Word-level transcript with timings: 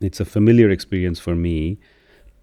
it's 0.00 0.20
a 0.20 0.24
familiar 0.24 0.70
experience 0.70 1.18
for 1.18 1.34
me 1.34 1.78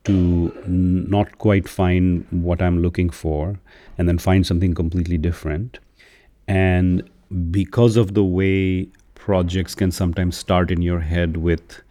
to 0.06 0.52
not 0.68 1.38
quite 1.38 1.68
find 1.68 2.26
what 2.30 2.62
I'm 2.62 2.82
looking 2.82 3.10
for 3.10 3.60
and 3.98 4.08
then 4.08 4.18
find 4.18 4.46
something 4.46 4.74
completely 4.74 5.18
different. 5.18 5.80
And 6.48 7.10
because 7.52 7.96
of 7.96 8.14
the 8.14 8.24
way 8.24 8.88
projects 9.16 9.76
can 9.76 9.92
sometimes 9.92 10.36
start 10.36 10.72
in 10.72 10.82
your 10.82 11.00
head 11.00 11.38
with 11.38 11.82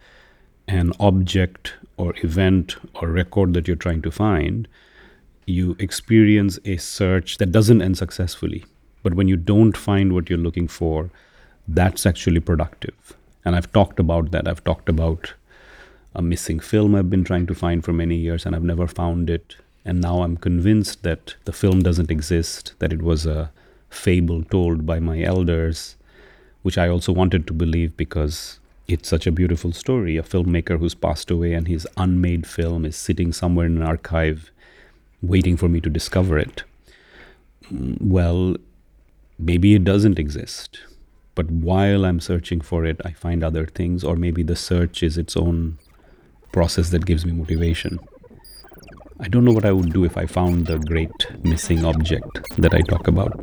an 0.67 0.93
object 0.99 1.73
or 1.97 2.13
event 2.23 2.75
or 2.95 3.07
record 3.07 3.53
that 3.53 3.67
you're 3.67 3.75
trying 3.75 4.01
to 4.03 4.11
find, 4.11 4.67
you 5.45 5.75
experience 5.79 6.59
a 6.65 6.77
search 6.77 7.37
that 7.37 7.51
doesn't 7.51 7.81
end 7.81 7.97
successfully. 7.97 8.63
But 9.01 9.15
when 9.15 9.27
you 9.27 9.35
don't 9.35 9.75
find 9.75 10.13
what 10.13 10.29
you're 10.29 10.39
looking 10.39 10.67
for, 10.67 11.09
that's 11.67 12.05
actually 12.05 12.39
productive. 12.39 13.17
And 13.43 13.55
I've 13.55 13.71
talked 13.71 13.99
about 13.99 14.31
that. 14.31 14.47
I've 14.47 14.63
talked 14.63 14.87
about 14.87 15.33
a 16.15 16.21
missing 16.21 16.59
film 16.59 16.95
I've 16.95 17.09
been 17.09 17.23
trying 17.23 17.47
to 17.47 17.55
find 17.55 17.83
for 17.83 17.93
many 17.93 18.15
years 18.15 18.45
and 18.45 18.55
I've 18.55 18.63
never 18.63 18.87
found 18.87 19.29
it. 19.29 19.55
And 19.85 19.99
now 19.99 20.21
I'm 20.21 20.37
convinced 20.37 21.03
that 21.03 21.35
the 21.45 21.51
film 21.51 21.81
doesn't 21.81 22.11
exist, 22.11 22.73
that 22.79 22.93
it 22.93 23.01
was 23.01 23.25
a 23.25 23.51
fable 23.89 24.43
told 24.43 24.85
by 24.85 24.99
my 24.99 25.21
elders, 25.21 25.95
which 26.61 26.77
I 26.77 26.87
also 26.87 27.11
wanted 27.11 27.45
to 27.47 27.53
believe 27.53 27.97
because 27.97 28.59
it's 28.87 29.09
such 29.09 29.27
a 29.27 29.31
beautiful 29.31 29.71
story. 29.71 30.17
A 30.17 30.23
filmmaker 30.23 30.79
who's 30.79 30.95
passed 30.95 31.29
away 31.31 31.53
and 31.53 31.67
his 31.67 31.87
unmade 31.97 32.47
film 32.47 32.85
is 32.85 32.95
sitting 32.95 33.33
somewhere 33.33 33.65
in 33.65 33.77
an 33.77 33.83
archive 33.83 34.51
waiting 35.21 35.57
for 35.57 35.67
me 35.67 35.81
to 35.81 35.89
discover 35.89 36.37
it. 36.37 36.63
Well, 37.71 38.55
maybe 39.39 39.73
it 39.73 39.83
doesn't 39.83 40.19
exist. 40.19 40.79
But 41.35 41.49
while 41.49 42.05
I'm 42.05 42.19
searching 42.19 42.61
for 42.61 42.85
it, 42.85 43.01
I 43.03 43.11
find 43.11 43.43
other 43.43 43.65
things, 43.65 44.03
or 44.03 44.15
maybe 44.15 44.43
the 44.43 44.55
search 44.55 45.01
is 45.01 45.17
its 45.17 45.35
own 45.35 45.79
process 46.53 46.89
that 46.91 47.05
gives 47.05 47.25
me 47.25 47.33
motivation. 47.33 47.99
I 49.19 49.27
don't 49.27 49.43
know 49.43 49.51
what 49.51 49.65
I 49.65 49.71
would 49.71 49.91
do 49.91 50.05
if 50.05 50.15
I 50.17 50.25
found 50.25 50.67
the 50.67 50.77
great 50.79 51.27
missing 51.43 51.83
object 51.83 52.39
that 52.57 52.73
I 52.73 52.81
talk 52.81 53.07
about. 53.07 53.33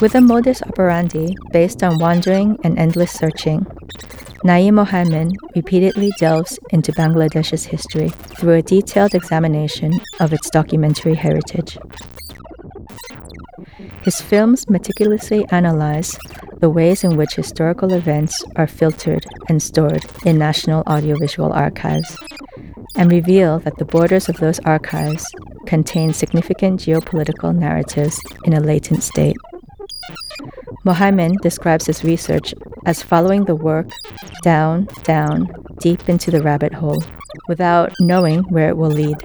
With 0.00 0.14
a 0.14 0.20
modus 0.20 0.62
operandi 0.62 1.34
based 1.50 1.82
on 1.82 1.98
wandering 1.98 2.56
and 2.62 2.78
endless 2.78 3.10
searching, 3.10 3.66
Naeem 4.44 4.74
Mohaiemen 4.74 5.32
repeatedly 5.56 6.12
delves 6.20 6.56
into 6.70 6.92
Bangladesh's 6.92 7.64
history 7.64 8.10
through 8.38 8.52
a 8.52 8.62
detailed 8.62 9.16
examination 9.16 9.92
of 10.20 10.32
its 10.32 10.50
documentary 10.50 11.14
heritage. 11.14 11.78
His 14.02 14.20
films 14.20 14.70
meticulously 14.70 15.44
analyze 15.50 16.16
the 16.60 16.70
ways 16.70 17.02
in 17.02 17.16
which 17.16 17.34
historical 17.34 17.92
events 17.92 18.44
are 18.54 18.68
filtered 18.68 19.26
and 19.48 19.60
stored 19.60 20.04
in 20.24 20.38
national 20.38 20.84
audiovisual 20.86 21.52
archives, 21.52 22.16
and 22.94 23.10
reveal 23.10 23.58
that 23.60 23.76
the 23.78 23.84
borders 23.84 24.28
of 24.28 24.36
those 24.36 24.60
archives 24.60 25.26
contain 25.66 26.12
significant 26.12 26.78
geopolitical 26.80 27.52
narratives 27.52 28.20
in 28.44 28.54
a 28.54 28.60
latent 28.60 29.02
state. 29.02 29.36
Mohaiemen 30.84 31.34
describes 31.42 31.86
his 31.86 32.04
research 32.04 32.54
as 32.86 33.02
following 33.02 33.44
the 33.44 33.56
work 33.56 33.90
down, 34.42 34.86
down, 35.02 35.48
deep 35.80 36.08
into 36.08 36.30
the 36.30 36.42
rabbit 36.42 36.72
hole, 36.72 37.02
without 37.48 37.92
knowing 38.00 38.40
where 38.44 38.68
it 38.68 38.76
will 38.76 38.90
lead, 38.90 39.16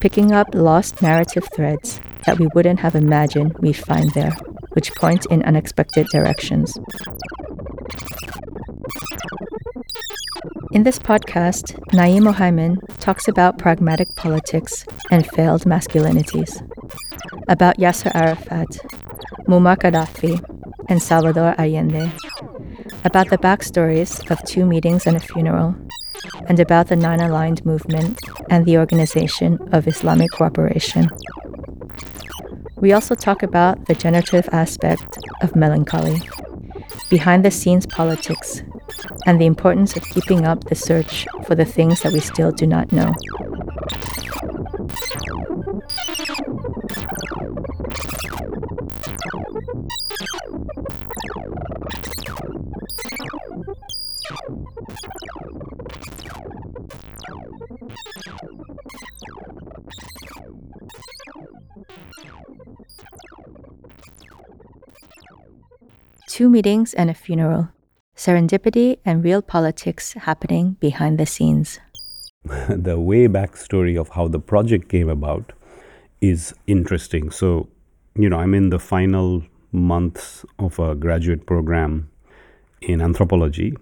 picking 0.00 0.32
up 0.32 0.48
lost 0.54 1.02
narrative 1.02 1.48
threads 1.54 2.00
that 2.26 2.38
we 2.38 2.48
wouldn't 2.54 2.80
have 2.80 2.94
imagined 2.94 3.56
we'd 3.58 3.76
find 3.76 4.10
there, 4.12 4.36
which 4.72 4.92
point 4.94 5.26
in 5.26 5.42
unexpected 5.42 6.06
directions. 6.08 6.78
In 10.72 10.82
this 10.84 10.98
podcast, 10.98 11.74
Naeem 11.92 12.22
Mohaiemen 12.22 12.76
talks 13.00 13.26
about 13.26 13.58
pragmatic 13.58 14.14
politics 14.16 14.84
and 15.10 15.26
failed 15.26 15.62
masculinities, 15.62 16.62
about 17.48 17.78
Yasser 17.78 18.14
Arafat, 18.14 18.68
Muammar 19.48 19.76
Gaddafi, 19.76 20.57
and 20.88 21.02
Salvador 21.02 21.54
Allende, 21.58 22.10
about 23.04 23.30
the 23.30 23.38
backstories 23.38 24.28
of 24.30 24.42
two 24.44 24.64
meetings 24.64 25.06
and 25.06 25.16
a 25.16 25.20
funeral, 25.20 25.74
and 26.48 26.58
about 26.60 26.88
the 26.88 26.96
Non 26.96 27.20
Aligned 27.20 27.64
movement 27.64 28.18
and 28.50 28.64
the 28.64 28.78
Organization 28.78 29.58
of 29.72 29.86
Islamic 29.86 30.30
Cooperation. 30.32 31.08
We 32.76 32.92
also 32.92 33.14
talk 33.14 33.42
about 33.42 33.86
the 33.86 33.94
generative 33.94 34.48
aspect 34.52 35.18
of 35.42 35.56
melancholy, 35.56 36.22
behind 37.10 37.44
the 37.44 37.50
scenes 37.50 37.86
politics, 37.86 38.62
and 39.26 39.40
the 39.40 39.46
importance 39.46 39.96
of 39.96 40.04
keeping 40.04 40.46
up 40.46 40.64
the 40.64 40.74
search 40.74 41.26
for 41.44 41.54
the 41.54 41.64
things 41.64 42.02
that 42.02 42.12
we 42.12 42.20
still 42.20 42.52
do 42.52 42.66
not 42.66 42.92
know. 42.92 43.12
Two 66.28 66.50
meetings 66.50 66.92
and 66.92 67.08
a 67.08 67.14
funeral. 67.14 67.70
Serendipity 68.14 68.98
and 69.02 69.24
real 69.24 69.40
politics 69.40 70.12
happening 70.12 70.76
behind 70.78 71.16
the 71.16 71.24
scenes. 71.24 71.80
the 72.68 73.00
way 73.00 73.26
back 73.28 73.56
story 73.56 73.96
of 73.96 74.10
how 74.10 74.28
the 74.28 74.38
project 74.38 74.90
came 74.90 75.08
about 75.08 75.54
is 76.20 76.52
interesting. 76.66 77.30
So, 77.30 77.70
you 78.14 78.28
know, 78.28 78.38
I'm 78.38 78.52
in 78.52 78.68
the 78.68 78.78
final 78.78 79.42
months 79.72 80.44
of 80.58 80.78
a 80.78 80.94
graduate 80.94 81.46
program 81.46 82.10
in 82.82 83.00
anthropology. 83.00 83.72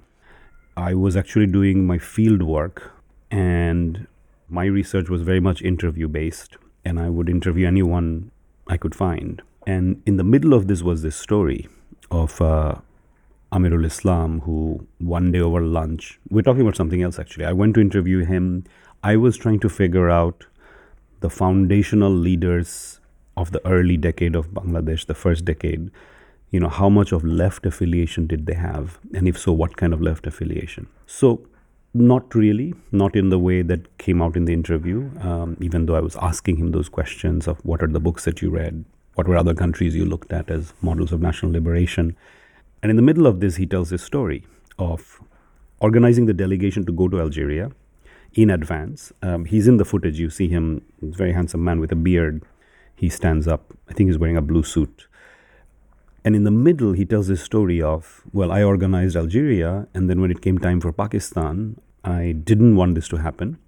I 0.76 0.94
was 0.94 1.16
actually 1.16 1.48
doing 1.48 1.84
my 1.84 1.98
field 1.98 2.42
work, 2.42 2.92
and 3.28 4.06
my 4.48 4.66
research 4.66 5.08
was 5.08 5.22
very 5.22 5.40
much 5.40 5.62
interview 5.62 6.06
based, 6.06 6.58
and 6.84 7.00
I 7.00 7.08
would 7.08 7.28
interview 7.28 7.66
anyone 7.66 8.30
I 8.68 8.76
could 8.76 8.94
find. 8.94 9.42
And 9.66 10.00
in 10.06 10.16
the 10.16 10.22
middle 10.22 10.54
of 10.54 10.68
this 10.68 10.80
was 10.80 11.02
this 11.02 11.16
story 11.16 11.66
of 12.10 12.40
uh, 12.40 12.76
Amirul 13.52 13.86
Islam, 13.86 14.40
who 14.40 14.86
one 14.98 15.32
day 15.32 15.40
over 15.40 15.60
lunch, 15.60 16.18
we're 16.30 16.42
talking 16.42 16.62
about 16.62 16.76
something 16.76 17.02
else 17.02 17.18
actually. 17.18 17.44
I 17.44 17.52
went 17.52 17.74
to 17.74 17.80
interview 17.80 18.24
him. 18.24 18.64
I 19.02 19.16
was 19.16 19.36
trying 19.36 19.60
to 19.60 19.68
figure 19.68 20.10
out 20.10 20.46
the 21.20 21.30
foundational 21.30 22.10
leaders 22.10 23.00
of 23.36 23.52
the 23.52 23.66
early 23.66 23.96
decade 23.96 24.34
of 24.34 24.50
Bangladesh, 24.50 25.06
the 25.06 25.14
first 25.14 25.44
decade. 25.44 25.90
You 26.50 26.60
know, 26.60 26.68
how 26.68 26.88
much 26.88 27.12
of 27.12 27.24
left 27.24 27.66
affiliation 27.66 28.26
did 28.26 28.46
they 28.46 28.54
have? 28.54 28.98
And 29.14 29.28
if 29.28 29.38
so, 29.38 29.52
what 29.52 29.76
kind 29.76 29.92
of 29.92 30.00
left 30.00 30.26
affiliation? 30.26 30.86
So, 31.06 31.46
not 31.92 32.34
really, 32.34 32.74
not 32.92 33.16
in 33.16 33.30
the 33.30 33.38
way 33.38 33.62
that 33.62 33.98
came 33.98 34.20
out 34.20 34.36
in 34.36 34.44
the 34.44 34.52
interview, 34.52 35.10
um, 35.20 35.56
even 35.60 35.86
though 35.86 35.96
I 35.96 36.00
was 36.00 36.16
asking 36.16 36.56
him 36.56 36.72
those 36.72 36.88
questions 36.88 37.48
of 37.48 37.58
what 37.64 37.82
are 37.82 37.86
the 37.86 38.00
books 38.00 38.24
that 38.24 38.42
you 38.42 38.50
read, 38.50 38.84
what 39.16 39.26
were 39.26 39.36
other 39.36 39.54
countries 39.54 39.94
you 39.96 40.04
looked 40.04 40.32
at 40.32 40.50
as 40.50 40.72
models 40.82 41.10
of 41.10 41.20
national 41.20 41.50
liberation. 41.50 42.14
And 42.82 42.90
in 42.90 42.96
the 42.96 43.02
middle 43.02 43.26
of 43.26 43.40
this, 43.40 43.56
he 43.56 43.66
tells 43.66 43.90
his 43.90 44.02
story 44.02 44.44
of 44.78 45.20
organizing 45.80 46.26
the 46.26 46.34
delegation 46.34 46.84
to 46.86 46.92
go 46.92 47.08
to 47.08 47.20
Algeria 47.20 47.72
in 48.34 48.50
advance. 48.50 49.12
Um, 49.22 49.46
he's 49.46 49.66
in 49.66 49.78
the 49.78 49.86
footage. 49.86 50.18
You 50.18 50.28
see 50.28 50.48
him, 50.48 50.82
very 51.00 51.32
handsome 51.32 51.64
man 51.64 51.80
with 51.80 51.90
a 51.92 51.96
beard. 51.96 52.42
He 52.94 53.08
stands 53.08 53.48
up. 53.48 53.72
I 53.88 53.94
think 53.94 54.08
he's 54.10 54.18
wearing 54.18 54.36
a 54.36 54.42
blue 54.42 54.62
suit. 54.62 55.06
And 56.22 56.36
in 56.36 56.44
the 56.44 56.50
middle, 56.50 56.92
he 56.92 57.06
tells 57.06 57.28
this 57.28 57.42
story 57.42 57.80
of, 57.80 58.22
well, 58.32 58.52
I 58.52 58.62
organized 58.62 59.16
Algeria, 59.16 59.86
and 59.94 60.10
then 60.10 60.20
when 60.20 60.30
it 60.30 60.42
came 60.42 60.58
time 60.58 60.80
for 60.80 60.92
Pakistan, 60.92 61.80
I 62.04 62.32
didn't 62.32 62.76
want 62.76 62.96
this 62.96 63.08
to 63.08 63.16
happen. 63.18 63.58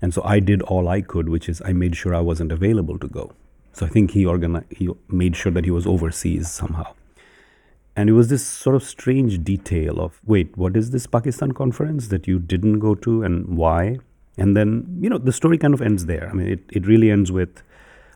And 0.00 0.14
so 0.14 0.22
I 0.22 0.38
did 0.38 0.62
all 0.62 0.88
I 0.88 1.02
could, 1.02 1.28
which 1.28 1.48
is 1.48 1.60
I 1.64 1.72
made 1.72 1.96
sure 1.96 2.14
I 2.14 2.20
wasn't 2.20 2.52
available 2.52 2.98
to 3.00 3.08
go. 3.08 3.32
So 3.72 3.86
I 3.86 3.88
think 3.88 4.10
he 4.12 4.26
organized, 4.26 4.66
he 4.70 4.88
made 5.08 5.36
sure 5.36 5.52
that 5.52 5.64
he 5.64 5.70
was 5.70 5.86
overseas 5.86 6.50
somehow. 6.50 6.94
And 7.94 8.08
it 8.08 8.12
was 8.12 8.28
this 8.28 8.46
sort 8.46 8.76
of 8.76 8.84
strange 8.84 9.42
detail 9.42 10.00
of, 10.00 10.20
wait, 10.24 10.56
what 10.56 10.76
is 10.76 10.90
this 10.90 11.06
Pakistan 11.06 11.52
conference 11.52 12.08
that 12.08 12.28
you 12.28 12.38
didn't 12.38 12.78
go 12.78 12.94
to 12.94 13.22
and 13.24 13.56
why? 13.56 13.98
And 14.36 14.56
then, 14.56 14.98
you 15.00 15.10
know, 15.10 15.18
the 15.18 15.32
story 15.32 15.58
kind 15.58 15.74
of 15.74 15.82
ends 15.82 16.06
there. 16.06 16.28
I 16.30 16.32
mean, 16.32 16.48
it, 16.48 16.60
it 16.70 16.86
really 16.86 17.10
ends 17.10 17.32
with, 17.32 17.62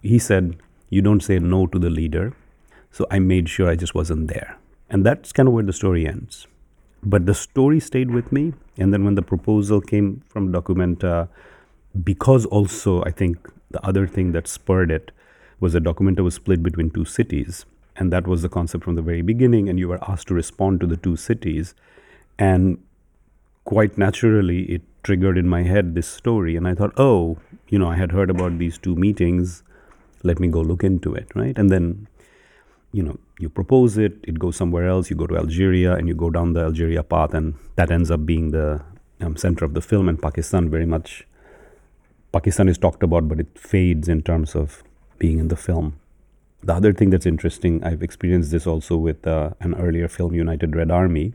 he 0.02 0.20
said, 0.20 0.56
you 0.88 1.02
don't 1.02 1.20
say 1.20 1.40
no 1.40 1.66
to 1.66 1.78
the 1.80 1.90
leader. 1.90 2.32
So 2.92 3.06
I 3.10 3.18
made 3.18 3.48
sure 3.48 3.68
I 3.68 3.74
just 3.74 3.94
wasn't 3.94 4.28
there. 4.28 4.56
And 4.88 5.04
that's 5.04 5.32
kind 5.32 5.48
of 5.48 5.54
where 5.54 5.64
the 5.64 5.72
story 5.72 6.06
ends. 6.06 6.46
But 7.02 7.26
the 7.26 7.34
story 7.34 7.80
stayed 7.80 8.12
with 8.12 8.30
me. 8.30 8.52
And 8.76 8.92
then 8.92 9.04
when 9.04 9.16
the 9.16 9.22
proposal 9.22 9.80
came 9.80 10.22
from 10.28 10.52
Documenta, 10.52 11.28
because 12.04 12.46
also 12.46 13.02
I 13.02 13.10
think 13.10 13.50
the 13.70 13.84
other 13.84 14.06
thing 14.06 14.30
that 14.32 14.46
spurred 14.46 14.90
it 14.92 15.10
was 15.62 15.74
that 15.74 16.22
was 16.22 16.34
split 16.34 16.62
between 16.62 16.90
two 16.90 17.04
cities. 17.04 17.64
And 17.94 18.12
that 18.12 18.26
was 18.26 18.42
the 18.42 18.48
concept 18.48 18.82
from 18.84 18.96
the 18.96 19.02
very 19.02 19.22
beginning. 19.22 19.68
And 19.68 19.78
you 19.78 19.88
were 19.88 20.02
asked 20.10 20.26
to 20.28 20.34
respond 20.34 20.80
to 20.80 20.86
the 20.86 20.96
two 20.96 21.16
cities. 21.16 21.74
And 22.36 22.82
quite 23.64 23.96
naturally, 23.96 24.64
it 24.64 24.82
triggered 25.04 25.38
in 25.38 25.48
my 25.48 25.62
head 25.62 25.94
this 25.94 26.08
story. 26.08 26.56
And 26.56 26.66
I 26.66 26.74
thought, 26.74 26.92
oh, 26.96 27.38
you 27.68 27.78
know, 27.78 27.88
I 27.88 27.96
had 27.96 28.10
heard 28.10 28.28
about 28.28 28.58
these 28.58 28.76
two 28.76 28.96
meetings. 28.96 29.62
Let 30.24 30.40
me 30.40 30.48
go 30.48 30.60
look 30.60 30.82
into 30.82 31.14
it, 31.14 31.28
right? 31.36 31.56
And 31.56 31.70
then, 31.70 32.08
you 32.90 33.04
know, 33.04 33.18
you 33.38 33.48
propose 33.48 33.96
it, 33.98 34.16
it 34.24 34.40
goes 34.40 34.56
somewhere 34.56 34.88
else, 34.88 35.10
you 35.10 35.16
go 35.16 35.26
to 35.26 35.36
Algeria, 35.36 35.94
and 35.94 36.08
you 36.08 36.14
go 36.14 36.30
down 36.30 36.54
the 36.54 36.62
Algeria 36.62 37.02
path, 37.02 37.34
and 37.34 37.54
that 37.76 37.90
ends 37.90 38.10
up 38.10 38.24
being 38.26 38.50
the 38.50 38.80
um, 39.20 39.36
center 39.36 39.64
of 39.64 39.74
the 39.74 39.80
film. 39.80 40.08
And 40.08 40.20
Pakistan 40.20 40.70
very 40.70 40.86
much, 40.86 41.26
Pakistan 42.32 42.68
is 42.68 42.78
talked 42.78 43.02
about, 43.02 43.28
but 43.28 43.40
it 43.40 43.58
fades 43.58 44.08
in 44.08 44.22
terms 44.22 44.54
of 44.54 44.82
being 45.22 45.38
in 45.38 45.48
the 45.54 45.60
film. 45.68 45.94
The 46.64 46.74
other 46.74 46.92
thing 46.92 47.10
that's 47.10 47.26
interesting, 47.26 47.82
I've 47.84 48.02
experienced 48.02 48.50
this 48.50 48.66
also 48.66 48.96
with 48.96 49.26
uh, 49.26 49.50
an 49.60 49.74
earlier 49.74 50.08
film, 50.08 50.34
United 50.34 50.74
Red 50.74 50.90
Army, 50.90 51.34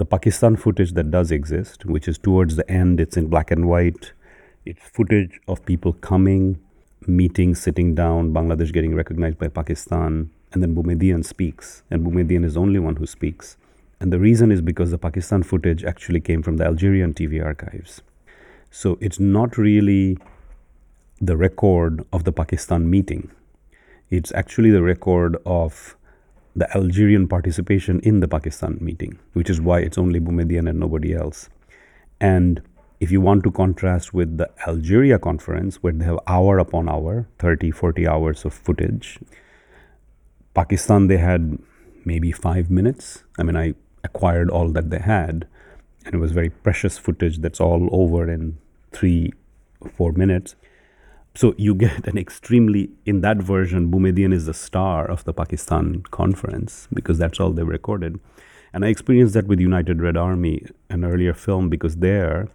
the 0.00 0.04
Pakistan 0.04 0.56
footage 0.56 0.92
that 0.94 1.10
does 1.10 1.30
exist, 1.30 1.84
which 1.84 2.08
is 2.08 2.18
towards 2.18 2.56
the 2.56 2.68
end, 2.70 3.00
it's 3.04 3.16
in 3.16 3.28
black 3.28 3.50
and 3.50 3.68
white. 3.68 4.12
It's 4.64 4.82
footage 4.96 5.38
of 5.46 5.64
people 5.66 5.92
coming, 5.92 6.58
meeting, 7.06 7.54
sitting 7.54 7.94
down, 7.94 8.32
Bangladesh 8.32 8.72
getting 8.72 8.94
recognized 8.94 9.38
by 9.38 9.48
Pakistan, 9.48 10.30
and 10.52 10.62
then 10.62 10.74
Boumediene 10.74 11.24
speaks, 11.24 11.82
and 11.90 12.04
Boumediene 12.04 12.44
is 12.44 12.54
the 12.54 12.60
only 12.60 12.80
one 12.80 12.96
who 12.96 13.06
speaks. 13.06 13.56
And 14.00 14.12
the 14.12 14.18
reason 14.18 14.50
is 14.50 14.62
because 14.62 14.90
the 14.90 14.98
Pakistan 15.06 15.42
footage 15.42 15.84
actually 15.84 16.20
came 16.20 16.42
from 16.42 16.56
the 16.56 16.64
Algerian 16.64 17.14
TV 17.14 17.44
archives. 17.44 18.00
So 18.70 18.96
it's 19.00 19.20
not 19.20 19.58
really 19.58 20.18
the 21.20 21.36
record 21.36 22.04
of 22.12 22.24
the 22.24 22.32
Pakistan 22.32 22.88
meeting. 22.88 23.30
It's 24.08 24.32
actually 24.32 24.70
the 24.70 24.82
record 24.82 25.36
of 25.44 25.96
the 26.56 26.74
Algerian 26.76 27.28
participation 27.28 28.00
in 28.00 28.20
the 28.20 28.28
Pakistan 28.28 28.78
meeting, 28.80 29.18
which 29.34 29.50
is 29.50 29.60
why 29.60 29.80
it's 29.80 29.98
only 29.98 30.18
Boumediene 30.18 30.68
and 30.68 30.80
nobody 30.80 31.14
else. 31.14 31.48
And 32.20 32.62
if 33.00 33.10
you 33.10 33.20
want 33.20 33.44
to 33.44 33.50
contrast 33.50 34.12
with 34.12 34.38
the 34.38 34.50
Algeria 34.66 35.18
conference, 35.18 35.82
where 35.82 35.92
they 35.92 36.04
have 36.04 36.18
hour 36.26 36.58
upon 36.58 36.88
hour, 36.88 37.26
30, 37.38 37.70
40 37.70 38.08
hours 38.08 38.44
of 38.44 38.52
footage, 38.52 39.18
Pakistan, 40.54 41.06
they 41.06 41.18
had 41.18 41.58
maybe 42.04 42.32
five 42.32 42.70
minutes. 42.70 43.24
I 43.38 43.42
mean, 43.42 43.56
I 43.56 43.74
acquired 44.02 44.50
all 44.50 44.70
that 44.72 44.90
they 44.90 44.98
had, 44.98 45.46
and 46.04 46.14
it 46.14 46.18
was 46.18 46.32
very 46.32 46.50
precious 46.50 46.98
footage 46.98 47.38
that's 47.38 47.60
all 47.60 47.88
over 47.92 48.30
in 48.30 48.58
three, 48.92 49.32
four 49.96 50.12
minutes. 50.12 50.56
So 51.40 51.54
you 51.56 51.74
get 51.74 52.06
an 52.06 52.18
extremely, 52.18 52.90
in 53.06 53.22
that 53.22 53.38
version, 53.38 53.90
Boumediene 53.90 54.34
is 54.34 54.44
the 54.44 54.52
star 54.52 55.10
of 55.10 55.24
the 55.24 55.32
Pakistan 55.32 56.02
conference 56.10 56.86
because 56.92 57.16
that's 57.16 57.40
all 57.40 57.50
they 57.50 57.62
recorded. 57.62 58.20
And 58.74 58.84
I 58.84 58.88
experienced 58.88 59.32
that 59.32 59.46
with 59.46 59.58
United 59.58 60.02
Red 60.02 60.18
Army, 60.18 60.66
an 60.90 61.02
earlier 61.02 61.32
film, 61.32 61.70
because 61.70 61.96
there, 61.96 62.48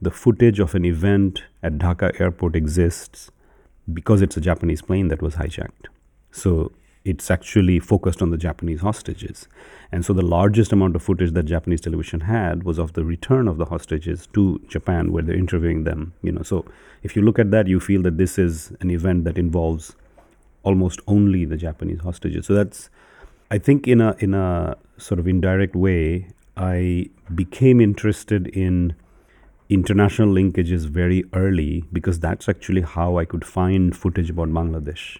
the 0.00 0.12
footage 0.12 0.60
of 0.60 0.76
an 0.76 0.84
event 0.84 1.42
at 1.60 1.78
Dhaka 1.78 2.20
airport 2.20 2.54
exists 2.54 3.32
because 3.92 4.22
it's 4.22 4.36
a 4.36 4.40
Japanese 4.40 4.80
plane 4.80 5.08
that 5.08 5.22
was 5.22 5.34
hijacked. 5.34 5.86
So 6.30 6.70
it's 7.04 7.30
actually 7.30 7.80
focused 7.80 8.20
on 8.20 8.30
the 8.30 8.36
Japanese 8.36 8.80
hostages. 8.80 9.48
And 9.90 10.04
so 10.04 10.12
the 10.12 10.22
largest 10.22 10.72
amount 10.72 10.96
of 10.96 11.02
footage 11.02 11.32
that 11.32 11.44
Japanese 11.44 11.80
television 11.80 12.20
had 12.20 12.62
was 12.64 12.78
of 12.78 12.92
the 12.92 13.04
return 13.04 13.48
of 13.48 13.56
the 13.56 13.64
hostages 13.64 14.28
to 14.34 14.60
Japan 14.68 15.10
where 15.12 15.22
they're 15.22 15.36
interviewing 15.36 15.84
them, 15.84 16.12
you 16.22 16.30
know. 16.30 16.42
So 16.42 16.66
if 17.02 17.16
you 17.16 17.22
look 17.22 17.38
at 17.38 17.50
that 17.52 17.66
you 17.66 17.80
feel 17.80 18.02
that 18.02 18.18
this 18.18 18.38
is 18.38 18.72
an 18.80 18.90
event 18.90 19.24
that 19.24 19.38
involves 19.38 19.96
almost 20.62 21.00
only 21.06 21.46
the 21.46 21.56
Japanese 21.56 22.00
hostages. 22.00 22.46
So 22.46 22.54
that's 22.54 22.90
I 23.50 23.58
think 23.58 23.88
in 23.88 24.00
a 24.00 24.14
in 24.18 24.34
a 24.34 24.76
sort 24.98 25.18
of 25.18 25.26
indirect 25.26 25.74
way 25.74 26.28
I 26.56 27.08
became 27.34 27.80
interested 27.80 28.48
in 28.48 28.94
international 29.70 30.28
linkages 30.28 30.86
very 30.86 31.24
early 31.32 31.84
because 31.92 32.20
that's 32.20 32.48
actually 32.48 32.82
how 32.82 33.16
I 33.16 33.24
could 33.24 33.46
find 33.46 33.96
footage 33.96 34.28
about 34.28 34.48
Bangladesh 34.48 35.18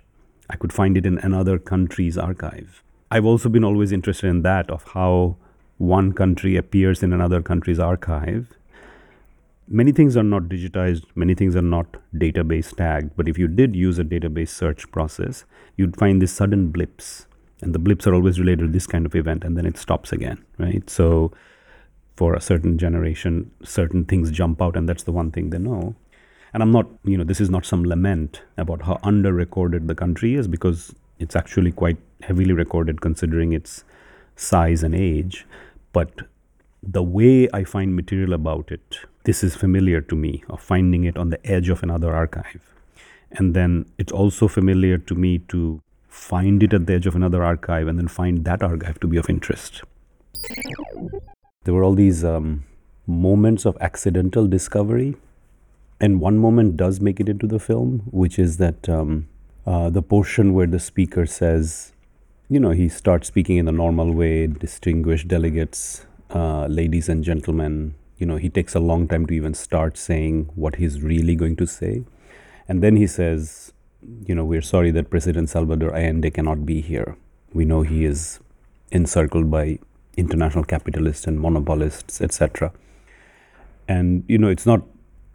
I 0.51 0.57
could 0.57 0.73
find 0.73 0.97
it 0.97 1.07
in 1.07 1.19
another 1.19 1.59
country's 1.59 2.19
archive. 2.19 2.83
I've 3.11 3.25
also 3.25 3.49
been 3.49 3.65
always 3.65 3.93
interested 3.93 4.27
in 4.27 4.43
that 4.43 4.69
of 4.69 4.83
how 4.95 5.37
one 5.79 6.13
country 6.13 6.57
appears 6.57 7.03
in 7.03 7.13
another 7.13 7.41
country's 7.41 7.79
archive. 7.79 8.49
Many 9.69 9.93
things 9.93 10.17
are 10.17 10.25
not 10.25 10.45
digitized, 10.45 11.05
many 11.15 11.35
things 11.35 11.55
are 11.55 11.63
not 11.63 11.97
database 12.15 12.75
tagged, 12.75 13.17
but 13.17 13.29
if 13.29 13.39
you 13.39 13.47
did 13.47 13.77
use 13.77 14.01
a 14.01 14.05
database 14.05 14.49
search 14.49 14.91
process, 14.91 15.45
you'd 15.77 15.97
find 15.97 16.21
these 16.21 16.33
sudden 16.33 16.71
blips. 16.71 17.27
And 17.63 17.73
the 17.73 17.79
blips 17.79 18.07
are 18.09 18.15
always 18.15 18.41
related 18.41 18.63
to 18.63 18.73
this 18.73 18.89
kind 18.89 19.07
of 19.07 19.15
event, 19.15 19.45
and 19.45 19.57
then 19.57 19.67
it 19.67 19.77
stops 19.77 20.13
again, 20.13 20.45
right? 20.59 20.91
So 20.91 21.31
for 22.17 22.35
a 22.35 22.41
certain 22.41 22.77
generation, 22.77 23.53
certain 23.63 24.05
things 24.05 24.33
jump 24.33 24.61
out, 24.61 24.77
and 24.77 24.89
that's 24.89 25.05
the 25.05 25.13
one 25.13 25.31
thing 25.31 25.51
they 25.51 25.59
know. 25.59 25.95
And 26.53 26.63
I'm 26.63 26.73
not, 26.73 26.87
you 27.05 27.17
know, 27.17 27.25
this 27.25 27.41
is 27.41 27.51
not 27.51 27.65
some 27.65 27.85
lament 27.85 28.43
about 28.57 28.83
how 28.83 28.99
under 29.03 29.33
recorded 29.33 29.87
the 29.89 29.95
country 29.95 30.35
is 30.35 30.49
because 30.49 30.95
it's 31.19 31.37
actually 31.37 31.73
quite 31.73 31.99
heavily 32.23 32.53
recorded 32.53 33.01
considering 33.01 33.53
its 33.53 33.85
size 34.37 34.83
and 34.83 34.95
age. 34.95 35.47
But 35.93 36.23
the 36.83 37.03
way 37.03 37.49
I 37.53 37.65
find 37.65 37.95
material 37.95 38.33
about 38.33 38.73
it, 38.73 38.99
this 39.25 39.45
is 39.45 39.55
familiar 39.55 40.01
to 40.01 40.17
me 40.17 40.43
of 40.49 40.61
finding 40.61 41.05
it 41.05 41.17
on 41.17 41.31
the 41.31 41.47
edge 41.47 41.69
of 41.69 41.83
another 41.83 42.15
archive. 42.15 42.63
And 43.33 43.55
then 43.55 43.87
it's 43.99 44.13
also 44.13 44.49
familiar 44.49 44.99
to 44.99 45.15
me 45.15 45.39
to 45.49 45.81
find 46.09 46.63
it 46.63 46.75
at 46.75 46.87
the 46.87 46.95
edge 46.95 47.07
of 47.07 47.15
another 47.15 47.45
archive 47.45 47.87
and 47.87 47.99
then 47.99 48.09
find 48.09 48.45
that 48.45 48.63
archive 48.63 48.99
to 49.01 49.07
be 49.07 49.17
of 49.17 49.31
interest. 49.31 49.83
There 51.65 51.75
were 51.75 51.85
all 51.85 51.95
these 51.95 52.25
um, 52.25 52.65
moments 53.07 53.67
of 53.67 53.77
accidental 53.81 54.47
discovery 54.47 55.17
and 56.01 56.21
one 56.21 56.39
moment 56.39 56.77
does 56.77 57.01
make 57.01 57.21
it 57.21 57.29
into 57.29 57.47
the 57.47 57.59
film, 57.59 58.03
which 58.11 58.39
is 58.39 58.57
that 58.57 58.89
um, 58.89 59.29
uh, 59.67 59.91
the 59.91 60.03
portion 60.03 60.55
where 60.55 60.67
the 60.67 60.79
speaker 60.79 61.27
says, 61.27 61.93
you 62.49 62.59
know, 62.59 62.71
he 62.71 62.89
starts 62.89 63.29
speaking 63.29 63.59
in 63.59 63.69
a 63.69 63.73
normal 63.73 64.13
way, 64.13 64.47
distinguished 64.47 65.29
delegates, 65.29 66.07
uh, 66.35 66.67
ladies 66.67 67.09
and 67.09 67.23
gentlemen. 67.23 67.95
You 68.17 68.27
know, 68.27 68.37
he 68.37 68.49
takes 68.49 68.75
a 68.75 68.81
long 68.81 69.09
time 69.09 69.27
to 69.27 69.35
even 69.35 69.55
start 69.55 69.97
saying 69.99 70.51
what 70.55 70.77
he's 70.77 71.03
really 71.03 71.37
going 71.37 71.57
to 71.57 71.67
say. 71.67 72.05
And 72.67 72.83
then 72.83 72.97
he 72.97 73.07
says, 73.07 73.73
you 74.27 74.35
know, 74.35 74.45
we're 74.45 74.63
sorry 74.63 74.91
that 74.93 75.11
President 75.11 75.51
Salvador 75.51 75.95
Allende 75.95 76.31
cannot 76.31 76.65
be 76.65 76.81
here. 76.81 77.17
We 77.53 77.65
know 77.65 77.83
he 77.83 78.05
is 78.05 78.41
encircled 78.91 79.51
by 79.51 79.79
international 80.17 80.65
capitalists 80.65 81.27
and 81.27 81.39
monopolists, 81.39 82.21
etc. 82.21 82.73
And, 83.87 84.25
you 84.29 84.39
know, 84.39 84.49
it's 84.49 84.67
not 84.67 84.83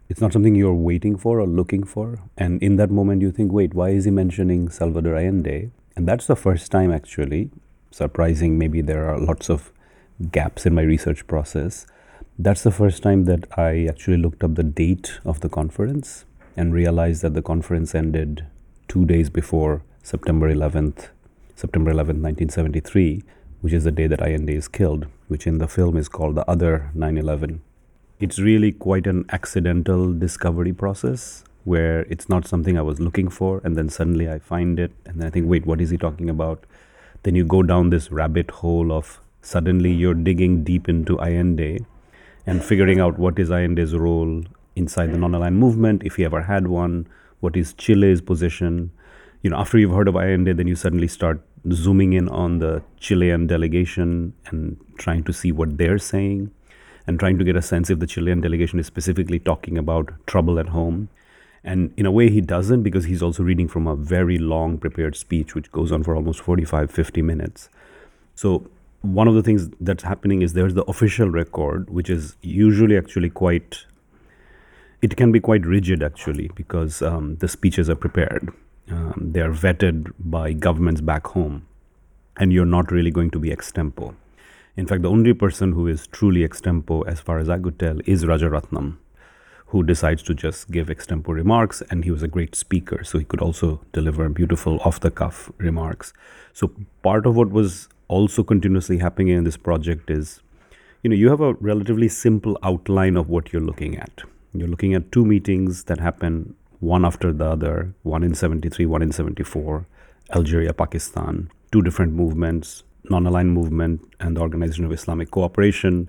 it's 0.08 0.20
not 0.20 0.32
something 0.32 0.54
you're 0.54 0.74
waiting 0.74 1.16
for 1.16 1.40
or 1.40 1.46
looking 1.46 1.84
for. 1.84 2.20
And 2.36 2.62
in 2.62 2.76
that 2.76 2.90
moment, 2.90 3.22
you 3.22 3.32
think, 3.32 3.52
wait, 3.52 3.74
why 3.74 3.90
is 3.90 4.04
he 4.04 4.10
mentioning 4.10 4.68
Salvador 4.68 5.16
Allende? 5.16 5.70
And 5.96 6.06
that's 6.06 6.26
the 6.26 6.36
first 6.36 6.70
time, 6.70 6.92
actually, 6.92 7.50
surprising, 7.90 8.58
maybe 8.58 8.80
there 8.80 9.08
are 9.08 9.18
lots 9.18 9.48
of 9.48 9.72
gaps 10.30 10.66
in 10.66 10.74
my 10.74 10.82
research 10.82 11.26
process. 11.26 11.86
That's 12.38 12.62
the 12.62 12.70
first 12.70 13.02
time 13.02 13.24
that 13.24 13.46
I 13.58 13.86
actually 13.88 14.18
looked 14.18 14.44
up 14.44 14.54
the 14.54 14.62
date 14.62 15.18
of 15.24 15.40
the 15.40 15.48
conference 15.48 16.24
and 16.56 16.72
realized 16.72 17.22
that 17.22 17.34
the 17.34 17.42
conference 17.42 17.94
ended 17.94 18.46
two 18.88 19.06
days 19.06 19.30
before 19.30 19.82
September 20.02 20.52
11th, 20.52 21.08
September 21.56 21.90
11th, 21.90 22.22
1973, 22.22 23.22
which 23.60 23.72
is 23.72 23.84
the 23.84 23.90
day 23.90 24.06
that 24.06 24.20
Allende 24.20 24.54
is 24.54 24.68
killed, 24.68 25.06
which 25.28 25.46
in 25.46 25.58
the 25.58 25.66
film 25.66 25.96
is 25.96 26.08
called 26.08 26.36
the 26.36 26.48
other 26.48 26.90
9 26.94 27.18
11 27.18 27.62
it's 28.18 28.38
really 28.38 28.72
quite 28.72 29.06
an 29.06 29.26
accidental 29.30 30.12
discovery 30.12 30.72
process 30.72 31.44
where 31.64 32.02
it's 32.02 32.28
not 32.28 32.46
something 32.46 32.78
I 32.78 32.82
was 32.82 33.00
looking 33.00 33.28
for, 33.28 33.60
and 33.64 33.76
then 33.76 33.88
suddenly 33.88 34.30
I 34.30 34.38
find 34.38 34.78
it, 34.78 34.92
and 35.04 35.20
then 35.20 35.26
I 35.26 35.30
think, 35.30 35.48
wait, 35.48 35.66
what 35.66 35.80
is 35.80 35.90
he 35.90 35.98
talking 35.98 36.30
about? 36.30 36.64
Then 37.24 37.34
you 37.34 37.44
go 37.44 37.62
down 37.62 37.90
this 37.90 38.10
rabbit 38.12 38.50
hole 38.50 38.92
of 38.92 39.20
suddenly 39.42 39.90
you're 39.90 40.14
digging 40.14 40.62
deep 40.62 40.88
into 40.88 41.18
Allende 41.20 41.84
and 42.46 42.64
figuring 42.64 43.00
out 43.00 43.18
what 43.18 43.38
is 43.38 43.50
Allende's 43.50 43.94
role 43.94 44.44
inside 44.76 45.12
the 45.12 45.18
non-aligned 45.18 45.58
movement, 45.58 46.02
if 46.04 46.16
he 46.16 46.24
ever 46.24 46.42
had 46.42 46.68
one, 46.68 47.08
what 47.40 47.56
is 47.56 47.72
Chile's 47.74 48.20
position. 48.20 48.92
You 49.42 49.50
know, 49.50 49.58
after 49.58 49.76
you've 49.76 49.92
heard 49.92 50.08
of 50.08 50.14
Allende, 50.14 50.52
then 50.52 50.68
you 50.68 50.76
suddenly 50.76 51.08
start 51.08 51.40
zooming 51.72 52.12
in 52.12 52.28
on 52.28 52.60
the 52.60 52.82
Chilean 53.00 53.48
delegation 53.48 54.34
and 54.46 54.76
trying 54.98 55.24
to 55.24 55.32
see 55.32 55.50
what 55.50 55.76
they're 55.78 55.98
saying 55.98 56.52
and 57.06 57.18
trying 57.18 57.38
to 57.38 57.44
get 57.44 57.56
a 57.56 57.62
sense 57.62 57.90
if 57.90 57.98
the 57.98 58.06
Chilean 58.06 58.40
delegation 58.40 58.78
is 58.78 58.86
specifically 58.86 59.38
talking 59.38 59.78
about 59.78 60.12
trouble 60.26 60.58
at 60.58 60.68
home. 60.68 61.08
And 61.62 61.92
in 61.96 62.06
a 62.06 62.10
way, 62.10 62.30
he 62.30 62.40
doesn't 62.40 62.82
because 62.82 63.04
he's 63.04 63.22
also 63.22 63.42
reading 63.42 63.68
from 63.68 63.86
a 63.86 63.96
very 63.96 64.38
long 64.38 64.78
prepared 64.78 65.16
speech, 65.16 65.54
which 65.54 65.70
goes 65.72 65.90
on 65.90 66.02
for 66.02 66.14
almost 66.14 66.40
45, 66.40 66.90
50 66.90 67.22
minutes. 67.22 67.68
So, 68.34 68.68
one 69.02 69.28
of 69.28 69.34
the 69.34 69.42
things 69.42 69.68
that's 69.80 70.02
happening 70.02 70.42
is 70.42 70.52
there's 70.52 70.74
the 70.74 70.84
official 70.84 71.28
record, 71.28 71.90
which 71.90 72.10
is 72.10 72.36
usually 72.42 72.96
actually 72.96 73.30
quite 73.30 73.84
it 75.02 75.16
can 75.16 75.30
be 75.30 75.40
quite 75.40 75.64
rigid 75.66 76.02
actually 76.02 76.50
because 76.54 77.02
um, 77.02 77.36
the 77.36 77.48
speeches 77.48 77.90
are 77.90 77.96
prepared. 77.96 78.52
Um, 78.90 79.30
they 79.32 79.40
are 79.40 79.52
vetted 79.52 80.12
by 80.18 80.52
governments 80.52 81.00
back 81.00 81.26
home, 81.28 81.66
and 82.36 82.52
you're 82.52 82.64
not 82.64 82.90
really 82.90 83.10
going 83.10 83.30
to 83.32 83.38
be 83.38 83.50
extempo. 83.50 84.14
In 84.76 84.86
fact, 84.86 85.02
the 85.02 85.10
only 85.10 85.32
person 85.32 85.72
who 85.72 85.86
is 85.86 86.06
truly 86.06 86.46
extempo, 86.46 87.06
as 87.06 87.20
far 87.20 87.38
as 87.38 87.48
I 87.48 87.58
could 87.58 87.78
tell, 87.78 87.98
is 88.04 88.24
Rajaratnam, 88.24 88.98
who 89.68 89.82
decides 89.82 90.22
to 90.24 90.34
just 90.34 90.70
give 90.70 90.88
extempo 90.88 91.28
remarks, 91.28 91.82
and 91.90 92.04
he 92.04 92.10
was 92.10 92.22
a 92.22 92.28
great 92.28 92.54
speaker, 92.54 93.02
so 93.02 93.18
he 93.18 93.24
could 93.24 93.40
also 93.40 93.80
deliver 93.92 94.28
beautiful 94.28 94.78
off 94.80 95.00
the 95.00 95.10
cuff 95.10 95.50
remarks. 95.56 96.12
So, 96.52 96.72
part 97.02 97.24
of 97.24 97.36
what 97.36 97.50
was 97.50 97.88
also 98.08 98.42
continuously 98.42 98.98
happening 98.98 99.28
in 99.28 99.44
this 99.44 99.56
project 99.56 100.10
is 100.10 100.40
you 101.02 101.10
know 101.10 101.16
you 101.16 101.28
have 101.30 101.40
a 101.40 101.54
relatively 101.54 102.08
simple 102.08 102.58
outline 102.62 103.16
of 103.16 103.28
what 103.28 103.52
you're 103.52 103.62
looking 103.62 103.96
at 103.96 104.22
you're 104.52 104.68
looking 104.68 104.94
at 104.94 105.10
two 105.10 105.24
meetings 105.24 105.84
that 105.84 106.00
happen 106.00 106.54
one 106.80 107.04
after 107.04 107.32
the 107.32 107.44
other 107.44 107.94
one 108.02 108.22
in 108.22 108.34
73 108.34 108.86
one 108.86 109.02
in 109.02 109.12
74 109.12 109.86
algeria 110.34 110.72
pakistan 110.72 111.50
two 111.72 111.82
different 111.82 112.12
movements 112.12 112.84
non-aligned 113.10 113.52
movement 113.52 114.00
and 114.20 114.36
the 114.36 114.40
organization 114.40 114.84
of 114.84 114.92
islamic 114.92 115.30
cooperation. 115.30 116.08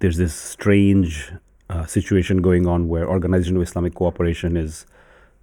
There's 0.00 0.16
this 0.16 0.34
strange 0.34 1.32
uh, 1.68 1.86
situation 1.86 2.42
going 2.42 2.66
on 2.66 2.88
where 2.88 3.08
organization 3.08 3.56
of 3.56 3.62
islamic 3.62 3.94
cooperation 3.94 4.56
is 4.56 4.86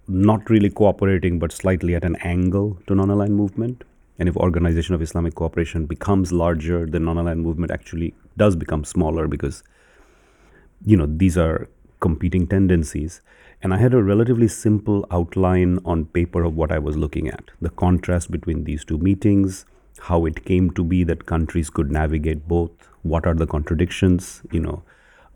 not 0.06 0.48
really 0.50 0.70
cooperating 0.70 1.38
but 1.38 1.52
slightly 1.52 1.94
at 1.94 2.04
an 2.04 2.16
angle 2.16 2.78
to 2.86 2.94
non-aligned 2.94 3.36
movement. 3.36 3.84
And 4.18 4.28
if 4.28 4.36
organization 4.36 4.94
of 4.94 5.02
islamic 5.02 5.34
cooperation 5.34 5.86
becomes 5.86 6.32
larger 6.32 6.86
the 6.86 6.98
non-aligned 6.98 7.42
movement 7.42 7.72
actually 7.72 8.14
does 8.36 8.56
become 8.56 8.84
smaller 8.84 9.28
because 9.28 9.62
you 10.84 10.96
know 10.96 11.06
these 11.06 11.36
are 11.36 11.68
competing 12.00 12.46
tendencies. 12.46 13.20
And 13.62 13.74
i 13.74 13.78
had 13.78 13.94
a 13.94 14.02
relatively 14.02 14.48
simple 14.48 15.04
outline 15.10 15.80
on 15.84 16.04
paper 16.06 16.44
of 16.44 16.54
what 16.54 16.70
i 16.70 16.78
was 16.78 16.96
looking 16.96 17.28
at. 17.28 17.50
The 17.60 17.70
contrast 17.70 18.30
between 18.30 18.64
these 18.64 18.84
two 18.84 18.98
meetings 18.98 19.66
how 20.00 20.24
it 20.26 20.44
came 20.44 20.70
to 20.70 20.84
be 20.84 21.04
that 21.04 21.26
countries 21.26 21.70
could 21.70 21.90
navigate 21.90 22.46
both 22.48 22.70
what 23.02 23.26
are 23.26 23.34
the 23.34 23.46
contradictions 23.46 24.42
you 24.52 24.60
know 24.60 24.82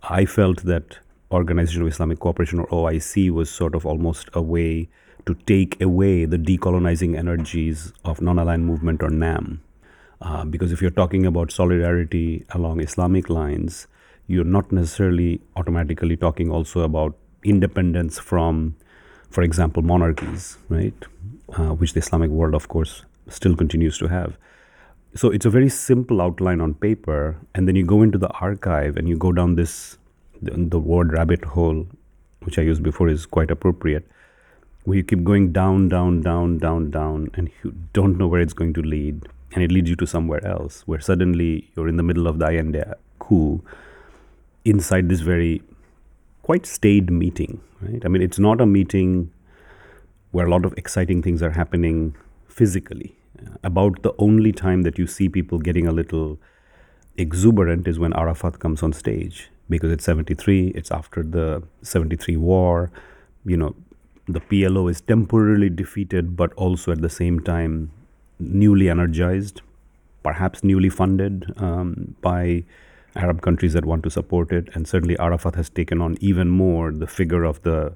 i 0.03 0.25
felt 0.25 0.65
that 0.65 0.99
organization 1.31 1.83
of 1.83 1.89
islamic 1.89 2.19
cooperation 2.19 2.59
or 2.61 2.67
oic 2.67 3.31
was 3.31 3.51
sort 3.51 3.75
of 3.75 3.87
almost 3.87 4.29
a 4.35 4.43
way 4.43 4.89
to 5.27 5.35
take 5.47 5.81
away 5.81 6.25
the 6.25 6.37
decolonizing 6.37 7.17
energies 7.17 7.93
of 8.05 8.21
non-aligned 8.21 8.67
movement 8.67 9.03
or 9.03 9.11
NAM. 9.11 9.63
Uh, 10.21 10.45
because 10.45 10.73
if 10.73 10.81
you're 10.81 10.91
talking 10.91 11.27
about 11.27 11.51
solidarity 11.51 12.45
along 12.51 12.81
Islamic 12.81 13.29
lines, 13.29 13.87
you're 14.27 14.45
not 14.45 14.71
necessarily 14.71 15.41
automatically 15.57 16.17
talking 16.17 16.51
also 16.51 16.81
about 16.81 17.17
independence 17.45 18.19
from, 18.19 18.77
for 19.31 19.43
example, 19.43 19.83
monarchies, 19.83 20.59
right? 20.69 20.95
Uh, 21.57 21.75
which 21.75 21.93
the 21.93 22.01
Islamic 22.01 22.31
world, 22.31 22.55
of 22.55 22.69
course, 22.69 23.05
still 23.29 23.57
continues 23.57 23.99
to 23.99 24.09
have. 24.09 24.39
So 25.15 25.31
it's 25.31 25.45
a 25.45 25.51
very 25.51 25.69
simple 25.69 26.23
outline 26.23 26.61
on 26.61 26.75
paper, 26.75 27.37
and 27.55 27.69
then 27.69 27.77
you 27.77 27.85
go 27.85 28.03
into 28.03 28.19
the 28.19 28.29
archive 28.29 28.97
and 28.97 29.09
you 29.09 29.17
go 29.17 29.33
down 29.33 29.57
this. 29.57 29.99
The, 30.41 30.53
the 30.57 30.79
word 30.81 31.13
rabbit 31.13 31.45
hole, 31.45 31.87
which 32.41 32.59
I 32.59 32.63
used 32.63 32.83
before, 32.83 33.09
is 33.09 33.27
quite 33.27 33.51
appropriate 33.51 34.09
where 34.85 34.97
you 34.97 35.05
keep 35.05 35.23
going 35.23 35.53
down, 35.53 35.89
down, 35.89 36.23
down, 36.23 36.59
down, 36.59 36.91
down, 36.91 37.31
and 37.35 37.51
you 37.63 37.73
don't 37.93 38.19
know 38.19 38.27
where 38.27 38.41
it's 38.41 38.53
going 38.53 38.73
to 38.75 38.83
lead, 38.83 39.29
and 39.53 39.63
it 39.63 39.71
leads 39.71 39.89
you 39.89 39.97
to 39.97 40.07
somewhere 40.07 40.45
else, 40.45 40.83
where 40.87 41.01
suddenly 41.01 41.71
you're 41.77 41.89
in 41.89 41.97
the 41.97 42.03
middle 42.03 42.27
of 42.27 42.39
the 42.39 42.47
Allende 42.47 42.95
coup, 43.21 43.63
inside 44.65 45.09
this 45.09 45.21
very 45.21 45.63
quite 46.43 46.67
staid 46.67 47.11
meeting, 47.11 47.61
right? 47.81 48.05
I 48.05 48.09
mean, 48.09 48.23
it's 48.23 48.39
not 48.39 48.61
a 48.61 48.67
meeting 48.67 49.31
where 50.33 50.47
a 50.47 50.51
lot 50.51 50.65
of 50.65 50.75
exciting 50.77 51.23
things 51.23 51.43
are 51.43 51.51
happening 51.51 52.17
physically. 52.49 53.15
About 53.63 54.03
the 54.03 54.15
only 54.19 54.53
time 54.53 54.83
that 54.83 54.99
you 54.99 55.07
see 55.07 55.29
people 55.29 55.59
getting 55.59 55.87
a 55.87 55.93
little 55.93 56.39
exuberant 57.17 57.87
is 57.87 57.99
when 57.99 58.13
Arafat 58.15 58.59
comes 58.59 58.83
on 58.83 58.93
stage 58.93 59.51
because 59.69 59.91
it's 59.91 60.05
73, 60.05 60.69
it's 60.69 60.91
after 60.91 61.23
the 61.23 61.63
73 61.83 62.37
war. 62.37 62.91
You 63.45 63.57
know, 63.57 63.75
the 64.29 64.41
PLO 64.41 64.91
is 64.91 65.01
temporarily 65.01 65.71
defeated, 65.71 66.37
but 66.37 66.53
also 66.55 66.93
at 66.93 67.03
the 67.03 67.09
same 67.09 67.41
time 67.41 67.91
newly 68.39 68.89
energized, 68.89 69.63
perhaps 70.23 70.63
newly 70.63 70.89
funded 70.89 71.53
um, 71.57 72.15
by 72.21 72.65
Arab 73.15 73.43
countries 73.43 73.73
that 73.73 73.85
want 73.85 74.03
to 74.05 74.11
support 74.11 74.53
it. 74.53 74.69
And 74.75 74.87
certainly 74.87 75.19
Arafat 75.19 75.55
has 75.57 75.69
taken 75.69 76.01
on 76.01 76.17
even 76.21 76.49
more 76.49 76.93
the 76.93 77.07
figure 77.07 77.45
of 77.45 77.63
the 77.63 77.95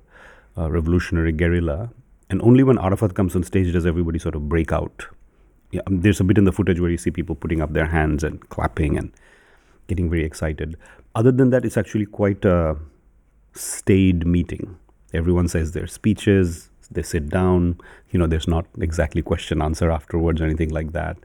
uh, 0.57 0.71
revolutionary 0.71 1.33
guerrilla. 1.33 1.91
And 2.29 2.43
only 2.43 2.63
when 2.63 2.79
Arafat 2.79 3.15
comes 3.15 3.37
on 3.37 3.45
stage 3.45 3.73
does 3.73 3.87
everybody 3.87 4.19
sort 4.19 4.35
of 4.35 4.49
break 4.49 4.73
out. 4.73 5.07
Yeah, 5.71 5.83
um, 5.87 6.01
there's 6.01 6.21
a 6.21 6.25
bit 6.25 6.39
in 6.39 6.45
the 6.45 6.53
footage 6.53 6.81
where 6.81 6.91
you 6.91 6.99
see 6.99 7.11
people 7.11 7.35
putting 7.35 7.61
up 7.61 7.73
their 7.73 7.87
hands 7.87 8.23
and 8.23 8.49
clapping 8.49 8.97
and 8.97 9.13
getting 9.89 10.09
very 10.09 10.25
excited. 10.25 10.77
Other 11.15 11.33
than 11.33 11.51
that, 11.51 11.65
it's 11.65 11.77
actually 11.77 12.07
quite 12.07 12.45
a 12.45 12.77
staid 13.55 14.27
meeting. 14.27 14.77
Everyone 15.13 15.49
says 15.49 15.73
their 15.73 15.87
speeches 15.87 16.71
they 16.91 17.03
sit 17.03 17.29
down 17.29 17.77
you 18.11 18.19
know 18.19 18.27
there's 18.27 18.47
not 18.47 18.65
exactly 18.81 19.23
question 19.23 19.61
answer 19.61 19.91
afterwards 19.91 20.41
or 20.41 20.45
anything 20.45 20.71
like 20.71 20.93
that. 20.93 21.17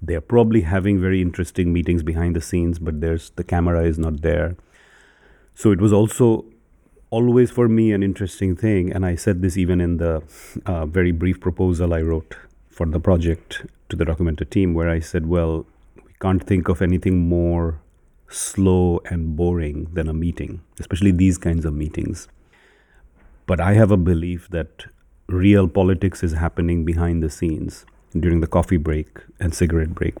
They're 0.00 0.20
probably 0.20 0.62
having 0.62 1.00
very 1.00 1.22
interesting 1.22 1.72
meetings 1.72 2.02
behind 2.02 2.36
the 2.36 2.40
scenes 2.40 2.78
but 2.78 3.00
there's 3.00 3.30
the 3.30 3.44
camera 3.44 3.84
is 3.84 3.98
not 3.98 4.22
there. 4.22 4.56
So 5.54 5.70
it 5.70 5.80
was 5.80 5.92
also 5.92 6.44
always 7.10 7.50
for 7.50 7.68
me 7.68 7.92
an 7.92 8.02
interesting 8.02 8.56
thing 8.56 8.90
and 8.90 9.04
i 9.04 9.14
said 9.14 9.42
this 9.42 9.58
even 9.58 9.82
in 9.82 9.98
the 9.98 10.22
uh, 10.64 10.86
very 10.86 11.12
brief 11.12 11.38
proposal 11.38 11.92
i 11.92 12.00
wrote 12.00 12.36
for 12.72 12.86
the 12.86 13.00
project 13.00 13.62
to 13.88 13.96
the 13.96 14.04
documenta 14.04 14.48
team 14.48 14.74
where 14.74 14.88
i 14.88 14.98
said 14.98 15.26
well 15.26 15.66
we 16.04 16.12
can't 16.20 16.44
think 16.52 16.68
of 16.68 16.82
anything 16.82 17.18
more 17.28 17.80
slow 18.28 19.00
and 19.10 19.36
boring 19.36 19.88
than 19.92 20.08
a 20.08 20.14
meeting 20.14 20.60
especially 20.80 21.10
these 21.10 21.38
kinds 21.38 21.64
of 21.64 21.74
meetings 21.74 22.28
but 23.46 23.60
I 23.60 23.74
have 23.74 23.90
a 23.90 23.96
belief 23.96 24.48
that 24.50 24.86
real 25.26 25.68
politics 25.68 26.22
is 26.22 26.32
happening 26.32 26.84
behind 26.84 27.22
the 27.22 27.30
scenes 27.30 27.84
during 28.18 28.40
the 28.40 28.46
coffee 28.46 28.76
break 28.76 29.18
and 29.40 29.54
cigarette 29.54 29.94
break. 29.94 30.14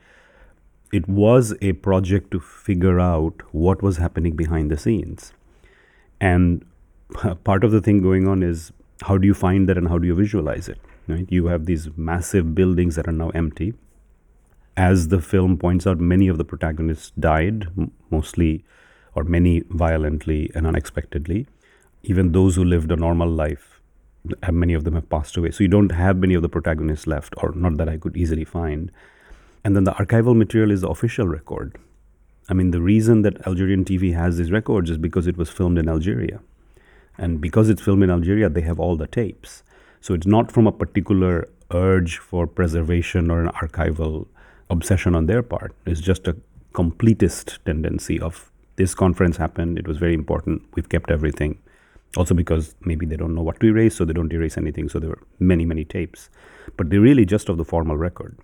It 0.92 1.08
was 1.08 1.54
a 1.62 1.72
project 1.74 2.30
to 2.32 2.40
figure 2.40 3.00
out 3.00 3.40
what 3.52 3.82
was 3.82 3.96
happening 3.96 4.36
behind 4.36 4.70
the 4.70 4.76
scenes. 4.76 5.32
And 6.20 6.64
part 7.44 7.64
of 7.64 7.70
the 7.70 7.80
thing 7.80 8.02
going 8.02 8.28
on 8.28 8.42
is 8.42 8.72
how 9.02 9.18
do 9.18 9.26
you 9.26 9.34
find 9.34 9.68
that 9.68 9.78
and 9.78 9.88
how 9.88 9.98
do 9.98 10.06
you 10.06 10.14
visualize 10.14 10.68
it? 10.68 10.78
Right? 11.08 11.26
You 11.30 11.46
have 11.46 11.66
these 11.66 11.88
massive 11.96 12.54
buildings 12.54 12.96
that 12.96 13.08
are 13.08 13.12
now 13.12 13.30
empty. 13.30 13.74
As 14.76 15.08
the 15.08 15.20
film 15.20 15.58
points 15.58 15.86
out, 15.86 15.98
many 15.98 16.28
of 16.28 16.38
the 16.38 16.44
protagonists 16.44 17.12
died, 17.18 17.68
mostly 18.10 18.64
or 19.14 19.24
many 19.24 19.62
violently 19.68 20.50
and 20.54 20.66
unexpectedly 20.66 21.46
even 22.02 22.32
those 22.32 22.56
who 22.56 22.64
lived 22.64 22.90
a 22.90 22.96
normal 22.96 23.28
life, 23.28 23.80
many 24.50 24.74
of 24.74 24.84
them 24.84 24.94
have 24.94 25.08
passed 25.08 25.36
away. 25.36 25.50
So 25.50 25.62
you 25.62 25.68
don't 25.68 25.92
have 25.92 26.16
many 26.16 26.34
of 26.34 26.42
the 26.42 26.48
protagonists 26.48 27.06
left, 27.06 27.34
or 27.38 27.52
not 27.54 27.76
that 27.76 27.88
I 27.88 27.96
could 27.96 28.16
easily 28.16 28.44
find. 28.44 28.90
And 29.64 29.76
then 29.76 29.84
the 29.84 29.92
archival 29.92 30.36
material 30.36 30.70
is 30.70 30.80
the 30.80 30.88
official 30.88 31.28
record. 31.28 31.76
I 32.48 32.54
mean, 32.54 32.72
the 32.72 32.80
reason 32.80 33.22
that 33.22 33.46
Algerian 33.46 33.84
TV 33.84 34.14
has 34.14 34.36
these 34.36 34.50
records 34.50 34.90
is 34.90 34.98
because 34.98 35.26
it 35.26 35.36
was 35.36 35.48
filmed 35.48 35.78
in 35.78 35.88
Algeria. 35.88 36.40
And 37.16 37.40
because 37.40 37.68
it's 37.68 37.82
filmed 37.82 38.02
in 38.02 38.10
Algeria, 38.10 38.48
they 38.48 38.62
have 38.62 38.80
all 38.80 38.96
the 38.96 39.06
tapes. 39.06 39.62
So 40.02 40.12
it's 40.12 40.26
not 40.26 40.52
from 40.52 40.66
a 40.66 40.72
particular 40.72 41.48
urge 41.72 42.18
for 42.18 42.46
preservation 42.46 43.30
or 43.30 43.40
an 43.40 43.48
archival 43.48 44.26
obsession 44.68 45.14
on 45.14 45.26
their 45.26 45.42
part. 45.42 45.74
It's 45.86 46.00
just 46.00 46.28
a 46.28 46.36
completist 46.74 47.58
tendency 47.64 48.20
of 48.20 48.50
this 48.76 48.94
conference 48.94 49.36
happened, 49.36 49.78
it 49.78 49.86
was 49.86 49.98
very 49.98 50.14
important, 50.14 50.62
we've 50.74 50.88
kept 50.88 51.10
everything 51.10 51.58
also 52.16 52.34
because 52.34 52.74
maybe 52.84 53.06
they 53.06 53.16
don't 53.16 53.34
know 53.34 53.42
what 53.42 53.60
to 53.60 53.66
erase, 53.66 53.94
so 53.94 54.04
they 54.04 54.12
don't 54.12 54.32
erase 54.32 54.58
anything. 54.58 54.88
So 54.88 54.98
there 54.98 55.10
were 55.10 55.22
many, 55.38 55.64
many 55.64 55.84
tapes, 55.84 56.28
but 56.76 56.90
they're 56.90 57.00
really 57.00 57.24
just 57.24 57.48
of 57.48 57.56
the 57.56 57.64
formal 57.64 57.96
record. 57.96 58.38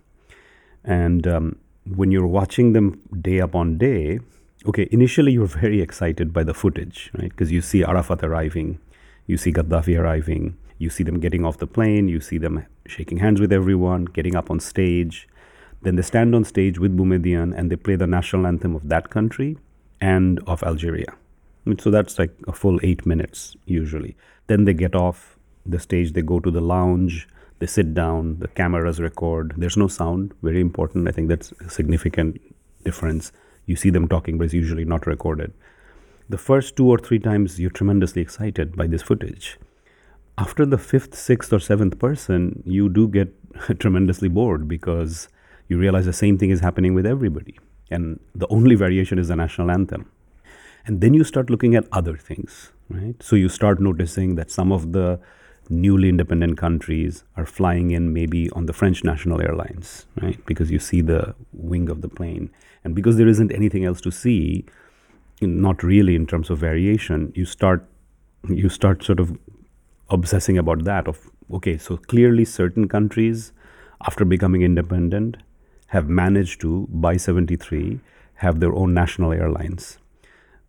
And 0.83 1.27
um, 1.27 1.59
when 1.95 2.11
you're 2.11 2.27
watching 2.27 2.73
them 2.73 2.99
day 3.21 3.39
upon 3.39 3.77
day, 3.77 4.19
okay, 4.65 4.87
initially 4.91 5.33
you're 5.33 5.45
very 5.45 5.81
excited 5.81 6.33
by 6.33 6.43
the 6.43 6.53
footage, 6.53 7.11
right? 7.17 7.29
Because 7.29 7.51
you 7.51 7.61
see 7.61 7.83
Arafat 7.83 8.23
arriving, 8.23 8.79
you 9.27 9.37
see 9.37 9.51
Gaddafi 9.51 9.99
arriving, 9.99 10.57
you 10.79 10.89
see 10.89 11.03
them 11.03 11.19
getting 11.19 11.45
off 11.45 11.59
the 11.59 11.67
plane, 11.67 12.09
you 12.09 12.19
see 12.19 12.39
them 12.39 12.65
shaking 12.87 13.19
hands 13.19 13.39
with 13.39 13.53
everyone, 13.53 14.05
getting 14.05 14.35
up 14.35 14.49
on 14.49 14.59
stage. 14.59 15.27
Then 15.83 15.95
they 15.97 16.01
stand 16.01 16.33
on 16.33 16.43
stage 16.43 16.79
with 16.79 16.97
Boumediene 16.97 17.53
and 17.55 17.71
they 17.71 17.75
play 17.75 17.95
the 17.95 18.07
national 18.07 18.47
anthem 18.47 18.75
of 18.75 18.89
that 18.89 19.09
country 19.11 19.57
and 20.01 20.39
of 20.47 20.63
Algeria. 20.63 21.13
So 21.79 21.91
that's 21.91 22.17
like 22.17 22.33
a 22.47 22.53
full 22.53 22.79
eight 22.81 23.05
minutes 23.05 23.55
usually. 23.65 24.15
Then 24.47 24.65
they 24.65 24.73
get 24.73 24.95
off 24.95 25.37
the 25.65 25.79
stage, 25.79 26.13
they 26.13 26.23
go 26.23 26.39
to 26.39 26.49
the 26.49 26.61
lounge, 26.61 27.27
they 27.59 27.67
sit 27.67 27.93
down, 27.93 28.39
the 28.39 28.47
cameras 28.47 28.99
record. 28.99 29.53
There's 29.57 29.77
no 29.77 29.87
sound, 29.87 30.33
very 30.41 30.61
important. 30.61 31.07
I 31.07 31.11
think 31.11 31.27
that's 31.29 31.51
a 31.65 31.69
significant 31.69 32.41
difference. 32.83 33.31
You 33.65 33.75
see 33.75 33.91
them 33.91 34.07
talking, 34.07 34.37
but 34.37 34.45
it's 34.45 34.53
usually 34.53 34.85
not 34.85 35.05
recorded. 35.05 35.53
the 36.29 36.37
first 36.37 36.75
two 36.77 36.87
or 36.87 36.97
three 36.99 37.19
times 37.19 37.59
you're 37.59 37.71
tremendously 37.71 38.21
excited 38.21 38.75
by 38.75 38.85
this 38.85 39.01
footage. 39.01 39.57
After 40.39 40.65
the 40.65 40.77
fifth, 40.77 41.15
sixth, 41.15 41.51
or 41.51 41.59
seventh 41.59 41.99
person, 41.99 42.63
you 42.65 42.87
do 42.87 43.09
get 43.09 43.33
tremendously 43.79 44.29
bored 44.29 44.69
because 44.69 45.27
you 45.67 45.77
realize 45.77 46.05
the 46.05 46.13
same 46.13 46.37
thing 46.37 46.49
is 46.49 46.61
happening 46.61 46.93
with 46.93 47.05
everybody. 47.05 47.59
And 47.91 48.21
the 48.33 48.47
only 48.47 48.75
variation 48.75 49.19
is 49.19 49.27
the 49.27 49.35
national 49.35 49.69
anthem. 49.69 50.09
And 50.85 51.01
then 51.01 51.13
you 51.13 51.25
start 51.25 51.49
looking 51.49 51.75
at 51.75 51.87
other 51.91 52.15
things, 52.15 52.71
right? 52.89 53.21
So 53.21 53.35
you 53.35 53.49
start 53.49 53.81
noticing 53.81 54.35
that 54.35 54.49
some 54.49 54.71
of 54.71 54.93
the 54.93 55.19
newly 55.69 56.07
independent 56.07 56.57
countries 56.57 57.25
are 57.35 57.45
flying 57.45 57.91
in 57.91 58.13
maybe 58.13 58.49
on 58.51 58.65
the 58.65 58.73
French 58.73 59.03
national 59.03 59.41
airlines, 59.41 60.05
right? 60.21 60.43
Because 60.45 60.71
you 60.71 60.79
see 60.79 61.01
the 61.01 61.35
wing 61.51 61.89
of 61.89 62.01
the 62.01 62.07
plane. 62.07 62.49
And 62.85 62.95
because 62.95 63.17
there 63.17 63.27
isn't 63.27 63.51
anything 63.51 63.83
else 63.83 63.99
to 64.01 64.11
see, 64.11 64.65
not 65.41 65.83
really 65.83 66.15
in 66.15 66.25
terms 66.25 66.49
of 66.49 66.59
variation, 66.59 67.33
you 67.35 67.45
start 67.45 67.85
you 68.47 68.69
start 68.69 69.03
sort 69.03 69.19
of 69.19 69.37
obsessing 70.09 70.57
about 70.57 70.83
that 70.83 71.07
of 71.07 71.29
okay, 71.53 71.77
so 71.77 71.97
clearly 71.97 72.45
certain 72.45 72.87
countries 72.87 73.51
after 74.05 74.25
becoming 74.25 74.61
independent 74.61 75.37
have 75.87 76.07
managed 76.07 76.61
to 76.61 76.87
by 76.89 77.17
73 77.17 77.99
have 78.35 78.59
their 78.59 78.73
own 78.73 78.93
national 78.93 79.33
airlines. 79.33 79.97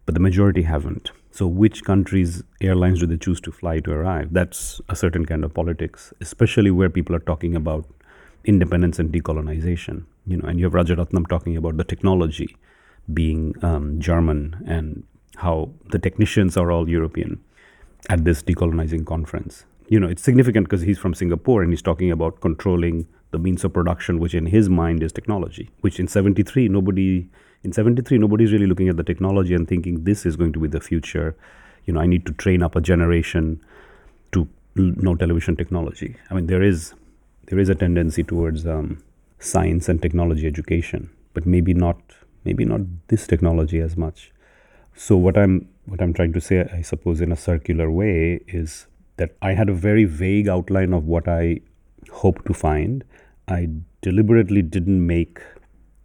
But 0.07 0.15
the 0.15 0.21
majority 0.21 0.63
haven't. 0.63 1.13
So, 1.31 1.47
which 1.47 1.85
countries' 1.85 2.43
airlines 2.61 3.01
do 3.01 3.07
they 3.07 3.17
choose 3.17 3.41
to 3.43 3.53
fly 3.53 3.79
to 3.81 3.93
arrive? 3.93 4.33
That's 4.33 4.81
a 4.89 4.97
certain 4.97 5.25
kind 5.25 5.45
of 5.45 5.55
politics, 5.55 6.13
especially 6.21 6.73
where 6.73 6.91
people 6.91 7.15
are 7.15 7.21
talking 7.21 7.55
about 7.55 7.87
independence 8.45 8.99
and 8.99 9.13
decolonization. 9.13 10.07
You 10.27 10.39
know, 10.39 10.49
and 10.49 10.59
you 10.59 10.65
have 10.65 10.73
Rajaratnam 10.73 11.29
talking 11.29 11.57
about 11.57 11.77
the 11.77 11.85
technology 11.85 12.57
being 13.13 13.55
um, 13.63 14.01
German 14.01 14.65
and 14.67 15.05
how 15.37 15.71
the 15.91 15.99
technicians 15.99 16.57
are 16.57 16.73
all 16.73 16.89
European 16.89 17.41
at 18.09 18.25
this 18.25 18.43
decolonizing 18.43 19.07
conference. 19.07 19.65
You 19.89 19.99
know, 19.99 20.09
it's 20.09 20.23
significant 20.23 20.67
because 20.67 20.83
he's 20.83 20.99
from 20.99 21.15
Singapore 21.15 21.63
and 21.63 21.73
he's 21.73 21.83
talking 21.83 22.11
about 22.11 22.41
controlling 22.41 23.07
the 23.33 23.39
means 23.39 23.65
of 23.65 23.73
production, 23.73 24.19
which 24.19 24.35
in 24.35 24.47
his 24.47 24.69
mind 24.69 25.03
is 25.03 25.13
technology, 25.13 25.71
which 25.81 26.01
in 26.01 26.09
73 26.09 26.69
nobody 26.69 27.29
in 27.63 27.73
73 27.73 28.19
nobody's 28.19 28.53
really 28.53 28.67
looking 28.67 28.89
at 28.89 28.97
the 28.97 29.05
technology 29.05 29.55
and 29.55 29.69
thinking 29.69 30.05
this 30.05 30.25
is 30.25 30.37
going 30.37 30.53
to 30.53 30.61
be 30.61 30.69
the 30.69 30.81
future. 30.81 31.37
You 31.87 31.95
know 31.95 32.01
i 32.01 32.07
need 32.07 32.27
to 32.27 32.33
train 32.33 32.63
up 32.63 32.77
a 32.77 32.81
generation 32.81 33.61
to 34.33 34.49
know 34.77 35.15
television 35.15 35.57
technology. 35.57 36.17
I 36.31 36.35
mean 36.35 36.47
there 36.47 36.63
is 36.63 36.95
there 37.47 37.59
is 37.59 37.69
a 37.69 37.75
tendency 37.75 38.23
towards 38.23 38.67
um, 38.67 39.03
science 39.39 39.89
and 39.89 40.01
technology 40.01 40.47
education 40.47 41.11
but 41.35 41.47
maybe 41.47 41.75
not 41.75 41.99
maybe 42.45 42.65
not 42.65 42.81
this 43.09 43.27
technology 43.27 43.81
as 43.81 43.97
much. 43.97 44.33
So 44.95 45.17
what 45.17 45.37
i'm 45.37 45.69
what 45.91 46.03
i'm 46.07 46.13
trying 46.19 46.33
to 46.33 46.41
say 46.41 46.59
i 46.79 46.81
suppose 46.91 47.21
in 47.21 47.33
a 47.33 47.37
circular 47.45 47.91
way 47.91 48.41
is 48.47 48.87
that 49.23 49.37
i 49.43 49.53
had 49.61 49.69
a 49.69 49.79
very 49.87 50.05
vague 50.05 50.49
outline 50.57 50.93
of 50.99 51.07
what 51.15 51.29
i 51.37 51.61
hoped 52.25 52.47
to 52.47 52.55
find 52.55 53.05
i 53.49 53.69
deliberately 54.09 54.63
didn't 54.77 55.07
make 55.07 55.41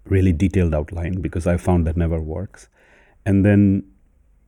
really 0.05 0.31
detailed 0.31 0.73
outline 0.73 1.21
because 1.21 1.47
I 1.47 1.57
found 1.57 1.85
that 1.87 1.97
never 1.97 2.19
works. 2.19 2.67
And 3.25 3.45
then 3.45 3.83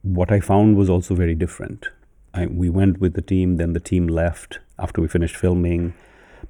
what 0.04 0.32
I 0.32 0.40
found 0.40 0.78
was 0.78 0.90
also 0.90 1.16
very 1.16 1.36
different. 1.36 1.88
I, 2.34 2.46
we 2.46 2.70
went 2.70 3.00
with 3.00 3.14
the 3.14 3.22
team, 3.22 3.58
then 3.58 3.74
the 3.74 3.80
team 3.80 4.08
left 4.08 4.60
after 4.78 5.02
we 5.02 5.08
finished 5.08 5.36
filming, 5.36 5.94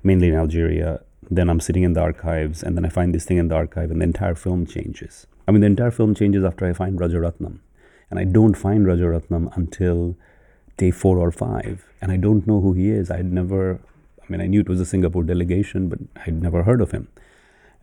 mainly 0.03 0.29
in 0.29 0.35
Algeria. 0.35 1.01
Then 1.29 1.49
I'm 1.49 1.59
sitting 1.59 1.83
in 1.83 1.93
the 1.93 2.01
archives, 2.01 2.63
and 2.63 2.75
then 2.75 2.85
I 2.85 2.89
find 2.89 3.13
this 3.15 3.25
thing 3.25 3.37
in 3.37 3.47
the 3.47 3.55
archive, 3.55 3.91
and 3.91 4.01
the 4.01 4.05
entire 4.05 4.35
film 4.35 4.65
changes. 4.65 5.27
I 5.47 5.51
mean, 5.51 5.61
the 5.61 5.67
entire 5.67 5.91
film 5.91 6.13
changes 6.13 6.43
after 6.43 6.65
I 6.65 6.73
find 6.73 6.99
Rajaratnam. 6.99 7.59
And 8.09 8.19
I 8.19 8.23
don't 8.23 8.55
find 8.55 8.85
Rajaratnam 8.85 9.55
until 9.55 10.15
day 10.77 10.91
four 10.91 11.17
or 11.17 11.31
five. 11.31 11.85
And 12.01 12.11
I 12.11 12.17
don't 12.17 12.47
know 12.47 12.61
who 12.61 12.73
he 12.73 12.89
is. 12.89 13.11
I'd 13.11 13.31
never, 13.31 13.79
I 14.21 14.25
mean, 14.31 14.41
I 14.41 14.47
knew 14.47 14.61
it 14.61 14.69
was 14.69 14.79
a 14.79 14.85
Singapore 14.85 15.23
delegation, 15.23 15.89
but 15.89 15.99
I'd 16.25 16.41
never 16.41 16.63
heard 16.63 16.81
of 16.81 16.91
him. 16.91 17.07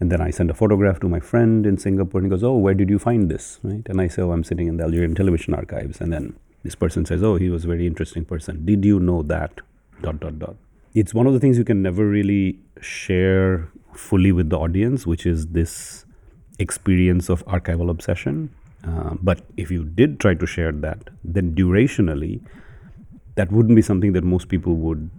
And 0.00 0.10
then 0.10 0.20
I 0.20 0.30
send 0.30 0.50
a 0.50 0.54
photograph 0.54 1.00
to 1.00 1.08
my 1.08 1.20
friend 1.20 1.66
in 1.66 1.78
Singapore 1.78 2.20
and 2.20 2.26
he 2.26 2.30
goes, 2.30 2.42
Oh, 2.42 2.56
where 2.56 2.74
did 2.74 2.90
you 2.90 2.98
find 2.98 3.30
this? 3.30 3.60
Right? 3.62 3.86
And 3.86 4.00
I 4.00 4.08
say, 4.08 4.22
Oh, 4.22 4.32
I'm 4.32 4.44
sitting 4.44 4.66
in 4.66 4.76
the 4.76 4.84
Algerian 4.84 5.14
television 5.14 5.54
archives. 5.54 6.00
And 6.00 6.12
then 6.12 6.34
this 6.62 6.74
person 6.74 7.04
says, 7.06 7.22
Oh, 7.22 7.36
he 7.36 7.48
was 7.50 7.64
a 7.64 7.68
very 7.68 7.86
interesting 7.86 8.24
person. 8.24 8.64
Did 8.64 8.84
you 8.84 8.98
know 8.98 9.22
that? 9.22 9.60
Dot, 10.02 10.20
dot, 10.20 10.38
dot. 10.38 10.56
It's 10.94 11.14
one 11.14 11.26
of 11.26 11.32
the 11.32 11.40
things 11.40 11.58
you 11.58 11.64
can 11.64 11.82
never 11.82 12.06
really 12.06 12.58
share 12.80 13.68
fully 13.94 14.32
with 14.32 14.50
the 14.50 14.58
audience, 14.58 15.06
which 15.06 15.26
is 15.26 15.48
this 15.48 16.04
experience 16.58 17.28
of 17.28 17.44
archival 17.46 17.90
obsession. 17.90 18.50
Uh, 18.86 19.14
but 19.22 19.40
if 19.56 19.70
you 19.70 19.84
did 19.84 20.20
try 20.20 20.34
to 20.34 20.46
share 20.46 20.72
that, 20.72 21.10
then 21.22 21.54
durationally, 21.54 22.42
that 23.36 23.50
wouldn't 23.50 23.74
be 23.74 23.82
something 23.82 24.12
that 24.12 24.24
most 24.24 24.48
people 24.48 24.74
would 24.76 25.10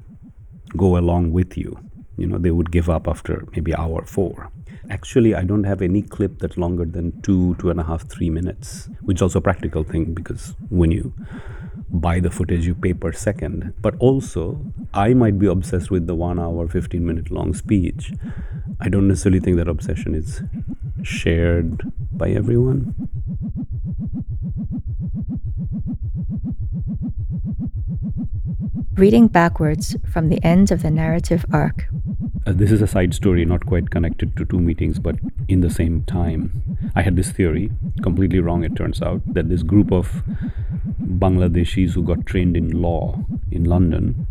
go 0.78 0.97
along 0.97 1.32
with 1.32 1.58
you. 1.58 1.78
You 2.17 2.28
know, 2.28 2.38
they 2.38 2.51
would 2.51 2.71
give 2.71 2.89
up 2.89 3.08
after 3.08 3.45
maybe 3.51 3.75
hour 3.75 4.06
four. 4.06 4.49
Actually, 4.89 5.34
I 5.34 5.43
don't 5.43 5.63
have 5.63 5.82
any 5.82 6.01
clip 6.01 6.39
that's 6.39 6.58
longer 6.58 6.86
than 6.86 7.19
two, 7.21 7.56
two 7.56 7.69
and 7.71 7.80
a 7.80 7.84
half, 7.84 8.08
three 8.08 8.30
minutes, 8.30 8.88
which 9.01 9.17
is 9.17 9.21
also 9.21 9.39
a 9.39 9.41
practical 9.41 9.84
thing 9.84 10.13
because 10.13 10.54
when 10.69 10.91
you 10.91 11.12
buy 11.89 12.19
the 12.19 12.32
footage, 12.32 12.65
you 12.65 12.76
pay 12.76 12.93
per 12.93 13.12
second. 13.12 13.74
But 13.82 13.95
also, 14.00 14.60
I 14.93 15.13
might 15.13 15.39
be 15.39 15.48
obsessed 15.48 15.91
with 15.91 16.08
the 16.08 16.15
one 16.15 16.39
hour, 16.39 16.67
15 16.67 17.06
minute 17.06 17.32
long 17.32 17.54
speech. 17.54 18.12
I 18.80 18.89
don't 18.89 19.08
necessarily 19.08 19.39
think 19.39 19.58
that 19.58 19.67
obsession 19.67 20.15
is 20.15 20.41
shared 21.04 21.82
by 22.12 22.30
everyone. 22.30 23.10
Reading 28.95 29.28
backwards 29.28 29.95
from 30.10 30.30
the 30.30 30.41
end 30.43 30.71
of 30.71 30.82
the 30.82 30.89
narrative 30.89 31.45
arc. 31.52 31.88
Uh, 32.48 32.54
this 32.54 32.71
is 32.71 32.82
a 32.82 32.88
side 32.88 33.13
story, 33.13 33.43
not 33.43 33.65
quite 33.65 33.89
connected 33.89 34.38
to 34.38 34.45
two 34.45 34.60
meetings, 34.60 35.00
but 35.00 35.15
in 35.48 35.62
the 35.62 35.69
same 35.69 36.04
time. 36.04 36.63
I 36.95 37.02
had 37.02 37.15
this 37.15 37.32
theory, 37.32 37.71
completely 38.04 38.39
wrong, 38.39 38.63
it 38.63 38.76
turns 38.76 39.02
out, 39.02 39.21
that 39.34 39.50
this 39.50 39.63
group 39.63 39.91
of 39.91 40.24
Bangladeshis 41.06 41.94
who 41.94 42.04
got 42.04 42.26
trained 42.26 42.58
in 42.58 42.82
law 42.82 43.24
in 43.52 43.63
London, 43.63 44.26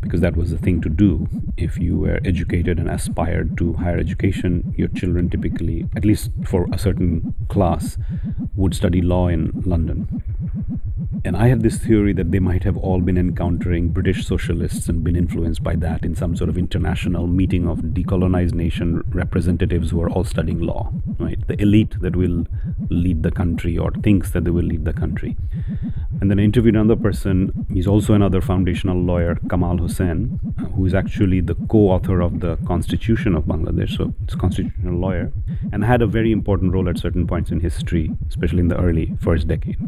because 0.00 0.20
that 0.20 0.36
was 0.36 0.50
the 0.50 0.58
thing 0.58 0.80
to 0.82 0.88
do. 0.88 1.28
If 1.56 1.78
you 1.78 1.98
were 1.98 2.20
educated 2.24 2.78
and 2.78 2.88
aspired 2.88 3.56
to 3.58 3.74
higher 3.74 3.98
education, 3.98 4.74
your 4.76 4.88
children 4.88 5.30
typically, 5.30 5.88
at 5.96 6.04
least 6.04 6.30
for 6.44 6.66
a 6.72 6.78
certain 6.78 7.34
class, 7.48 7.98
would 8.56 8.74
study 8.74 9.00
law 9.00 9.28
in 9.28 9.62
London. 9.64 10.22
And 11.22 11.36
I 11.36 11.48
had 11.48 11.62
this 11.62 11.76
theory 11.76 12.14
that 12.14 12.30
they 12.30 12.38
might 12.38 12.64
have 12.64 12.78
all 12.78 13.00
been 13.00 13.18
encountering 13.18 13.88
British 13.88 14.26
socialists 14.26 14.88
and 14.88 15.04
been 15.04 15.16
influenced 15.16 15.62
by 15.62 15.76
that 15.76 16.02
in 16.02 16.14
some 16.14 16.34
sort 16.34 16.48
of 16.48 16.56
international 16.56 17.26
meeting 17.26 17.68
of 17.68 17.78
decolonized 17.78 18.54
nation 18.54 19.02
representatives 19.10 19.90
who 19.90 20.00
are 20.00 20.08
all 20.08 20.24
studying 20.24 20.60
law, 20.60 20.90
right? 21.18 21.46
The 21.46 21.60
elite 21.60 22.00
that 22.00 22.16
will 22.16 22.46
lead 22.88 23.22
the 23.22 23.30
country 23.30 23.76
or 23.76 23.90
thinks 23.90 24.30
that 24.30 24.44
they 24.44 24.50
will 24.50 24.64
lead 24.64 24.86
the 24.86 24.94
country. 24.94 25.36
And 26.20 26.30
then 26.30 26.38
I 26.38 26.42
interviewed 26.42 26.76
another 26.76 27.00
person. 27.00 27.66
He's 27.72 27.86
also 27.86 28.12
another 28.12 28.40
foundational 28.40 29.00
lawyer, 29.00 29.38
Kamal 29.48 29.78
Hossain, 29.78 30.38
who 30.74 30.84
is 30.84 30.92
actually 30.94 31.40
the 31.40 31.54
co-author 31.54 32.20
of 32.20 32.40
the 32.40 32.56
Constitution 32.66 33.34
of 33.34 33.44
Bangladesh. 33.44 33.96
So 33.96 34.12
it's 34.24 34.34
a 34.34 34.36
constitutional 34.36 34.98
lawyer, 34.98 35.32
and 35.72 35.84
had 35.84 36.02
a 36.02 36.06
very 36.06 36.30
important 36.30 36.72
role 36.72 36.88
at 36.88 36.98
certain 36.98 37.26
points 37.26 37.50
in 37.50 37.60
history, 37.60 38.10
especially 38.28 38.60
in 38.60 38.68
the 38.68 38.78
early 38.78 39.16
first 39.20 39.48
decade. 39.48 39.78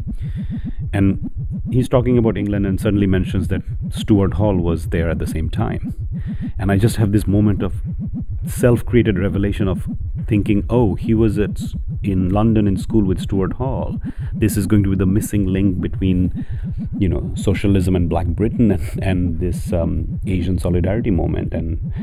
And 0.91 1.31
he's 1.71 1.89
talking 1.89 2.17
about 2.17 2.37
England 2.37 2.65
and 2.65 2.79
suddenly 2.79 3.07
mentions 3.07 3.47
that 3.49 3.61
Stuart 3.89 4.35
Hall 4.35 4.57
was 4.57 4.89
there 4.89 5.09
at 5.09 5.19
the 5.19 5.27
same 5.27 5.49
time. 5.49 5.93
And 6.57 6.71
I 6.71 6.77
just 6.77 6.97
have 6.97 7.11
this 7.11 7.27
moment 7.27 7.63
of 7.63 7.81
self 8.45 8.85
created 8.85 9.17
revelation 9.17 9.67
of 9.67 9.87
thinking, 10.27 10.65
oh, 10.69 10.95
he 10.95 11.13
was 11.13 11.39
at 11.39 11.61
in 12.03 12.29
London 12.29 12.67
in 12.67 12.77
school 12.77 13.03
with 13.03 13.19
Stuart 13.19 13.53
Hall. 13.53 13.99
This 14.33 14.57
is 14.57 14.67
going 14.67 14.83
to 14.83 14.89
be 14.89 14.95
the 14.95 15.05
missing 15.05 15.45
link 15.45 15.79
between, 15.79 16.45
you 16.97 17.07
know, 17.07 17.31
socialism 17.35 17.95
and 17.95 18.09
Black 18.09 18.27
Britain 18.27 18.71
and, 18.71 19.03
and 19.03 19.39
this 19.39 19.71
um, 19.73 20.19
Asian 20.25 20.59
solidarity 20.59 21.11
moment. 21.11 21.53
And 21.53 21.93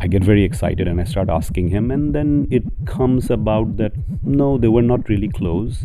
I 0.00 0.06
get 0.06 0.24
very 0.24 0.44
excited 0.44 0.88
and 0.88 1.00
I 1.00 1.04
start 1.04 1.28
asking 1.28 1.68
him, 1.68 1.90
and 1.90 2.14
then 2.14 2.48
it 2.50 2.64
comes 2.86 3.30
about 3.30 3.76
that 3.76 3.92
no, 4.22 4.58
they 4.58 4.68
were 4.68 4.82
not 4.82 5.08
really 5.08 5.28
close. 5.28 5.84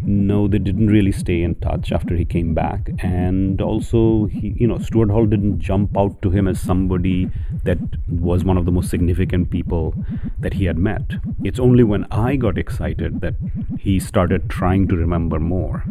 No, 0.00 0.46
they 0.48 0.58
didn't 0.58 0.88
really 0.88 1.12
stay 1.12 1.42
in 1.42 1.54
touch 1.56 1.92
after 1.92 2.14
he 2.14 2.24
came 2.24 2.54
back, 2.54 2.90
and 2.98 3.60
also 3.60 4.26
he, 4.26 4.54
you 4.56 4.66
know, 4.66 4.78
Stuart 4.78 5.10
Hall 5.10 5.26
didn't 5.26 5.58
jump 5.58 5.96
out 5.96 6.20
to 6.22 6.30
him 6.30 6.46
as 6.46 6.60
somebody 6.60 7.30
that 7.64 7.78
was 8.08 8.44
one 8.44 8.56
of 8.56 8.64
the 8.64 8.72
most 8.72 8.90
significant 8.90 9.50
people 9.50 9.94
that 10.38 10.54
he 10.54 10.64
had 10.64 10.78
met. 10.78 11.12
It's 11.42 11.58
only 11.58 11.82
when 11.82 12.06
I 12.10 12.36
got 12.36 12.58
excited 12.58 13.05
that 13.10 13.34
he 13.78 13.98
started 13.98 14.48
trying 14.48 14.88
to 14.88 14.96
remember 14.96 15.38
more. 15.38 15.84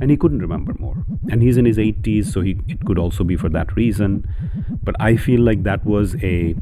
And 0.00 0.10
he 0.10 0.16
couldn't 0.16 0.40
remember 0.40 0.74
more. 0.78 1.04
And 1.30 1.42
he's 1.42 1.56
in 1.56 1.64
his 1.64 1.78
80s, 1.78 2.26
so 2.26 2.40
he, 2.40 2.60
it 2.68 2.84
could 2.84 2.98
also 2.98 3.24
be 3.24 3.36
for 3.36 3.48
that 3.50 3.74
reason. 3.76 4.28
But 4.82 4.94
I 5.00 5.16
feel 5.16 5.40
like 5.40 5.62
that 5.62 5.84
was 5.84 6.14
a 6.16 6.54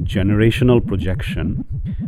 generational 0.00 0.86
projection 0.86 1.64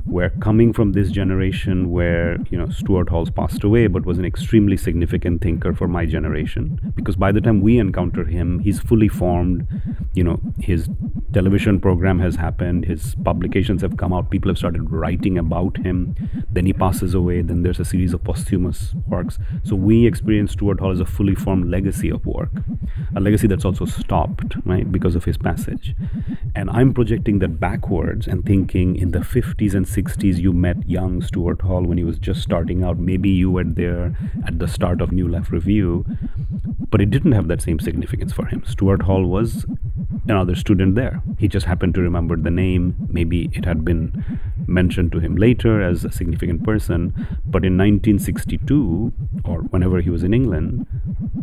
where 0.09 0.31
coming 0.41 0.73
from 0.73 0.93
this 0.93 1.11
generation 1.11 1.91
where 1.91 2.39
you 2.51 2.59
know 2.59 2.69
Stuart 2.71 3.09
Hall's 3.11 3.31
passed 3.31 3.63
away 3.63 3.87
but 3.87 4.05
was 4.05 4.19
an 4.19 4.25
extremely 4.25 4.77
significant 4.77 5.43
thinker 5.43 5.75
for 5.75 5.89
my 5.89 6.07
generation. 6.07 6.93
Because 6.95 7.17
by 7.17 7.33
the 7.33 7.41
time 7.41 7.61
we 7.61 7.79
encounter 7.79 8.25
him 8.25 8.61
he's 8.61 8.81
fully 8.81 9.09
formed. 9.09 9.67
You 10.15 10.25
know 10.25 10.41
his 10.59 10.89
television 11.33 11.79
program 11.79 12.19
has 12.19 12.37
happened 12.37 12.87
his 12.87 13.15
publications 13.23 13.83
have 13.83 13.97
come 13.97 14.13
out 14.13 14.31
people 14.31 14.51
have 14.51 14.59
started 14.59 14.91
writing 14.91 15.39
about 15.39 15.77
him. 15.77 16.17
Then 16.51 16.67
he 16.67 16.73
passes 16.73 17.15
away 17.15 17.43
then 17.43 17.63
there's 17.63 17.81
a 17.81 17.85
series 17.85 18.15
of 18.15 18.25
posthumous 18.25 18.95
works. 19.07 19.39
So 19.63 19.77
we 19.77 20.07
experience 20.07 20.53
Stuart 20.53 20.81
Hall 20.81 20.91
as 20.91 21.01
a 21.01 21.07
fully 21.07 21.35
formed 21.35 21.71
legacy 21.71 22.09
of 22.09 22.25
work 22.27 22.51
a 23.15 23.21
legacy 23.21 23.47
that's 23.47 23.65
also 23.65 23.85
stopped 23.85 24.57
right 24.65 24.91
because 24.91 25.15
of 25.15 25.25
his 25.25 25.37
passage. 25.37 25.95
And 26.55 26.71
I'm 26.71 26.95
projecting 26.95 27.39
that 27.41 27.61
backwards 27.61 28.27
and 28.27 28.45
thinking 28.45 28.97
in 28.97 29.13
the 29.13 29.21
50s 29.21 29.75
and 29.75 29.87
60s 29.87 29.98
you 30.39 30.53
met 30.53 30.89
young 30.89 31.23
Stuart 31.23 31.63
Hall 31.63 31.83
when 31.83 31.99
he 31.99 32.05
was 32.05 32.19
just 32.19 32.43
starting 32.43 32.83
out. 32.83 32.99
Maybe 32.99 33.29
you 33.31 33.51
were 33.51 33.65
there 33.65 34.17
at 34.47 34.59
the 34.59 34.69
start 34.69 35.01
of 35.01 35.13
New 35.13 35.29
Left 35.29 35.51
Review, 35.51 36.05
but 36.91 37.01
it 37.01 37.11
didn't 37.11 37.33
have 37.33 37.49
that 37.49 37.63
same 37.63 37.79
significance 37.79 38.33
for 38.33 38.47
him. 38.47 38.63
Stuart 38.65 39.03
Hall 39.03 39.25
was 39.27 39.67
another 40.29 40.55
student 40.55 40.95
there. 40.95 41.23
He 41.39 41.49
just 41.49 41.67
happened 41.67 41.95
to 41.95 42.01
remember 42.01 42.37
the 42.37 42.51
name. 42.51 42.95
Maybe 43.09 43.51
it 43.53 43.65
had 43.65 43.85
been 43.85 44.25
mentioned 44.69 45.11
to 45.13 45.19
him 45.19 45.37
later 45.37 45.83
as 45.83 46.05
a 46.05 46.13
significant 46.13 46.63
person, 46.63 47.13
but 47.45 47.65
in 47.65 47.77
1962 47.77 49.13
or 49.45 49.63
whenever 49.63 50.01
he 50.01 50.11
was 50.11 50.23
in 50.23 50.35
England, 50.35 50.87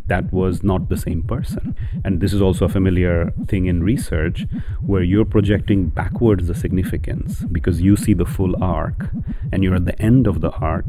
that 0.08 0.32
was 0.32 0.64
not 0.64 0.90
the 0.90 0.98
same 0.98 1.24
person. 1.24 1.76
And 2.04 2.22
this 2.22 2.34
is 2.34 2.42
also 2.42 2.66
a 2.66 2.70
familiar 2.70 3.34
thing 3.48 3.66
in 3.66 3.84
research 3.84 4.46
where 4.82 5.04
you're 5.04 5.26
projecting 5.26 5.88
backwards 5.88 6.48
the 6.48 6.56
significance 6.56 7.44
because 7.52 7.82
you 7.82 7.96
see 7.96 8.14
the 8.14 8.26
full 8.26 8.62
arc 8.64 9.10
and 9.52 9.64
you're 9.64 9.76
at 9.76 9.86
the 9.86 10.00
end 10.02 10.28
of 10.28 10.42
the 10.42 10.52
arc 10.52 10.86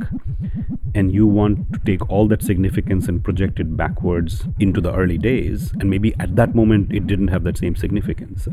and 0.97 1.13
you 1.13 1.27
want 1.27 1.73
to 1.73 1.79
take 1.85 2.09
all 2.11 2.27
that 2.29 2.43
significance 2.43 3.09
and 3.09 3.23
project 3.23 3.61
it 3.61 3.77
backwards 3.77 4.45
into 4.59 4.81
the 4.81 4.93
early 4.93 5.19
days 5.19 5.73
and 5.81 5.91
maybe 5.91 6.15
at 6.19 6.37
that 6.37 6.55
moment 6.55 6.93
it 6.93 7.07
didn't 7.07 7.29
have 7.29 7.45
that 7.45 7.59
same 7.59 7.77
significance. 7.77 8.49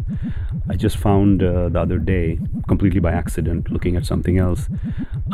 I 0.70 0.76
just 0.76 0.98
found 0.98 1.44
uh, 1.44 1.70
the 1.70 1.80
other 1.80 1.98
day 1.98 2.40
completely 2.68 3.00
by 3.00 3.12
accident 3.12 3.72
looking 3.72 3.96
at 3.96 4.06
something 4.06 4.38
else 4.38 4.70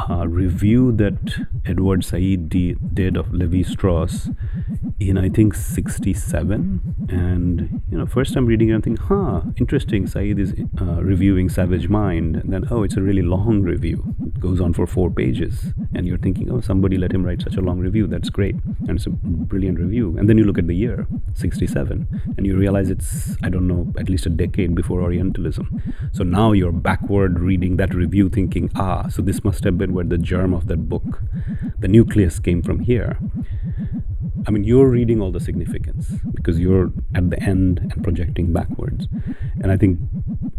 a 0.10 0.28
review 0.28 0.92
that 0.94 1.46
edward 1.66 2.04
said 2.04 2.50
did 2.50 3.18
of 3.18 3.34
levi 3.34 3.64
strauss 3.64 4.30
in 5.00 5.18
I 5.18 5.30
think 5.30 5.56
67 5.56 7.08
and 7.10 7.82
you 7.90 7.98
know 7.98 8.06
first 8.06 8.34
time 8.34 8.46
reading 8.46 8.70
it 8.70 8.78
I 8.78 8.82
think 8.82 9.00
huh 9.00 9.42
interesting 9.58 10.08
Said 10.08 10.40
is 10.40 10.54
uh, 10.82 11.04
reviewing 11.04 11.50
Savage 11.50 11.90
Mind. 11.90 12.36
And 12.36 12.54
then 12.54 12.66
oh 12.72 12.84
it's 12.84 12.98
a 12.98 13.02
really 13.02 13.22
long 13.22 13.62
review. 13.62 14.16
It 14.26 14.40
goes 14.40 14.60
on 14.62 14.74
for 14.74 14.88
four 14.88 15.10
pages. 15.10 15.74
And 15.94 16.08
you're 16.08 16.18
thinking 16.18 16.52
oh 16.52 16.62
somebody 16.62 16.98
let 17.00 17.12
him 17.12 17.26
write 17.26 17.42
such 17.42 17.56
a 17.56 17.62
long 17.62 17.80
review 17.80 18.08
that's 18.08 18.30
great 18.30 18.56
and 18.88 18.92
it's 18.92 19.06
a 19.06 19.10
brilliant 19.10 19.80
review 19.80 20.16
and 20.18 20.30
then 20.30 20.38
you 20.38 20.44
look 20.44 20.58
at 20.58 20.68
the 20.68 20.76
year 20.76 21.08
67 21.34 22.22
and 22.38 22.46
you 22.46 22.56
realize 22.56 22.90
it's 22.90 23.36
I 23.44 23.50
don't 23.50 23.68
know 23.68 23.94
at 23.98 24.10
least 24.10 24.26
a 24.26 24.30
decade 24.30 24.76
before 24.76 25.02
Orientalism 25.02 25.82
so 26.12 26.24
now 26.24 26.52
you're 26.52 26.72
backward 26.72 27.40
reading 27.40 27.78
that 27.78 27.94
review 27.94 28.30
thinking 28.30 28.70
ah 28.76 29.08
so 29.08 29.22
this 29.22 29.44
must 29.44 29.64
have 29.64 29.78
been 29.78 29.94
where 29.94 30.06
the 30.06 30.18
germ 30.18 30.54
of 30.54 30.68
that 30.68 30.90
book 30.90 31.22
the 31.80 31.88
nucleus 31.88 32.40
came 32.40 32.62
from 32.62 32.80
here 32.80 33.18
I 34.48 34.52
mean, 34.52 34.64
you're 34.64 34.90
reading 34.90 35.22
all 35.22 35.32
the 35.32 35.40
significance 35.40 36.12
because 36.34 36.60
you're 36.60 36.92
at 37.14 37.30
the 37.30 37.42
end 37.42 37.80
and 37.80 38.04
projecting 38.04 38.54
backwards. 38.54 39.08
And 39.62 39.72
I 39.72 39.78
think 39.78 40.00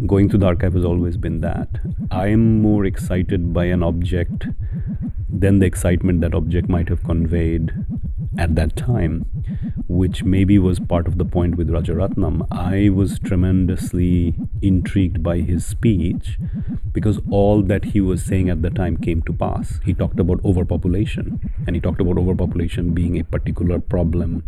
going 0.07 0.29
through 0.29 0.41
the 0.41 0.47
archive 0.47 0.75
has 0.75 0.85
always 0.85 1.17
been 1.17 1.41
that. 1.41 1.69
I 2.11 2.29
am 2.29 2.61
more 2.63 2.85
excited 2.85 3.53
by 3.53 3.65
an 3.65 3.83
object 3.83 4.47
than 5.33 5.59
the 5.59 5.67
excitement 5.67 6.21
that 6.21 6.35
object 6.35 6.69
might 6.69 6.89
have 6.89 7.05
conveyed 7.05 7.73
at 8.39 8.55
that 8.55 8.77
time, 8.77 9.27
which 9.89 10.23
maybe 10.23 10.59
was 10.59 10.79
part 10.79 11.07
of 11.07 11.19
the 11.19 11.25
point 11.25 11.57
with 11.57 11.69
Rajaratnam. 11.69 12.47
I 12.51 12.89
was 12.91 13.19
tremendously 13.19 14.35
intrigued 14.63 15.23
by 15.23 15.39
his 15.39 15.67
speech 15.67 16.39
because 16.93 17.21
all 17.31 17.63
that 17.63 17.87
he 17.87 18.01
was 18.01 18.23
saying 18.25 18.49
at 18.49 18.63
the 18.63 18.71
time 18.71 18.97
came 18.97 19.23
to 19.23 19.33
pass. 19.33 19.81
He 19.85 19.95
talked 19.95 20.21
about 20.21 20.45
overpopulation, 20.45 21.41
and 21.67 21.77
he 21.77 21.81
talked 21.81 22.01
about 22.01 22.19
overpopulation 22.19 22.93
being 22.95 23.19
a 23.19 23.25
particular 23.25 23.81
problem 23.81 24.43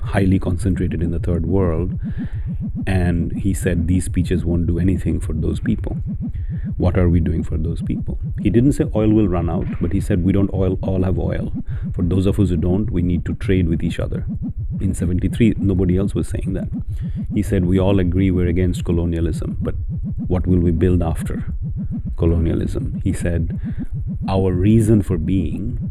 highly 0.00 0.38
concentrated 0.38 1.02
in 1.02 1.10
the 1.10 1.18
third 1.18 1.46
world. 1.46 1.98
And 2.86 3.32
he 3.32 3.52
said 3.52 3.86
these 3.86 4.06
speeches 4.06 4.44
won't 4.44 4.66
do 4.66 4.78
anything 4.78 5.20
for 5.20 5.32
those 5.32 5.60
people. 5.60 5.98
What 6.78 6.96
are 6.96 7.08
we 7.08 7.18
doing 7.18 7.42
for 7.42 7.58
those 7.58 7.82
people? 7.82 8.20
He 8.40 8.50
didn't 8.50 8.74
say 8.74 8.84
oil 8.94 9.10
will 9.10 9.26
run 9.26 9.50
out, 9.50 9.66
but 9.80 9.92
he 9.92 10.00
said 10.00 10.24
we 10.24 10.32
don't 10.32 10.48
all, 10.50 10.78
all 10.80 11.02
have 11.02 11.18
oil. 11.18 11.52
For 11.92 12.02
those 12.02 12.24
of 12.24 12.38
us 12.38 12.50
who 12.50 12.56
don't, 12.56 12.90
we 12.90 13.02
need 13.02 13.24
to 13.26 13.34
trade 13.34 13.68
with 13.68 13.82
each 13.82 13.98
other. 13.98 14.24
In 14.80 14.94
73, 14.94 15.54
nobody 15.58 15.96
else 15.96 16.14
was 16.14 16.28
saying 16.28 16.52
that. 16.52 16.68
He 17.34 17.42
said 17.42 17.64
we 17.64 17.80
all 17.80 17.98
agree 17.98 18.30
we're 18.30 18.46
against 18.46 18.84
colonialism, 18.84 19.56
but 19.60 19.74
what 20.28 20.46
will 20.46 20.60
we 20.60 20.70
build 20.70 21.02
after 21.02 21.52
colonialism? 22.16 23.00
He 23.02 23.12
said 23.12 23.60
our 24.28 24.52
reason 24.52 25.02
for 25.02 25.18
being 25.18 25.90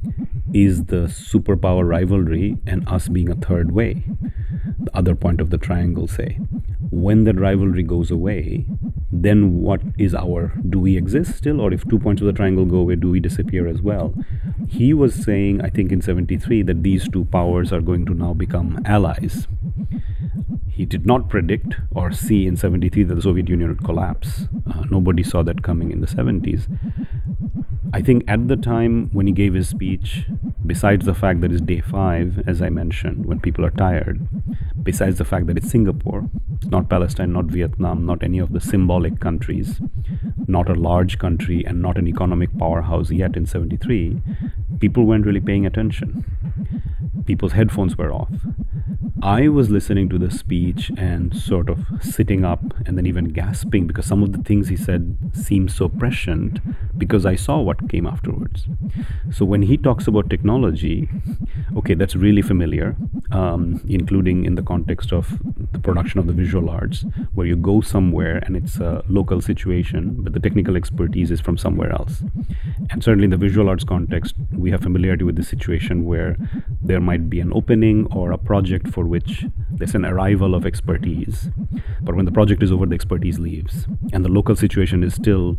is 0.53 0.85
the 0.85 1.07
superpower 1.07 1.85
rivalry 1.85 2.57
and 2.65 2.87
us 2.87 3.09
being 3.09 3.29
a 3.29 3.35
third 3.35 3.71
way. 3.71 4.03
The 4.79 4.95
other 4.95 5.15
point 5.15 5.41
of 5.41 5.49
the 5.49 5.57
triangle, 5.57 6.07
say. 6.07 6.35
When 6.91 7.25
that 7.25 7.39
rivalry 7.39 7.83
goes 7.83 8.09
away, 8.09 8.65
then 9.23 9.61
what 9.61 9.81
is 9.97 10.13
our 10.15 10.53
do 10.69 10.79
we 10.79 10.97
exist 10.97 11.35
still? 11.35 11.61
Or 11.61 11.73
if 11.73 11.87
two 11.87 11.99
points 11.99 12.21
of 12.21 12.27
the 12.27 12.33
triangle 12.33 12.65
go 12.65 12.77
away 12.77 12.95
do 12.95 13.11
we 13.11 13.19
disappear 13.19 13.67
as 13.67 13.81
well? 13.81 14.13
He 14.67 14.93
was 14.93 15.15
saying 15.15 15.61
i 15.61 15.69
think 15.69 15.91
in 15.91 16.01
73 16.01 16.61
that 16.63 16.83
these 16.83 17.07
two 17.09 17.25
powers 17.25 17.71
are 17.71 17.81
going 17.81 18.05
to 18.05 18.13
now 18.13 18.33
become 18.33 18.81
allies. 18.85 19.47
He 20.69 20.85
did 20.85 21.07
not 21.07 21.27
predict 21.27 21.75
or 21.91 22.11
see 22.11 22.45
in 22.45 22.55
73 22.55 23.03
that 23.03 23.15
the 23.15 23.21
soviet 23.21 23.49
union 23.49 23.69
would 23.69 23.83
collapse. 23.83 24.43
Uh, 24.71 24.83
nobody 24.91 25.23
saw 25.23 25.41
that 25.43 25.63
coming 25.63 25.91
in 25.91 26.01
the 26.01 26.07
70s 26.07 26.67
I 27.93 28.01
think 28.01 28.23
at 28.27 28.47
the 28.47 28.57
time 28.57 29.09
when 29.13 29.27
he 29.27 29.33
gave 29.33 29.53
his 29.53 29.69
speech, 29.69 30.25
besides 30.65 31.05
the 31.05 31.13
fact 31.13 31.41
that 31.41 31.51
it's 31.51 31.61
day 31.61 31.81
five, 31.81 32.43
as 32.47 32.61
I 32.61 32.69
mentioned, 32.69 33.25
when 33.25 33.39
people 33.39 33.65
are 33.65 33.71
tired, 33.71 34.27
besides 34.83 35.17
the 35.17 35.25
fact 35.25 35.47
that 35.47 35.57
it's 35.57 35.71
Singapore, 35.71 36.29
not 36.69 36.89
Palestine, 36.89 37.33
not 37.33 37.45
Vietnam, 37.45 38.05
not 38.05 38.23
any 38.23 38.39
of 38.39 38.53
the 38.53 38.61
symbolic 38.61 39.19
countries, 39.19 39.79
not 40.47 40.69
a 40.69 40.73
large 40.73 41.17
country, 41.17 41.63
and 41.65 41.81
not 41.81 41.97
an 41.97 42.07
economic 42.07 42.55
powerhouse 42.57 43.11
yet 43.11 43.35
in 43.35 43.45
73, 43.45 44.21
people 44.79 45.05
weren't 45.05 45.25
really 45.25 45.39
paying 45.39 45.65
attention. 45.65 46.25
People's 47.25 47.53
headphones 47.53 47.97
were 47.97 48.11
off. 48.11 48.31
I 49.21 49.47
was 49.47 49.69
listening 49.69 50.09
to 50.09 50.19
the 50.19 50.29
speech 50.29 50.91
and 50.95 51.35
sort 51.35 51.69
of 51.69 51.85
sitting 52.01 52.45
up 52.45 52.61
and 52.85 52.97
then 52.97 53.07
even 53.07 53.29
gasping 53.29 53.87
because 53.87 54.05
some 54.05 54.21
of 54.21 54.31
the 54.31 54.43
things 54.43 54.67
he 54.67 54.77
said 54.77 55.17
seemed 55.33 55.71
so 55.71 55.89
prescient 55.89 56.59
because 56.97 57.25
I 57.25 57.35
saw 57.35 57.59
what 57.59 57.89
came 57.89 58.05
afterwards. 58.05 58.65
So 59.31 59.45
when 59.45 59.61
he 59.61 59.77
talks 59.77 60.07
about 60.07 60.29
technology, 60.29 61.09
okay, 61.75 61.93
that's 61.93 62.15
really 62.15 62.41
familiar, 62.41 62.95
um, 63.31 63.81
including 63.87 64.45
in 64.45 64.55
the 64.55 64.61
context 64.61 65.13
of 65.13 65.39
the 65.71 65.79
production 65.79 66.19
of 66.19 66.27
the 66.27 66.33
visual 66.33 66.69
arts, 66.69 67.05
where 67.33 67.45
you 67.45 67.55
go 67.55 67.81
somewhere 67.81 68.37
and 68.45 68.55
it's 68.55 68.77
a 68.77 69.03
local 69.07 69.41
situation, 69.41 70.17
but 70.19 70.33
the 70.33 70.39
technical 70.39 70.75
expertise 70.75 71.31
is 71.31 71.41
from 71.41 71.57
somewhere 71.57 71.91
else. 71.91 72.23
And 72.89 73.03
certainly 73.03 73.25
in 73.25 73.31
the 73.31 73.37
visual 73.37 73.69
arts 73.69 73.83
context, 73.83 74.35
we 74.51 74.71
have 74.71 74.81
familiarity 74.81 75.23
with 75.23 75.35
the 75.35 75.43
situation 75.43 76.05
where 76.05 76.37
there 76.81 77.01
might 77.01 77.29
be 77.29 77.39
an 77.39 77.51
opening 77.53 78.07
or 78.11 78.31
a 78.31 78.37
project 78.37 78.87
for 78.87 79.05
which 79.05 79.45
there's 79.77 79.95
an 79.95 80.05
arrival 80.05 80.55
of 80.55 80.65
expertise. 80.65 81.49
But 82.01 82.15
when 82.15 82.25
the 82.25 82.31
project 82.31 82.63
is 82.63 82.71
over, 82.71 82.85
the 82.85 82.95
expertise 82.95 83.39
leaves. 83.39 83.87
And 84.11 84.25
the 84.25 84.29
local 84.29 84.55
situation 84.55 85.03
is 85.03 85.13
still 85.13 85.57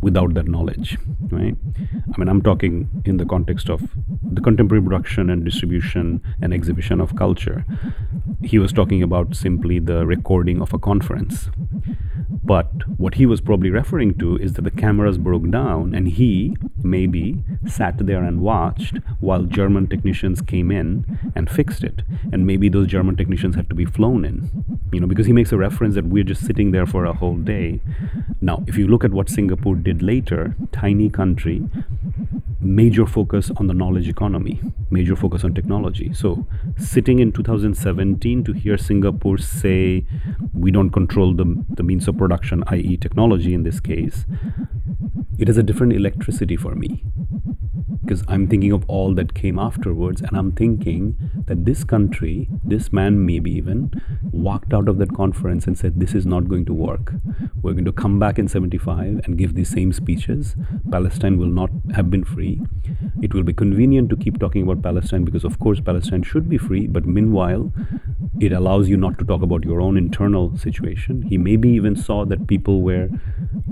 without 0.00 0.34
that 0.34 0.46
knowledge, 0.46 0.98
right? 1.30 1.56
I 2.14 2.18
mean, 2.18 2.28
I'm 2.28 2.42
talking 2.42 3.02
in 3.04 3.16
the 3.16 3.24
context 3.24 3.70
of 3.70 3.82
the 4.22 4.40
contemporary 4.40 4.82
production 4.82 5.30
and 5.30 5.44
distribution 5.44 6.22
and 6.42 6.52
exhibition 6.52 7.00
of 7.00 7.16
culture. 7.16 7.64
He 8.42 8.58
was 8.58 8.72
talking 8.72 9.02
about 9.02 9.34
simply 9.34 9.78
the 9.78 10.04
recording 10.04 10.60
of 10.60 10.74
a 10.74 10.78
conference. 10.78 11.48
But 12.44 12.86
what 12.98 13.14
he 13.14 13.24
was 13.24 13.40
probably 13.40 13.70
referring 13.70 14.18
to 14.18 14.36
is 14.36 14.52
that 14.54 14.62
the 14.62 14.70
cameras 14.70 15.16
broke 15.16 15.48
down 15.50 15.94
and 15.94 16.08
he 16.08 16.56
maybe 16.82 17.42
sat 17.66 17.96
there 17.98 18.22
and 18.22 18.42
watched 18.42 18.98
while 19.20 19.44
German 19.44 19.86
technicians 19.86 20.42
came 20.42 20.70
in 20.70 21.32
and 21.34 21.50
fixed 21.50 21.82
it. 21.82 22.02
And 22.32 22.46
maybe 22.46 22.68
those 22.68 22.88
German 22.88 23.16
technicians 23.16 23.54
had 23.54 23.70
to 23.70 23.74
be 23.74 23.86
flown 23.86 24.26
in, 24.26 24.78
you 24.92 25.00
know, 25.00 25.06
because 25.06 25.26
he 25.26 25.32
makes 25.32 25.52
a 25.52 25.56
reference 25.56 25.94
that 25.94 26.06
we're 26.06 26.24
just 26.24 26.44
sitting 26.44 26.70
there 26.70 26.86
for 26.86 27.06
a 27.06 27.14
whole 27.14 27.36
day. 27.36 27.80
Now, 28.42 28.62
if 28.66 28.76
you 28.76 28.86
look 28.86 29.04
at 29.04 29.12
what 29.12 29.30
Singapore 29.30 29.76
did 29.76 30.02
later, 30.02 30.54
tiny 30.70 31.08
country, 31.08 31.66
major 32.64 33.06
focus 33.06 33.50
on 33.56 33.66
the 33.66 33.74
knowledge 33.74 34.08
economy, 34.08 34.60
major 34.90 35.14
focus 35.14 35.44
on 35.44 35.54
technology. 35.54 36.12
So, 36.12 36.46
sitting 36.76 37.18
in 37.18 37.32
2017 37.32 38.44
to 38.44 38.52
hear 38.52 38.76
Singapore 38.76 39.38
say 39.38 40.06
we 40.52 40.70
don't 40.70 40.90
control 40.90 41.34
the, 41.34 41.64
the 41.68 41.82
means 41.82 42.08
of 42.08 42.16
production, 42.16 42.64
i.e., 42.68 42.96
technology 42.96 43.54
in 43.54 43.62
this 43.62 43.80
case, 43.80 44.24
it 45.38 45.48
is 45.48 45.58
a 45.58 45.62
different 45.62 45.92
electricity 45.92 46.56
for 46.56 46.74
me 46.74 47.04
because 48.04 48.22
I'm 48.28 48.46
thinking 48.46 48.72
of 48.72 48.84
all 48.86 49.14
that 49.14 49.34
came 49.34 49.58
afterwards, 49.58 50.20
and 50.20 50.36
I'm 50.36 50.52
thinking 50.52 51.16
that 51.46 51.64
this 51.64 51.84
country, 51.84 52.48
this 52.62 52.92
man 52.92 53.24
maybe 53.24 53.50
even, 53.52 53.90
walked 54.30 54.74
out 54.74 54.88
of 54.88 54.98
that 54.98 55.14
conference 55.14 55.66
and 55.66 55.78
said, 55.78 55.98
This 55.98 56.14
is 56.14 56.26
not 56.26 56.48
going 56.48 56.66
to 56.66 56.74
work. 56.74 57.14
We're 57.62 57.72
going 57.72 57.84
to 57.86 57.92
come 57.92 58.18
back 58.18 58.38
in 58.38 58.46
75 58.46 59.22
and 59.24 59.38
give 59.38 59.54
these 59.54 59.70
same 59.70 59.92
speeches. 59.92 60.54
Palestine 60.90 61.38
will 61.38 61.46
not 61.46 61.70
have 61.94 62.10
been 62.10 62.24
free. 62.24 62.60
It 63.22 63.32
will 63.32 63.42
be 63.42 63.54
convenient 63.54 64.10
to 64.10 64.16
keep 64.16 64.38
talking 64.38 64.62
about 64.62 64.82
Palestine 64.82 65.24
because, 65.24 65.44
of 65.44 65.58
course, 65.58 65.80
Palestine 65.80 66.22
should 66.22 66.48
be 66.48 66.58
free, 66.58 66.86
but 66.86 67.06
meanwhile, 67.06 67.72
it 68.40 68.52
allows 68.52 68.88
you 68.88 68.96
not 68.96 69.18
to 69.18 69.24
talk 69.24 69.42
about 69.42 69.64
your 69.64 69.80
own 69.80 69.96
internal 69.96 70.56
situation. 70.56 71.22
He 71.22 71.38
maybe 71.38 71.68
even 71.70 71.96
saw 71.96 72.24
that 72.24 72.46
people 72.46 72.82
were 72.82 73.08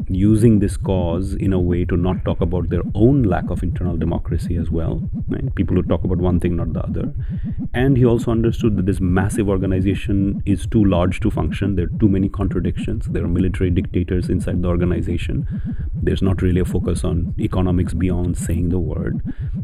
using 0.09 0.59
this 0.59 0.77
cause 0.77 1.35
in 1.35 1.53
a 1.53 1.61
way 1.61 1.85
to 1.85 1.97
not 1.97 2.25
talk 2.25 2.41
about 2.41 2.69
their 2.69 2.83
own 2.95 3.23
lack 3.23 3.51
of 3.51 3.63
internal 3.63 3.97
democracy 3.97 4.57
as 4.57 4.71
well. 4.71 5.09
Right? 5.29 5.55
People 5.55 5.77
who 5.77 5.83
talk 5.83 6.05
about 6.05 6.19
one 6.19 6.39
thing, 6.39 6.57
not 6.57 6.73
the 6.73 6.83
other. 6.83 7.13
And 7.75 7.97
he 7.97 8.05
also 8.05 8.31
understood 8.31 8.77
that 8.77 8.87
this 8.87 9.01
massive 9.01 9.49
organization 9.49 10.43
is 10.45 10.67
too 10.67 10.85
large 10.85 11.21
to 11.21 11.31
function. 11.31 11.77
There 11.77 11.87
are 11.87 11.99
too 11.99 12.09
many 12.09 12.29
contradictions. 12.29 13.07
There 13.07 13.25
are 13.25 13.29
military 13.29 13.71
dictators 13.71 14.29
inside 14.29 14.63
the 14.63 14.69
organization. 14.69 15.47
There's 15.95 16.23
not 16.23 16.43
really 16.43 16.61
a 16.61 16.65
focus 16.65 17.05
on 17.05 17.35
economics 17.39 17.95
beyond 17.95 18.37
saying 18.37 18.69
the 18.69 18.79
word. 18.79 19.23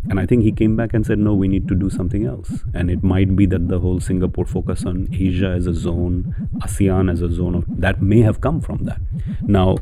And 0.09 0.19
I 0.19 0.27
think 0.27 0.43
he 0.43 0.53
came 0.53 0.77
back 0.77 0.95
and 0.95 1.05
said, 1.05 1.19
no, 1.19 1.35
we 1.35 1.49
need 1.49 1.69
to 1.69 1.75
do 1.75 1.91
something 1.91 2.25
else. 2.25 2.65
And 2.75 2.91
it 2.91 3.03
might 3.03 3.37
be 3.37 3.47
that 3.47 3.69
the 3.69 3.81
whole 3.81 4.01
Singapore 4.01 4.47
focus 4.47 4.85
on 4.89 5.09
Asia 5.13 5.51
as 5.51 5.67
a 5.67 5.75
zone, 5.75 6.35
ASEAN 6.63 7.11
as 7.11 7.23
a 7.23 7.31
zone 7.31 7.55
of 7.55 7.65
that 7.69 8.03
may 8.03 8.21
have 8.21 8.41
come 8.41 8.61
from 8.61 8.85
that. 8.85 9.01
Now, 9.43 9.77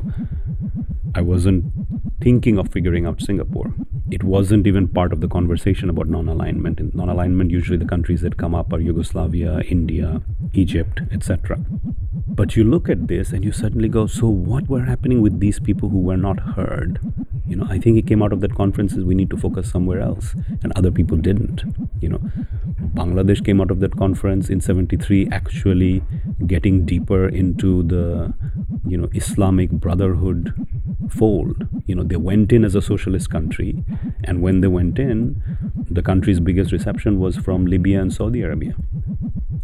I 1.15 1.21
wasn't 1.21 1.65
thinking 2.21 2.57
of 2.57 2.71
figuring 2.71 3.05
out 3.05 3.21
Singapore. 3.21 3.73
It 4.11 4.23
wasn't 4.23 4.67
even 4.67 4.87
part 4.87 5.13
of 5.13 5.21
the 5.21 5.27
conversation 5.27 5.89
about 5.89 6.07
non 6.07 6.27
alignment. 6.27 6.79
In 6.79 6.91
non 6.93 7.09
alignment, 7.09 7.51
usually 7.51 7.77
the 7.77 7.91
countries 7.93 8.21
that 8.21 8.37
come 8.37 8.53
up 8.53 8.71
are 8.71 8.79
Yugoslavia, 8.79 9.61
India, 9.61 10.21
Egypt, 10.53 11.01
etc. 11.11 11.59
But 12.29 12.55
you 12.55 12.63
look 12.63 12.89
at 12.89 13.07
this 13.07 13.31
and 13.31 13.43
you 13.43 13.51
suddenly 13.51 13.89
go, 13.89 14.05
so 14.05 14.27
what 14.27 14.67
were 14.67 14.83
happening 14.83 15.21
with 15.21 15.39
these 15.39 15.59
people 15.59 15.89
who 15.89 15.99
were 15.99 16.17
not 16.17 16.39
heard? 16.39 16.99
You 17.47 17.55
know, 17.55 17.65
I 17.69 17.79
think 17.79 17.97
it 17.97 18.05
came 18.05 18.21
out 18.21 18.33
of 18.33 18.41
that 18.41 18.55
conference 18.55 18.93
is 18.93 19.05
we 19.05 19.15
need 19.15 19.29
to 19.29 19.37
focus 19.37 19.71
somewhere 19.71 20.01
else, 20.01 20.35
and 20.61 20.73
other 20.75 20.91
people 20.91 21.15
didn't. 21.15 21.63
You 22.01 22.09
know, 22.09 22.21
Bangladesh 22.93 23.43
came 23.45 23.61
out 23.61 23.71
of 23.71 23.79
that 23.79 23.95
conference 23.95 24.49
in 24.49 24.59
73 24.59 25.29
actually 25.31 26.03
getting 26.45 26.85
deeper 26.85 27.27
into 27.27 27.83
the, 27.83 28.33
you 28.85 28.97
know, 28.97 29.07
Islamic 29.13 29.71
Brotherhood 29.71 30.53
fold. 31.09 31.65
You 31.85 31.95
know, 31.95 32.03
they 32.03 32.17
went 32.17 32.51
in 32.51 32.65
as 32.65 32.75
a 32.75 32.81
socialist 32.81 33.29
country, 33.29 33.83
and 34.25 34.41
when 34.41 34.59
they 34.59 34.67
went 34.67 34.99
in, 34.99 35.41
the 35.89 36.01
country's 36.01 36.41
biggest 36.41 36.73
reception 36.73 37.19
was 37.19 37.37
from 37.37 37.65
Libya 37.65 38.01
and 38.01 38.13
Saudi 38.13 38.41
Arabia. 38.41 38.75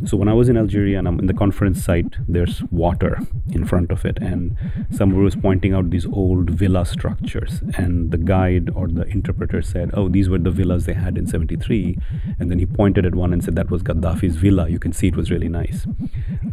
So 0.06 0.18
when 0.18 0.28
I 0.28 0.34
was 0.34 0.50
in 0.50 0.58
Algeria 0.58 1.00
and 1.00 1.08
I'm 1.08 1.20
in 1.20 1.28
the 1.28 1.34
conference 1.34 1.84
site, 1.84 2.16
there's 2.28 2.62
water 2.72 3.20
in 3.52 3.66
front 3.66 3.92
of 3.92 4.06
it, 4.06 4.18
and 4.20 4.58
someone 4.92 5.24
was 5.24 5.36
pointing 5.36 5.74
out 5.74 5.90
these 5.92 6.06
old 6.06 6.50
villa 6.50 6.86
structures, 6.86 7.62
and 7.78 8.12
the 8.12 8.18
guide 8.18 8.70
or 8.76 8.88
the 8.88 9.06
interpreter 9.08 9.62
said, 9.62 9.92
"Oh, 9.94 10.10
these 10.10 10.30
were 10.30 10.38
the 10.38 10.52
villas 10.52 10.86
they 10.86 10.94
had 10.94 11.18
in 11.18 11.26
'73," 11.26 11.98
and 12.38 12.52
then 12.52 12.60
he 12.60 12.66
pointed 12.66 13.06
at 13.06 13.16
one 13.16 13.32
and 13.32 13.44
said 13.44 13.56
that 13.56 13.72
was 13.72 13.84
Gaddafi's 13.84 14.36
villa. 14.36 14.68
You 14.70 14.80
can 14.80 14.92
see 14.92 15.08
it 15.08 15.16
was 15.16 15.32
really 15.32 15.50
nice. 15.50 15.88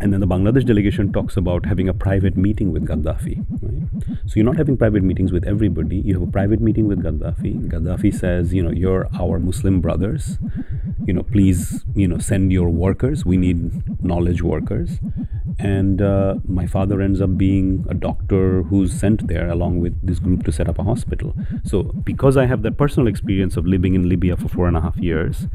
And 0.00 0.12
then 0.12 0.20
the 0.20 0.26
Bangladesh 0.26 0.64
delegation 0.64 1.12
talks 1.12 1.36
about 1.36 1.66
having 1.66 1.88
a 1.88 1.94
private 1.94 2.36
meeting 2.36 2.72
with 2.72 2.86
Gaddafi. 2.86 3.44
Right? 3.60 4.18
So 4.26 4.34
you're 4.36 4.44
not 4.44 4.56
having 4.56 4.76
private 4.76 5.02
meetings 5.02 5.32
with 5.32 5.44
everybody. 5.44 5.96
You 5.96 6.14
have 6.14 6.28
a 6.28 6.30
private 6.30 6.60
meeting 6.60 6.86
with 6.86 7.02
Gaddafi. 7.02 7.68
Gaddafi 7.68 8.14
says, 8.14 8.54
you 8.54 8.62
know, 8.62 8.70
you're 8.70 9.08
our 9.18 9.38
Muslim 9.38 9.80
brothers. 9.80 10.38
You 11.06 11.14
know, 11.14 11.22
please, 11.22 11.84
you 11.94 12.06
know, 12.06 12.18
send 12.18 12.52
your 12.52 12.68
workers. 12.68 13.24
We 13.24 13.36
need 13.36 14.02
knowledge 14.02 14.42
workers. 14.42 14.98
And 15.58 16.00
uh, 16.00 16.36
my 16.46 16.66
father 16.66 17.00
ends 17.00 17.20
up 17.20 17.36
being 17.36 17.84
a 17.88 17.94
doctor 17.94 18.62
who's 18.62 18.92
sent 18.92 19.26
there 19.26 19.48
along 19.48 19.80
with 19.80 19.94
this 20.06 20.18
group 20.18 20.44
to 20.44 20.52
set 20.52 20.68
up 20.68 20.78
a 20.78 20.84
hospital. 20.84 21.34
So 21.64 21.82
because 21.82 22.36
I 22.36 22.46
have 22.46 22.62
that 22.62 22.78
personal 22.78 23.08
experience 23.08 23.56
of 23.56 23.66
living 23.66 23.94
in 23.94 24.08
Libya 24.08 24.36
for 24.36 24.48
four 24.48 24.68
and 24.68 24.76
a 24.76 24.80
half 24.80 24.96
years, 24.96 25.46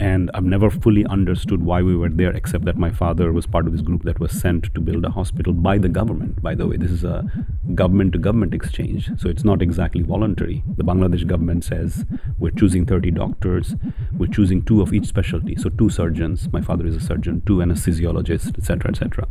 and 0.00 0.30
I've 0.32 0.44
never 0.44 0.70
fully 0.70 1.04
understood 1.04 1.62
why 1.62 1.82
we 1.82 1.94
were 1.94 2.08
there, 2.08 2.30
except 2.30 2.64
that 2.64 2.78
my 2.78 2.90
father 2.90 3.32
was 3.32 3.46
part 3.46 3.66
of 3.66 3.72
this 3.72 3.82
group 3.82 4.04
that 4.04 4.18
was 4.18 4.32
sent 4.32 4.72
to 4.74 4.80
build 4.80 5.04
a 5.04 5.10
hospital 5.10 5.52
by 5.52 5.76
the 5.76 5.90
government. 5.90 6.40
By 6.42 6.54
the 6.54 6.66
way, 6.66 6.78
this 6.78 6.90
is 6.90 7.04
a 7.04 7.30
government 7.74 8.14
to 8.14 8.18
government 8.18 8.54
exchange, 8.54 9.10
so 9.18 9.28
it's 9.28 9.44
not 9.44 9.60
exactly 9.60 10.00
voluntary. 10.00 10.64
The 10.78 10.84
Bangladesh 10.84 11.26
government 11.26 11.64
says 11.64 12.06
we're 12.38 12.50
choosing 12.50 12.86
30 12.86 13.10
doctors, 13.10 13.74
we're 14.16 14.32
choosing 14.32 14.62
two 14.62 14.80
of 14.80 14.94
each 14.94 15.04
specialty, 15.04 15.54
so 15.56 15.68
two 15.68 15.90
surgeons. 15.90 16.50
My 16.50 16.62
father 16.62 16.86
is 16.86 16.96
a 16.96 17.00
surgeon, 17.00 17.42
two 17.44 17.58
anesthesiologists, 17.58 18.56
etc., 18.56 18.92
etc. 18.92 19.28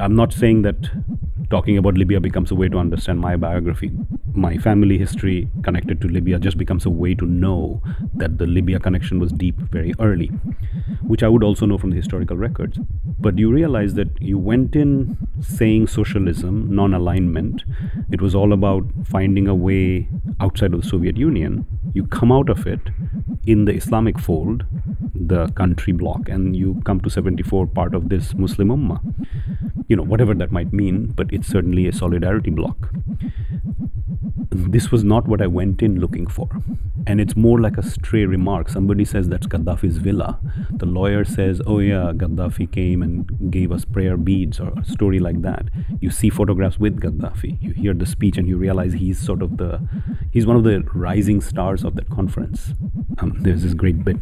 I'm 0.00 0.16
not 0.16 0.32
saying 0.32 0.62
that 0.62 0.88
talking 1.50 1.76
about 1.76 1.98
Libya 1.98 2.18
becomes 2.18 2.50
a 2.50 2.54
way 2.54 2.70
to 2.70 2.78
understand 2.78 3.20
my 3.20 3.36
biography. 3.36 3.92
My 4.36 4.58
family 4.58 4.98
history 4.98 5.48
connected 5.62 5.98
to 6.02 6.08
Libya 6.08 6.38
just 6.38 6.58
becomes 6.58 6.84
a 6.84 6.90
way 6.90 7.14
to 7.14 7.24
know 7.24 7.82
that 8.12 8.36
the 8.36 8.46
Libya 8.46 8.78
connection 8.78 9.18
was 9.18 9.32
deep 9.32 9.56
very 9.56 9.94
early, 9.98 10.26
which 11.00 11.22
I 11.22 11.28
would 11.28 11.42
also 11.42 11.64
know 11.64 11.78
from 11.78 11.88
the 11.88 11.96
historical 11.96 12.36
records. 12.36 12.78
But 13.18 13.38
you 13.38 13.50
realize 13.50 13.94
that 13.94 14.20
you 14.20 14.36
went 14.36 14.76
in 14.76 15.16
saying 15.40 15.86
socialism, 15.86 16.70
non 16.70 16.92
alignment. 16.92 17.62
It 18.10 18.20
was 18.20 18.34
all 18.34 18.52
about 18.52 18.84
finding 19.06 19.48
a 19.48 19.54
way 19.54 20.06
outside 20.38 20.74
of 20.74 20.82
the 20.82 20.88
Soviet 20.88 21.16
Union. 21.16 21.64
You 21.94 22.06
come 22.06 22.30
out 22.30 22.50
of 22.50 22.66
it 22.66 22.90
in 23.46 23.64
the 23.64 23.72
Islamic 23.72 24.18
fold, 24.18 24.66
the 25.14 25.46
country 25.52 25.94
bloc, 25.94 26.28
and 26.28 26.54
you 26.54 26.82
come 26.84 27.00
to 27.00 27.08
74 27.08 27.68
part 27.68 27.94
of 27.94 28.10
this 28.10 28.34
Muslim 28.34 28.68
Ummah. 28.68 29.00
You 29.88 29.96
know, 29.96 30.02
whatever 30.02 30.34
that 30.34 30.52
might 30.52 30.74
mean, 30.74 31.06
but 31.06 31.32
it's 31.32 31.48
certainly 31.48 31.86
a 31.86 31.92
solidarity 31.92 32.50
bloc. 32.50 32.90
This 34.56 34.90
was 34.90 35.04
not 35.04 35.26
what 35.26 35.42
I 35.42 35.46
went 35.46 35.82
in 35.82 36.00
looking 36.00 36.26
for. 36.26 36.48
And 37.06 37.20
it's 37.20 37.36
more 37.36 37.60
like 37.60 37.78
a 37.78 37.82
stray 37.82 38.24
remark. 38.24 38.68
Somebody 38.68 39.04
says 39.04 39.28
that's 39.28 39.46
Gaddafi's 39.46 39.98
villa. 39.98 40.40
The 40.70 40.86
lawyer 40.86 41.24
says, 41.24 41.62
oh, 41.66 41.78
yeah, 41.78 42.12
Gaddafi 42.12 42.70
came 42.70 43.02
and 43.02 43.50
gave 43.50 43.70
us 43.70 43.84
prayer 43.84 44.16
beads, 44.16 44.58
or 44.58 44.72
a 44.76 44.84
story 44.84 45.20
like 45.20 45.42
that. 45.42 45.66
You 46.00 46.10
see 46.10 46.30
photographs 46.30 46.78
with 46.78 47.00
Gaddafi. 47.00 47.62
You 47.62 47.72
hear 47.72 47.94
the 47.94 48.06
speech, 48.06 48.36
and 48.36 48.48
you 48.48 48.56
realize 48.56 48.94
he's 48.94 49.20
sort 49.20 49.42
of 49.42 49.56
the, 49.56 49.80
he's 50.32 50.46
one 50.46 50.56
of 50.56 50.64
the 50.64 50.80
rising 50.94 51.40
stars 51.40 51.84
of 51.84 51.94
that 51.94 52.10
conference. 52.10 52.74
Um, 53.18 53.36
there's 53.40 53.62
this 53.62 53.74
great 53.74 54.04
bit, 54.04 54.18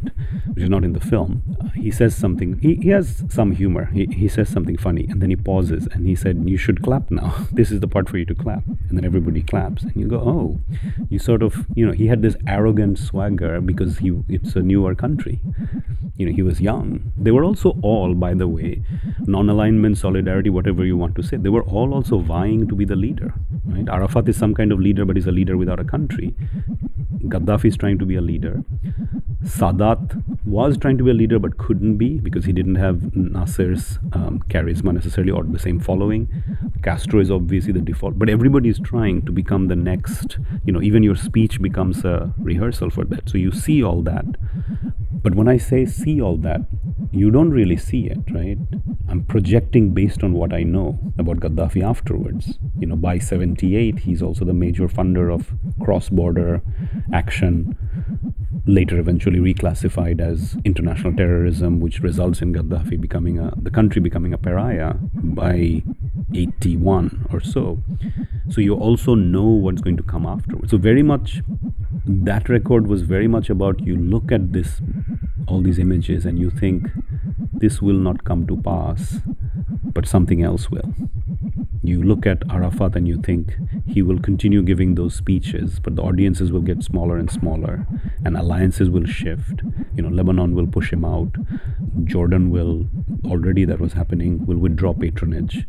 which 0.53 0.63
is 0.65 0.69
not 0.69 0.85
in 0.85 0.93
the 0.93 1.01
film. 1.01 1.43
Uh, 1.61 1.69
he 1.71 1.91
says 1.91 2.15
something, 2.15 2.59
he, 2.59 2.75
he 2.77 2.91
has 2.91 3.25
some 3.31 3.53
humor. 3.53 3.87
He, 3.87 4.07
he 4.07 4.29
says 4.29 4.49
something 4.49 4.77
funny, 4.77 5.07
and 5.09 5.23
then 5.23 5.31
he 5.31 5.37
pauses 5.37 5.89
and 5.93 6.07
he 6.07 6.15
said, 6.15 6.49
You 6.49 6.57
should 6.59 6.83
clap 6.83 7.11
now. 7.11 7.47
this 7.53 7.71
is 7.71 7.81
the 7.81 7.89
part 7.89 8.09
for 8.09 8.19
you 8.19 8.25
to 8.27 8.35
clap. 8.35 8.65
And 8.67 8.99
then 8.99 9.05
everybody 9.05 9.43
claps, 9.43 9.83
and 9.83 9.97
you 9.97 10.07
go, 10.07 10.21
Oh, 10.21 10.61
you 11.09 11.19
sort 11.19 11.43
of, 11.43 11.67
you 11.75 11.87
know, 11.87 11.93
he 11.93 12.07
had 12.07 12.23
this 12.23 12.37
arrogant 12.47 12.74
swagger 12.97 13.61
because 13.61 13.99
he 13.99 14.13
it's 14.29 14.57
a 14.57 14.63
newer 14.63 14.95
country. 14.95 15.41
You 16.17 16.27
know, 16.27 16.33
he 16.33 16.43
was 16.43 16.61
young. 16.61 17.13
They 17.17 17.31
were 17.31 17.45
also 17.45 17.77
all, 17.83 18.15
by 18.15 18.35
the 18.35 18.47
way, 18.47 18.83
non 19.21 19.49
alignment, 19.49 19.99
solidarity, 19.99 20.51
whatever 20.51 20.85
you 20.85 20.97
want 20.97 21.17
to 21.17 21.23
say, 21.23 21.37
they 21.37 21.49
were 21.49 21.65
all 21.65 21.95
also 21.95 22.19
vying 22.19 22.69
to 22.69 22.75
be 22.75 22.85
the 22.85 22.97
leader. 22.97 23.35
Right? 23.65 23.89
Arafat 23.89 24.29
is 24.29 24.37
some 24.37 24.55
kind 24.55 24.73
of 24.73 24.81
leader, 24.81 25.05
but 25.05 25.17
he's 25.17 25.27
a 25.27 25.33
leader 25.33 25.57
without 25.57 25.81
a 25.81 25.85
country. 25.85 26.35
Gaddafi 27.25 27.67
is 27.67 27.77
trying 27.77 27.99
to 27.99 28.07
be 28.07 28.17
a 28.17 28.21
leader. 28.21 28.63
Sadat 29.45 30.23
was 30.47 30.79
trying 30.79 30.97
to 30.97 31.05
be 31.05 31.11
a 31.11 31.15
leader 31.15 31.39
but 31.39 31.59
couldn't 31.59 31.99
be 31.99 32.19
because 32.19 32.47
he 32.47 32.53
didn't 32.53 32.77
have 32.77 33.15
Nasser's 33.15 33.99
um, 34.15 34.43
charisma 34.49 34.95
necessarily 34.95 35.33
or 35.33 35.45
the 35.45 35.59
same 35.59 35.79
following. 35.79 36.29
Castro 36.83 37.21
is 37.21 37.31
obviously 37.31 37.73
the 37.73 37.81
default, 37.81 38.19
but 38.19 38.31
everybody 38.31 38.71
is 38.71 38.81
trying 38.81 39.23
to 39.27 39.33
become 39.33 39.69
the 39.69 39.77
next. 39.77 40.39
You 40.65 40.73
know, 40.73 40.81
even 40.81 41.03
your 41.03 41.17
speech 41.17 41.61
becomes 41.61 42.05
a 42.07 42.33
rehearsal 42.39 42.89
for 42.89 43.05
that. 43.05 43.29
So 43.29 43.37
you 43.37 43.53
see 43.53 43.83
all 43.83 44.01
that. 44.03 44.25
But 45.11 45.35
when 45.35 45.49
I 45.49 45.59
say 45.59 45.85
see 45.85 46.21
all 46.21 46.39
that, 46.39 46.63
you 47.13 47.31
don't 47.31 47.51
really 47.51 47.77
see 47.77 48.07
it, 48.07 48.19
right? 48.31 48.59
I'm 49.09 49.25
projecting 49.25 49.91
based 49.91 50.25
on 50.25 50.33
what 50.33 50.53
I 50.53 50.63
know 50.63 50.99
about 51.19 51.41
Gaddafi 51.41 51.83
afterwards. 51.83 52.59
You 52.79 52.87
know, 52.87 52.97
by 52.97 53.19
78, 53.19 54.01
he's 54.01 54.23
also 54.23 54.45
the 54.45 54.53
major 54.53 54.89
funder 54.89 55.33
of 55.33 55.53
cross 55.81 56.09
border 56.09 56.63
action 57.13 57.77
later 58.67 58.99
eventually 58.99 59.39
reclassified 59.39 60.21
as 60.21 60.57
international 60.65 61.15
terrorism, 61.15 61.81
which 61.81 62.01
results 62.01 62.41
in 62.41 62.55
Gaddafi 62.55 63.01
becoming 63.01 63.39
a, 63.39 63.53
the 63.57 63.71
country 63.71 64.01
becoming 64.01 64.33
a 64.33 64.39
pariah 64.39 64.95
by 65.13 65.83
81 66.35 67.27
or 67.31 67.41
so. 67.41 67.83
So 68.51 68.61
you 68.61 68.75
also 68.75 69.15
know 69.15 69.45
what's 69.45 69.83
going 69.83 69.97
to 69.99 70.03
come 70.03 70.27
afterwards. 70.27 70.71
So 70.71 70.79
very 70.79 71.03
much 71.03 71.43
that 72.07 72.49
record 72.49 72.87
was 72.87 73.03
very 73.03 73.29
much 73.29 73.51
about 73.51 73.81
you 73.81 73.97
look 73.97 74.33
at 74.33 74.53
this 74.53 74.81
all 75.47 75.61
these 75.61 75.79
images 75.79 76.25
and 76.25 76.39
you 76.39 76.51
think 76.51 76.89
this 77.53 77.83
will 77.83 77.99
not 77.99 78.25
come 78.25 78.47
to 78.47 78.57
pass, 78.57 79.19
but 79.85 80.07
something 80.07 80.43
else 80.43 80.71
will. 80.71 80.95
You 81.89 82.03
look 82.03 82.27
at 82.27 82.43
Arafat 82.51 82.97
and 82.97 83.07
you 83.07 83.21
think 83.21 83.55
he 83.87 84.03
will 84.03 84.19
continue 84.19 84.63
giving 84.63 84.95
those 84.95 85.15
speeches, 85.15 85.79
but 85.79 85.97
the 85.97 86.03
audiences 86.03 86.51
will 86.51 86.61
get 86.61 86.83
smaller 86.83 87.17
and 87.17 87.31
smaller, 87.31 87.87
and 88.25 88.37
alliances 88.37 88.91
will 88.91 89.05
shift. 89.05 89.63
You 89.95 90.03
know, 90.03 90.09
Lebanon 90.09 90.55
will 90.55 90.67
push 90.67 90.93
him 90.93 91.05
out, 91.05 91.37
Jordan 92.05 92.51
will 92.51 92.87
already 93.25 93.65
that 93.65 93.81
was 93.81 93.93
happening 93.93 94.45
will 94.47 94.57
withdraw 94.57 94.93
patronage. 94.93 95.67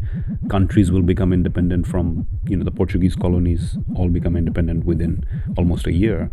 Countries 0.49 0.91
will 0.91 1.01
become 1.01 1.32
independent 1.32 1.88
from 1.88 2.28
you 2.47 2.58
know 2.58 2.63
the 2.63 2.71
Portuguese 2.71 3.15
colonies 3.15 3.78
all 3.95 4.10
become 4.10 4.36
independent 4.36 4.86
within 4.86 5.25
almost 5.58 5.88
a 5.88 5.93
year, 5.93 6.30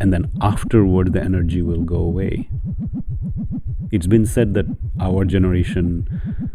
and 0.00 0.12
then 0.12 0.30
afterward 0.40 1.12
the 1.12 1.22
energy 1.22 1.62
will 1.62 1.82
go 1.82 1.96
away. 1.96 2.48
It's 3.90 4.06
been 4.06 4.26
said 4.26 4.54
that 4.54 4.66
our 5.00 5.24
generation 5.24 6.49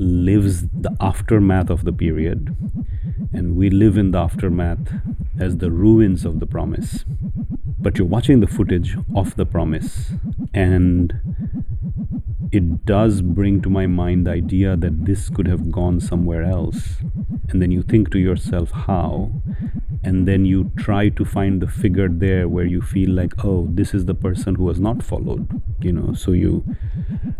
lives 0.00 0.62
the 0.68 0.96
aftermath 0.98 1.68
of 1.68 1.84
the 1.84 1.92
period, 1.92 2.56
and 3.32 3.54
we 3.54 3.68
live 3.68 3.98
in 3.98 4.12
the 4.12 4.18
aftermath 4.18 4.94
as 5.38 5.58
the 5.58 5.70
ruins 5.70 6.24
of 6.24 6.40
the 6.40 6.46
promise. 6.46 7.04
But 7.78 7.98
you're 7.98 8.06
watching 8.06 8.40
the 8.40 8.46
footage 8.46 8.96
of 9.14 9.36
the 9.36 9.44
promise, 9.44 10.12
and 10.54 11.14
it 12.50 12.84
does 12.86 13.20
bring 13.20 13.60
to 13.60 13.70
my 13.70 13.86
mind 13.86 14.26
the 14.26 14.32
idea 14.32 14.74
that 14.76 15.04
this 15.04 15.28
could 15.28 15.46
have 15.46 15.70
gone 15.70 16.00
somewhere 16.00 16.42
else. 16.42 16.96
And 17.50 17.60
then 17.60 17.70
you 17.70 17.82
think 17.82 18.10
to 18.12 18.18
yourself, 18.18 18.70
how? 18.70 19.30
And 20.02 20.26
then 20.26 20.46
you 20.46 20.70
try 20.78 21.10
to 21.10 21.24
find 21.24 21.60
the 21.60 21.66
figure 21.66 22.08
there 22.08 22.48
where 22.48 22.64
you 22.64 22.80
feel 22.80 23.10
like, 23.10 23.44
oh, 23.44 23.68
this 23.70 23.92
is 23.92 24.06
the 24.06 24.14
person 24.14 24.54
who 24.54 24.64
was 24.64 24.80
not 24.80 25.02
followed. 25.02 25.60
You 25.80 25.92
know, 25.92 26.14
so 26.14 26.32
you 26.32 26.64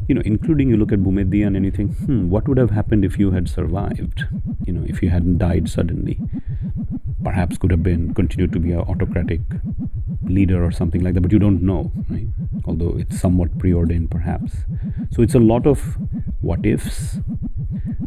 you 0.09 0.15
know, 0.15 0.23
including 0.25 0.69
you 0.69 0.77
look 0.77 0.93
at 0.93 0.99
Boumediene 0.99 1.57
and 1.57 1.65
you 1.65 1.71
think, 1.71 1.97
hmm, 1.99 2.29
what 2.31 2.49
would 2.49 2.59
have 2.59 2.71
happened 2.71 3.05
if 3.05 3.19
you 3.19 3.31
had 3.31 3.49
survived? 3.49 4.25
You 4.67 4.73
know, 4.73 4.85
if 4.87 5.03
you 5.03 5.09
hadn't 5.09 5.39
died 5.39 5.69
suddenly. 5.69 6.19
Perhaps 7.23 7.59
could 7.59 7.71
have 7.71 7.83
been 7.83 8.13
continued 8.15 8.53
to 8.53 8.59
be 8.59 8.73
an 8.73 8.81
autocratic 8.81 9.41
leader 10.25 10.65
or 10.65 10.73
something 10.73 11.03
like 11.03 11.15
that, 11.15 11.21
but 11.21 11.33
you 11.33 11.39
don't 11.39 11.63
know, 11.63 11.93
right? 12.09 12.27
Although 12.65 12.97
it's 12.99 13.21
somewhat 13.21 13.57
preordained, 13.59 14.11
perhaps. 14.11 14.53
So 15.13 15.23
it's 15.23 15.35
a 15.35 15.39
lot 15.39 15.67
of 15.67 15.97
what 16.41 16.65
ifs, 16.65 17.19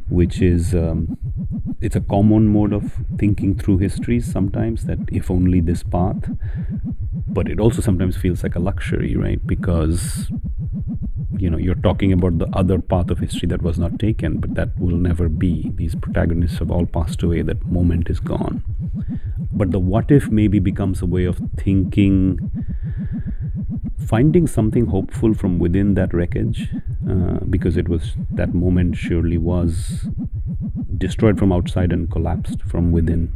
which 0.10 0.42
is 0.42 0.74
um, 0.74 1.18
it's 1.82 1.96
a 1.96 2.02
common 2.02 2.48
mode 2.48 2.74
of 2.74 2.94
thinking 3.18 3.56
through 3.56 3.78
histories 3.78 4.32
sometimes 4.32 4.86
that 4.86 5.00
if 5.12 5.30
only 5.30 5.60
this 5.60 5.84
path 5.84 6.30
but 7.28 7.50
it 7.50 7.60
also 7.60 7.82
sometimes 7.82 8.16
feels 8.16 8.44
like 8.44 8.56
a 8.56 8.60
luxury 8.60 9.16
right? 9.16 9.46
Because 9.46 10.32
you 11.38 11.50
know 11.50 11.58
you're 11.58 11.76
talking 11.76 12.14
about 12.14 12.38
the 12.38 12.48
other 12.54 12.80
path 12.80 13.10
of 13.10 13.20
history 13.20 13.48
that 13.48 13.62
was 13.62 13.80
not 13.80 14.00
taken 14.00 14.40
but 14.40 14.54
that 14.54 14.78
will 14.80 14.98
never 14.98 15.28
be. 15.28 15.72
These 15.76 15.96
protagonists 15.96 16.60
have 16.60 16.72
all 16.72 16.86
passed 16.86 17.24
away 17.24 17.42
that 17.42 17.66
moment 17.66 18.10
is 18.10 18.20
gone. 18.20 18.64
But 19.52 19.72
the 19.72 19.80
what 19.80 20.12
if 20.12 20.30
maybe 20.30 20.60
becomes 20.60 21.02
a 21.02 21.06
way 21.06 21.26
of 21.26 21.42
thinking 21.58 22.52
finding 24.08 24.48
something 24.48 24.88
hopeful 24.88 25.34
from 25.34 25.60
within 25.60 25.94
that 25.96 26.14
wreckage 26.14 26.70
uh, 27.10 27.40
because 27.50 27.78
it 27.78 27.88
was 27.88 28.16
that 28.32 28.54
moment 28.54 28.96
surely 28.98 29.38
was 29.38 30.08
destroyed 30.98 31.38
from 31.38 31.52
outside 31.52 31.92
and 31.92 32.12
collapsed 32.12 32.62
from 32.62 32.92
within 32.92 33.32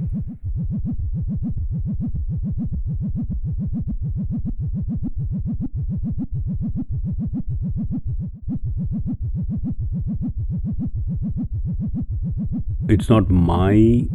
it's 12.89 13.09
not 13.09 13.29
my 13.29 14.07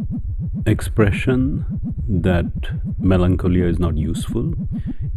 expression 0.65 1.65
that 2.07 2.45
melancholia 2.99 3.65
is 3.65 3.79
not 3.79 3.97
useful. 3.97 4.53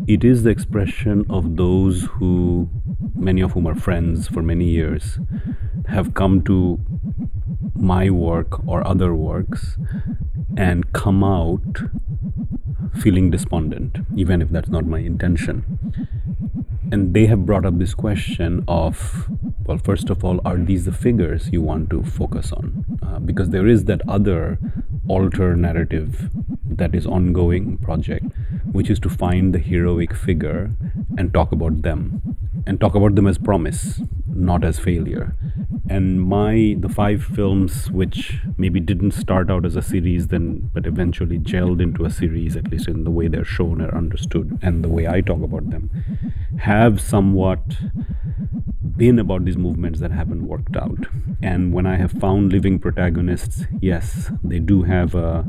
It 0.06 0.24
is 0.24 0.42
the 0.42 0.50
expression 0.50 1.24
of 1.28 1.56
those 1.56 2.04
who, 2.04 2.68
many 3.16 3.40
of 3.40 3.52
whom 3.52 3.66
are 3.66 3.74
friends 3.74 4.28
for 4.28 4.42
many 4.42 4.66
years, 4.66 5.18
have 5.88 6.14
come 6.14 6.42
to 6.42 6.80
my 7.74 8.10
work 8.10 8.66
or 8.66 8.86
other 8.86 9.14
works 9.14 9.76
and 10.56 10.92
come 10.92 11.22
out 11.22 11.82
feeling 12.94 13.30
despondent, 13.30 13.98
even 14.16 14.40
if 14.40 14.48
that's 14.48 14.68
not 14.68 14.86
my 14.86 14.98
intention. 14.98 15.78
And 16.90 17.14
they 17.14 17.26
have 17.26 17.44
brought 17.44 17.66
up 17.66 17.78
this 17.78 17.94
question 17.94 18.64
of 18.68 19.28
well, 19.66 19.78
first 19.78 20.10
of 20.10 20.24
all, 20.24 20.40
are 20.44 20.56
these 20.56 20.84
the 20.84 20.92
figures 20.92 21.50
you 21.52 21.60
want 21.60 21.90
to 21.90 22.04
focus 22.04 22.52
on? 22.52 22.84
Uh, 23.02 23.18
because 23.18 23.50
there 23.50 23.66
is 23.66 23.86
that 23.86 24.00
other 24.08 24.58
alter 25.08 25.56
narrative 25.56 26.30
that 26.64 26.94
is 26.94 27.04
ongoing 27.04 27.76
project, 27.78 28.26
which 28.70 28.88
is 28.88 29.00
to 29.00 29.08
find 29.08 29.52
the 29.52 29.58
heroic 29.58 30.14
figure 30.14 30.70
and 31.18 31.34
talk 31.34 31.50
about 31.50 31.82
them, 31.82 32.35
and 32.66 32.80
talk 32.80 32.94
about 32.94 33.14
them 33.14 33.26
as 33.26 33.38
promise, 33.38 34.00
not 34.26 34.64
as 34.64 34.78
failure. 34.78 35.36
And 35.88 36.20
my 36.20 36.76
the 36.78 36.88
five 36.88 37.22
films 37.22 37.90
which 37.90 38.40
maybe 38.56 38.80
didn't 38.80 39.12
start 39.12 39.50
out 39.50 39.64
as 39.64 39.76
a 39.76 39.82
series, 39.82 40.28
then 40.28 40.70
but 40.74 40.86
eventually 40.86 41.38
gelled 41.38 41.80
into 41.80 42.04
a 42.04 42.10
series, 42.10 42.56
at 42.56 42.70
least 42.70 42.88
in 42.88 43.04
the 43.04 43.10
way 43.10 43.28
they're 43.28 43.44
shown 43.44 43.80
or 43.80 43.96
understood, 43.96 44.58
and 44.62 44.82
the 44.82 44.88
way 44.88 45.06
I 45.06 45.20
talk 45.20 45.42
about 45.42 45.70
them, 45.70 45.90
have 46.58 47.00
somewhat 47.00 47.60
been 48.96 49.18
about 49.18 49.44
these 49.44 49.56
movements 49.56 50.00
that 50.00 50.10
haven't 50.10 50.48
worked 50.48 50.76
out. 50.76 51.06
And 51.42 51.72
when 51.72 51.86
I 51.86 51.96
have 51.96 52.12
found 52.12 52.52
living 52.52 52.78
protagonists, 52.78 53.64
yes, 53.80 54.30
they 54.42 54.58
do 54.58 54.82
have 54.82 55.14
a. 55.14 55.46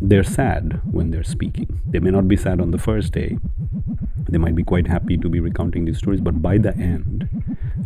They're 0.00 0.24
sad 0.24 0.80
when 0.84 1.10
they're 1.10 1.24
speaking. 1.24 1.80
They 1.84 1.98
may 1.98 2.10
not 2.10 2.28
be 2.28 2.36
sad 2.36 2.60
on 2.60 2.70
the 2.70 2.78
first 2.78 3.12
day. 3.12 3.38
They 4.36 4.42
might 4.42 4.54
be 4.54 4.64
quite 4.64 4.86
happy 4.86 5.16
to 5.16 5.30
be 5.30 5.40
recounting 5.40 5.86
these 5.86 5.96
stories, 5.96 6.20
but 6.20 6.42
by 6.42 6.58
the 6.58 6.76
end, 6.76 7.26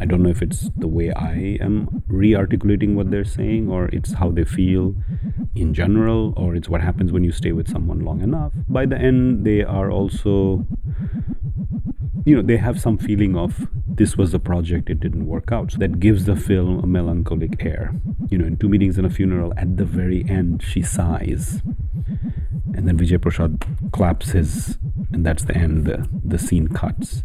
I 0.01 0.05
don't 0.05 0.21
know 0.21 0.31
if 0.31 0.43
it's 0.43 0.69
the 0.77 0.89
way 0.89 1.13
I 1.13 1.59
am 1.61 2.03
re 2.09 2.35
articulating 2.35 2.97
what 2.97 3.13
they're 3.13 3.25
saying, 3.25 3.71
or 3.71 3.87
it's 3.93 4.15
how 4.15 4.33
they 4.33 4.43
feel 4.43 4.97
in 5.55 5.73
general, 5.73 6.35
or 6.37 6.57
it's 6.57 6.69
what 6.69 6.81
happens 6.81 7.13
when 7.13 7.23
you 7.23 7.31
stay 7.31 7.53
with 7.53 7.71
someone 7.71 8.01
long 8.01 8.21
enough. 8.21 8.51
By 8.69 8.85
the 8.85 8.99
end, 8.99 9.47
they 9.47 9.63
are 9.63 9.93
also 9.93 10.67
you 12.27 12.35
know 12.35 12.43
they 12.43 12.57
have 12.57 12.81
some 12.81 12.99
feeling 12.99 13.37
of 13.37 13.69
this 13.87 14.17
was 14.17 14.33
the 14.33 14.41
project 14.41 14.91
it 14.91 14.99
didn't 14.99 15.29
work 15.29 15.53
out. 15.53 15.71
So 15.71 15.79
that 15.79 16.01
gives 16.01 16.25
the 16.25 16.35
film 16.35 16.81
a 16.81 16.87
melancholic 16.89 17.65
air. 17.65 17.95
You 18.29 18.39
know 18.39 18.45
in 18.45 18.57
two 18.57 18.69
meetings 18.69 18.99
and 18.99 19.07
a 19.07 19.11
funeral 19.11 19.55
at 19.57 19.77
the 19.77 19.85
very 19.85 20.29
end 20.29 20.65
she 20.65 20.83
sighs. 20.83 21.63
And 22.75 22.89
then 22.89 22.99
vijay 22.99 23.19
prashad 23.19 23.93
claps 23.93 24.31
his 24.31 24.79
and 25.13 25.27
that's 25.27 25.45
the 25.45 25.57
end 25.57 25.87
the, 25.87 26.09
the 26.25 26.39
scene 26.39 26.69
cuts 26.69 27.23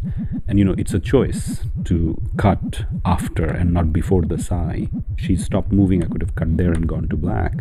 and 0.48 0.58
you 0.58 0.64
know 0.64 0.74
it's 0.76 0.94
a 0.94 0.98
choice 0.98 1.64
to 1.84 2.20
cut 2.36 2.84
after 3.04 3.44
and 3.44 3.72
not 3.72 3.92
before 3.92 4.22
the 4.22 4.38
sigh 4.38 4.88
she 5.16 5.36
stopped 5.36 5.72
moving 5.72 6.02
i 6.02 6.06
could 6.06 6.20
have 6.20 6.34
cut 6.34 6.56
there 6.56 6.72
and 6.72 6.88
gone 6.88 7.08
to 7.08 7.16
black 7.16 7.52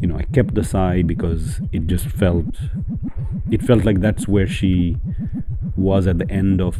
you 0.00 0.06
know 0.06 0.16
i 0.16 0.22
kept 0.24 0.54
the 0.54 0.64
sigh 0.64 1.02
because 1.02 1.60
it 1.72 1.86
just 1.86 2.06
felt 2.06 2.56
it 3.50 3.62
felt 3.62 3.84
like 3.84 4.00
that's 4.00 4.28
where 4.28 4.46
she 4.46 4.96
was 5.76 6.06
at 6.06 6.18
the 6.18 6.30
end 6.30 6.60
of 6.60 6.76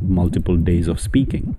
multiple 0.00 0.56
days 0.56 0.86
of 0.86 1.00
speaking. 1.00 1.56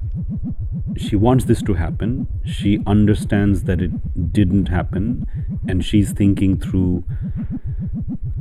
She 0.97 1.15
wants 1.15 1.45
this 1.45 1.61
to 1.63 1.73
happen. 1.73 2.27
She 2.45 2.79
understands 2.85 3.63
that 3.63 3.81
it 3.81 4.31
didn't 4.31 4.67
happen, 4.67 5.27
and 5.67 5.83
she's 5.83 6.13
thinking 6.13 6.57
through 6.57 7.03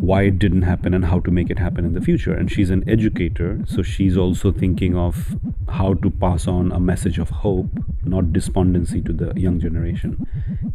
why 0.05 0.23
it 0.23 0.39
didn't 0.39 0.63
happen 0.63 0.95
and 0.95 1.05
how 1.07 1.19
to 1.21 1.31
make 1.31 1.51
it 1.51 1.59
happen 1.59 1.85
in 1.85 1.95
the 1.95 2.01
future. 2.01 2.35
And 2.35 2.51
she's 2.51 2.71
an 2.71 2.89
educator, 2.89 3.61
so 3.67 3.83
she's 3.83 4.17
also 4.17 4.53
thinking 4.53 4.97
of 4.97 5.37
how 5.69 5.95
to 5.95 6.11
pass 6.11 6.47
on 6.47 6.73
a 6.73 6.81
message 6.81 7.19
of 7.19 7.31
hope, 7.31 7.71
not 8.05 8.33
despondency 8.33 9.01
to 9.03 9.13
the 9.13 9.33
young 9.37 9.61
generation. 9.61 10.27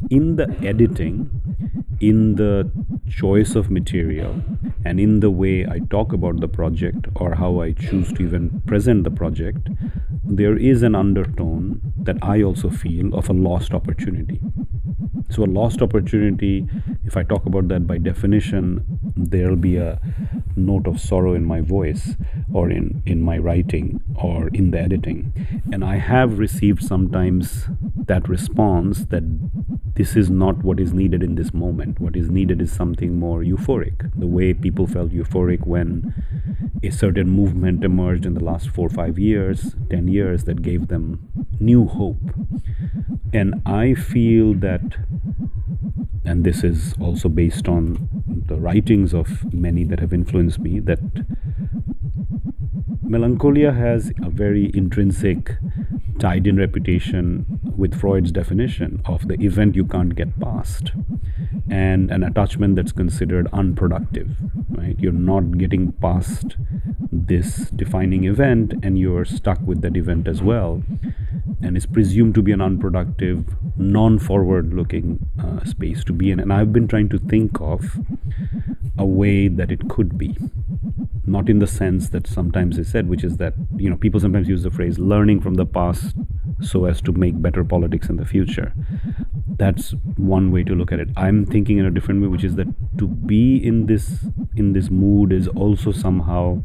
In 0.10 0.36
the 0.36 0.50
editing, 0.64 1.30
in 2.00 2.36
the 2.36 2.72
choice 3.10 3.56
of 3.56 3.70
material 3.70 4.42
and 4.86 5.00
in 5.00 5.20
the 5.20 5.30
way 5.30 5.66
I 5.66 5.80
talk 5.90 6.14
about 6.14 6.40
the 6.40 6.48
project 6.48 7.08
or 7.16 7.36
how 7.36 7.62
I 7.62 7.74
choose 7.74 8.14
to 8.14 8.24
even 8.24 8.62
present 8.66 9.04
the 9.04 9.12
project, 9.12 9.68
there 10.24 10.58
is 10.58 10.82
an 10.84 10.96
undertone 10.96 11.82
that 11.98 12.18
I 12.22 12.42
also 12.42 12.70
feel 12.70 13.14
of 13.14 13.30
a 13.30 13.34
lost 13.34 13.74
opportunity. 13.74 14.40
So, 15.30 15.44
a 15.44 15.46
lost 15.46 15.82
opportunity, 15.82 16.68
if 17.06 17.16
I 17.16 17.24
talk 17.24 17.46
about 17.46 17.68
that 17.68 17.86
by 17.86 18.00
definition, 18.00 18.84
there'll 19.16 19.56
be 19.56 19.78
a 19.78 20.02
note 20.56 20.88
of 20.88 21.00
sorrow 21.00 21.34
in 21.34 21.46
my 21.46 21.62
voice 21.62 22.16
or 22.54 22.70
in, 22.72 23.04
in 23.06 23.22
my 23.22 23.38
writing 23.38 24.02
or 24.16 24.48
in 24.50 24.72
the 24.72 24.80
editing. 24.80 25.62
And 25.72 25.84
I 25.84 25.98
have 25.98 26.40
received 26.40 26.84
sometimes 26.84 27.68
that 27.96 28.28
response 28.28 29.06
that 29.06 29.24
this 29.96 30.16
is 30.16 30.30
not 30.30 30.64
what 30.64 30.80
is 30.80 30.94
needed 30.94 31.24
in 31.24 31.36
this 31.36 31.54
moment. 31.54 32.00
What 32.00 32.16
is 32.16 32.30
needed 32.30 32.62
is 32.62 32.72
something 32.72 33.20
more 33.20 33.42
euphoric. 33.42 34.12
The 34.18 34.28
way 34.28 34.54
people 34.54 34.88
felt 34.88 35.12
euphoric 35.12 35.66
when 35.66 36.14
a 36.82 36.90
certain 36.90 37.30
movement 37.30 37.84
emerged 37.84 38.26
in 38.26 38.34
the 38.34 38.44
last 38.44 38.70
four, 38.70 38.90
five 38.90 39.20
years, 39.20 39.76
10 39.90 40.08
years 40.08 40.46
that 40.46 40.62
gave 40.62 40.88
them 40.88 41.28
new 41.60 41.86
hope. 41.86 42.34
And 43.34 43.62
I 43.66 43.94
feel 43.94 44.54
that 44.56 44.98
and 46.30 46.44
this 46.44 46.64
is 46.64 46.94
also 47.02 47.28
based 47.28 47.68
on 47.68 48.08
the 48.46 48.56
writings 48.56 49.16
of 49.16 49.52
many 49.52 49.84
that 49.86 50.00
have 50.00 50.14
influenced 50.14 50.60
me, 50.60 50.80
that 50.80 51.00
melancholia 53.02 53.72
has 53.72 54.12
a 54.22 54.30
very 54.30 54.70
intrinsic 54.76 55.58
tied 56.20 56.46
in 56.46 56.58
reputation 56.58 57.60
with 57.80 58.00
Freud's 58.00 58.32
definition 58.32 59.02
of 59.06 59.28
the 59.28 59.36
event 59.44 59.76
you 59.76 59.86
can't 59.86 60.16
get 60.16 60.40
past 60.40 60.92
and 61.70 62.12
an 62.12 62.24
attachment 62.24 62.76
that's 62.76 62.92
considered 62.92 63.48
unproductive 63.54 64.30
right? 64.80 65.00
You're 65.00 65.12
not 65.12 65.58
getting 65.58 65.92
past 65.94 66.56
this 67.12 67.70
defining 67.70 68.24
event 68.26 68.74
and 68.84 68.98
you're 68.98 69.26
stuck 69.26 69.60
with 69.62 69.82
that 69.82 69.98
event 69.98 70.28
as 70.28 70.42
well 70.42 70.84
and 71.62 71.76
is 71.76 71.86
presumed 71.86 72.36
to 72.36 72.42
be 72.42 72.52
an 72.52 72.62
unproductive 72.62 73.46
non-forward 73.78 74.74
looking 74.74 75.30
uh, 75.40 75.64
space 75.66 76.04
to 76.04 76.14
be 76.14 76.32
in. 76.32 76.40
And 76.40 76.54
i've 76.54 76.72
been 76.72 76.88
trying 76.88 77.10
to 77.10 77.20
think 77.20 77.60
of 77.60 77.98
a 78.98 79.06
way 79.06 79.48
that 79.48 79.72
it 79.72 79.88
could 79.90 80.18
be. 80.18 80.36
Not 81.26 81.48
in 81.48 81.60
the 81.60 81.68
sense 81.68 82.10
that 82.10 82.28
sometimes 82.28 82.78
is 82.78 82.90
said 82.90 83.08
which 83.08 83.24
is 83.24 83.38
that 83.38 83.54
you 83.76 83.90
know 83.90 83.98
people 83.98 84.20
sometimes 84.20 84.48
use 84.48 84.64
the 84.64 84.72
phrase 84.72 84.98
learning 84.98 85.42
from 85.42 85.56
the 85.56 85.66
past 85.66 86.16
so 86.62 86.86
as 86.86 87.02
to 87.02 87.12
make 87.12 87.42
better 87.42 87.64
politics 87.64 88.10
in 88.10 88.18
the 88.18 88.26
future 88.26 88.74
that's 89.60 89.92
one 90.16 90.52
way 90.52 90.64
to 90.64 90.74
look 90.74 90.92
at 90.92 91.00
it. 91.00 91.10
I'm 91.18 91.46
thinking 91.46 91.78
in 91.78 91.86
a 91.86 91.92
different 91.92 92.22
way 92.22 92.28
which 92.28 92.44
is 92.44 92.56
that 92.56 92.68
to 92.98 93.08
be 93.08 93.58
in 93.58 93.86
this 93.86 94.26
in 94.56 94.74
this 94.74 94.90
mood 94.90 95.32
is 95.34 95.48
also 95.50 95.92
somehow 95.92 96.64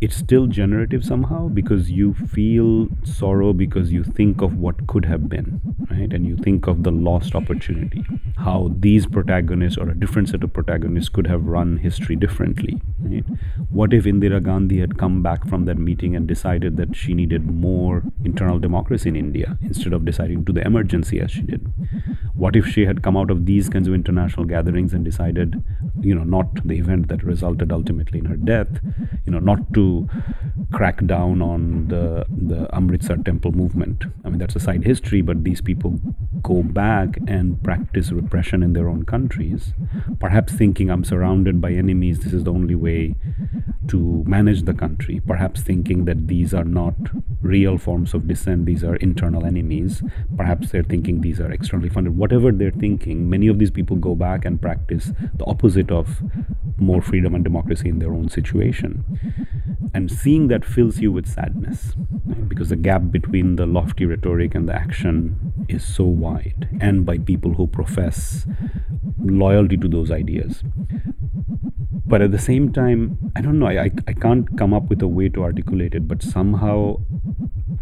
it's 0.00 0.16
still 0.16 0.46
generative 0.46 1.04
somehow 1.04 1.48
because 1.48 1.90
you 1.90 2.14
feel 2.14 2.88
sorrow 3.04 3.52
because 3.52 3.92
you 3.92 4.04
think 4.04 4.40
of 4.40 4.56
what 4.56 4.86
could 4.86 5.04
have 5.04 5.28
been 5.28 5.60
right? 5.90 6.12
And 6.12 6.26
you 6.26 6.36
think 6.36 6.66
of 6.66 6.84
the 6.84 6.92
lost 6.92 7.34
opportunity 7.34 8.04
how 8.36 8.70
these 8.78 9.06
protagonists 9.06 9.76
or 9.76 9.90
a 9.90 9.94
different 9.94 10.28
set 10.28 10.42
of 10.42 10.52
protagonists 10.52 11.08
could 11.08 11.26
have 11.26 11.44
run 11.44 11.76
history 11.78 12.16
differently 12.16 12.80
right? 13.00 13.24
What 13.70 13.92
if 13.92 14.04
indira 14.04 14.42
gandhi 14.42 14.78
had 14.78 14.96
come 14.96 15.22
back 15.22 15.46
from 15.48 15.64
that 15.64 15.78
meeting 15.78 16.16
and 16.16 16.26
decided 16.26 16.76
that 16.76 16.94
she 16.94 17.14
needed 17.14 17.50
more 17.50 18.02
internal 18.24 18.58
democracy 18.58 19.08
in 19.08 19.16
india 19.16 19.58
instead 19.62 19.92
of 19.92 20.04
deciding 20.04 20.44
to 20.44 20.52
the 20.52 20.64
emergency 20.66 21.20
as 21.20 21.30
she 21.30 21.42
did 21.42 21.72
what 22.42 22.56
if 22.56 22.66
she 22.74 22.84
had 22.86 23.02
come 23.02 23.16
out 23.16 23.30
of 23.30 23.46
these 23.46 23.68
kinds 23.68 23.88
of 23.88 23.94
international 23.94 24.44
gatherings 24.52 24.94
and 24.94 25.04
decided 25.04 25.62
you 26.00 26.14
know 26.14 26.24
not 26.36 26.62
the 26.70 26.78
event 26.84 27.08
that 27.08 27.22
resulted 27.22 27.74
ultimately 27.76 28.18
in 28.18 28.24
her 28.24 28.38
death 28.52 28.80
you 29.26 29.32
know 29.34 29.42
not 29.50 29.60
to 29.74 29.84
crack 30.72 31.04
down 31.06 31.42
on 31.42 31.88
the 31.88 32.26
the 32.30 32.68
amritsar 32.74 33.16
temple 33.18 33.52
movement. 33.52 34.04
I 34.24 34.30
mean 34.30 34.38
that's 34.38 34.56
a 34.56 34.60
side 34.60 34.84
history 34.84 35.22
but 35.22 35.44
these 35.44 35.60
people 35.60 36.00
go 36.42 36.62
back 36.62 37.18
and 37.26 37.62
practice 37.62 38.10
repression 38.10 38.62
in 38.62 38.72
their 38.72 38.88
own 38.88 39.04
countries 39.04 39.72
perhaps 40.18 40.52
thinking 40.52 40.90
i'm 40.90 41.04
surrounded 41.04 41.60
by 41.60 41.72
enemies. 41.72 42.20
This 42.20 42.32
is 42.32 42.44
the 42.44 42.52
only 42.52 42.74
way 42.74 43.14
to 43.88 44.24
manage 44.26 44.62
the 44.62 44.74
country. 44.74 45.20
Perhaps 45.26 45.62
thinking 45.62 46.04
that 46.04 46.28
these 46.28 46.54
are 46.54 46.64
not 46.64 46.94
real 47.42 47.78
forms 47.78 48.14
of 48.14 48.28
dissent. 48.28 48.66
These 48.66 48.84
are 48.84 48.96
internal 48.96 49.44
enemies. 49.44 50.02
Perhaps 50.36 50.70
they're 50.70 50.82
thinking 50.82 51.20
these 51.20 51.40
are 51.40 51.50
externally 51.50 51.88
funded. 51.88 52.16
Whatever 52.16 52.52
they're 52.52 52.70
thinking, 52.70 53.28
many 53.28 53.48
of 53.48 53.58
these 53.58 53.70
people 53.70 53.96
go 53.96 54.14
back 54.14 54.44
and 54.44 54.60
practice 54.60 55.10
the 55.34 55.44
opposite 55.44 55.90
of 55.90 56.22
more 56.82 57.02
freedom 57.02 57.34
and 57.34 57.44
democracy 57.44 57.88
in 57.88 57.98
their 57.98 58.12
own 58.12 58.28
situation. 58.28 59.04
And 59.94 60.10
seeing 60.10 60.48
that 60.48 60.64
fills 60.64 61.00
you 61.00 61.12
with 61.12 61.28
sadness 61.28 61.94
right? 62.26 62.48
because 62.48 62.68
the 62.70 62.76
gap 62.76 63.10
between 63.10 63.56
the 63.56 63.66
lofty 63.66 64.06
rhetoric 64.06 64.54
and 64.54 64.68
the 64.68 64.74
action 64.74 65.66
is 65.68 65.84
so 65.84 66.04
wide, 66.04 66.68
and 66.80 67.04
by 67.04 67.18
people 67.18 67.54
who 67.54 67.66
profess 67.66 68.46
loyalty 69.18 69.76
to 69.76 69.88
those 69.88 70.10
ideas. 70.10 70.62
But 72.06 72.20
at 72.20 72.32
the 72.32 72.38
same 72.38 72.72
time, 72.72 73.32
I 73.36 73.40
don't 73.40 73.58
know, 73.58 73.66
I, 73.66 73.84
I, 73.84 73.90
I 74.08 74.12
can't 74.12 74.58
come 74.58 74.74
up 74.74 74.90
with 74.90 75.00
a 75.02 75.08
way 75.08 75.28
to 75.30 75.42
articulate 75.42 75.94
it, 75.94 76.06
but 76.06 76.22
somehow 76.22 77.00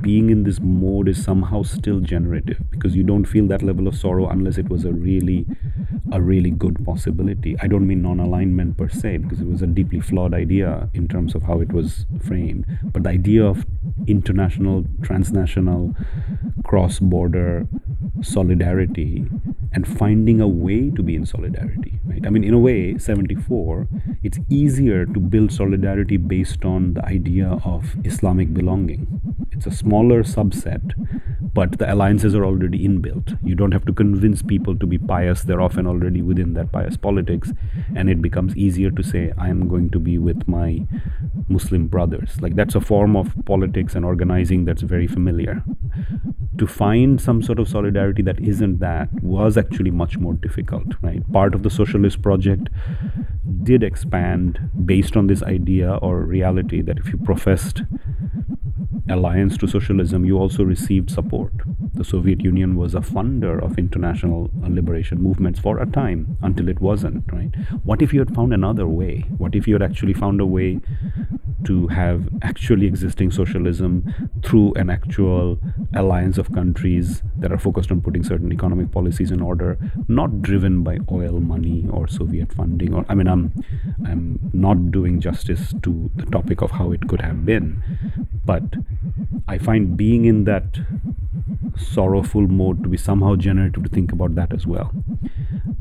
being 0.02 0.30
in 0.30 0.44
this 0.44 0.60
mode 0.60 1.08
is 1.08 1.22
somehow 1.22 1.62
still 1.62 2.00
generative 2.00 2.58
because 2.70 2.96
you 2.96 3.02
don't 3.02 3.24
feel 3.24 3.46
that 3.48 3.62
level 3.62 3.86
of 3.86 3.96
sorrow 3.96 4.28
unless 4.28 4.58
it 4.58 4.68
was 4.68 4.84
a 4.84 4.92
really 4.92 5.46
a 6.12 6.20
really 6.20 6.50
good 6.50 6.84
possibility. 6.84 7.56
I 7.60 7.68
don't 7.68 7.86
mean 7.86 8.02
non-alignment 8.02 8.76
per 8.76 8.88
se 8.88 9.18
because 9.18 9.40
it 9.40 9.46
was 9.46 9.62
a 9.62 9.66
deeply 9.66 10.00
flawed 10.00 10.34
idea 10.34 10.88
in 10.94 11.08
terms 11.08 11.34
of 11.34 11.42
how 11.42 11.60
it 11.60 11.72
was 11.72 12.06
framed 12.26 12.66
but 12.92 13.02
the 13.02 13.10
idea 13.10 13.44
of 13.44 13.64
international 14.06 14.84
transnational 15.02 15.94
cross-border 16.64 17.66
solidarity 18.22 19.26
and 19.72 19.86
finding 19.86 20.40
a 20.40 20.48
way 20.48 20.90
to 20.90 21.02
be 21.02 21.14
in 21.14 21.24
solidarity 21.24 22.00
right? 22.04 22.26
I 22.26 22.30
mean 22.30 22.44
in 22.44 22.54
a 22.54 22.58
way 22.58 22.98
74 22.98 23.88
it's 24.22 24.38
easier 24.48 25.06
to 25.06 25.20
build 25.20 25.52
solidarity 25.52 26.16
based 26.16 26.64
on 26.64 26.94
the 26.94 27.04
idea 27.04 27.58
of 27.64 27.94
islamic 28.04 28.52
belonging. 28.52 29.06
It's 29.52 29.66
a 29.66 29.70
smaller 29.70 30.22
subset 30.22 30.94
but 31.52 31.78
the 31.78 31.92
alliances 31.92 32.34
are 32.34 32.44
already 32.44 32.86
inbuilt. 32.86 33.38
You 33.42 33.54
don't 33.54 33.72
have 33.72 33.84
to 33.86 33.92
convince 33.92 34.40
people 34.40 34.76
to 34.76 34.86
be 34.86 34.98
pious. 34.98 35.42
They're 35.42 35.60
often 35.60 35.86
already 35.86 36.22
within 36.22 36.54
that 36.54 36.70
pious 36.72 36.96
politics 36.96 37.52
and 37.94 38.08
it 38.08 38.22
becomes 38.22 38.56
easier 38.56 38.90
to 38.90 39.02
say 39.02 39.32
i 39.36 39.48
am 39.48 39.68
going 39.68 39.90
to 39.90 39.98
be 39.98 40.18
with 40.18 40.46
my 40.48 40.86
muslim 41.48 41.86
brothers. 41.86 42.40
Like 42.40 42.56
that's 42.56 42.74
a 42.74 42.80
form 42.80 43.16
of 43.16 43.34
politics 43.44 43.94
and 43.94 44.04
organizing 44.04 44.64
that's 44.64 44.82
very 44.82 45.06
familiar. 45.06 45.62
To 46.58 46.66
find 46.66 47.20
some 47.20 47.42
sort 47.42 47.58
of 47.58 47.68
solidarity 47.68 48.22
that 48.22 48.38
isn't 48.40 48.80
that 48.80 49.08
was 49.22 49.56
actually 49.60 49.92
much 49.92 50.18
more 50.18 50.34
difficult, 50.34 50.88
right? 51.02 51.22
Part 51.32 51.54
of 51.54 51.62
the 51.62 51.70
socialist 51.70 52.22
project 52.22 52.68
did 53.62 53.82
expand 53.82 54.58
based 54.84 55.16
on 55.16 55.26
this 55.28 55.42
idea 55.42 55.94
or 55.96 56.20
reality 56.24 56.80
that 56.82 56.98
if 56.98 57.12
you 57.12 57.18
professed 57.18 57.82
alliance 59.08 59.56
to 59.58 59.66
socialism, 59.66 60.24
you 60.24 60.38
also 60.38 60.62
received 60.62 61.10
support. 61.10 61.52
The 61.94 62.04
Soviet 62.04 62.40
Union 62.42 62.76
was 62.76 62.94
a 62.94 63.00
funder 63.00 63.62
of 63.62 63.78
international 63.78 64.50
liberation 64.66 65.20
movements 65.20 65.58
for 65.60 65.78
a 65.78 65.86
time 65.86 66.38
until 66.42 66.68
it 66.68 66.80
wasn't, 66.80 67.24
right? 67.32 67.54
What 67.84 68.02
if 68.02 68.14
you 68.14 68.20
had 68.20 68.34
found 68.34 68.54
another 68.54 68.86
way? 68.86 69.26
What 69.38 69.54
if 69.54 69.66
you 69.66 69.74
had 69.74 69.82
actually 69.82 70.14
found 70.14 70.40
a 70.40 70.46
way 70.46 70.80
to 71.64 71.86
have 71.88 72.28
actually 72.42 72.86
existing 72.86 73.30
socialism 73.30 74.12
through 74.42 74.72
an 74.74 74.90
actual 74.90 75.58
alliance 75.94 76.38
of 76.38 76.52
countries 76.52 77.22
that 77.36 77.52
are 77.52 77.58
focused 77.58 77.90
on 77.90 78.00
putting 78.00 78.22
certain 78.22 78.52
economic 78.52 78.90
policies 78.90 79.30
in 79.30 79.40
order, 79.40 79.78
not 80.08 80.42
driven 80.42 80.82
by 80.82 80.98
oil 81.10 81.40
money 81.40 81.86
or 81.90 82.06
Soviet 82.08 82.52
funding. 82.52 82.94
Or 82.94 83.04
I 83.08 83.14
mean, 83.14 83.28
I'm 83.28 83.52
I'm 84.06 84.50
not 84.52 84.90
doing 84.90 85.20
justice 85.20 85.74
to 85.82 86.10
the 86.16 86.26
topic 86.26 86.62
of 86.62 86.70
how 86.72 86.92
it 86.92 87.08
could 87.08 87.20
have 87.20 87.44
been, 87.44 87.82
but 88.44 88.62
I 89.48 89.58
find 89.58 89.96
being 89.96 90.24
in 90.24 90.44
that 90.44 90.78
sorrowful 91.76 92.46
mode 92.46 92.82
to 92.82 92.88
be 92.88 92.96
somehow 92.96 93.36
generative 93.36 93.84
to 93.84 93.88
think 93.88 94.12
about 94.12 94.34
that 94.34 94.52
as 94.52 94.66
well. 94.66 94.92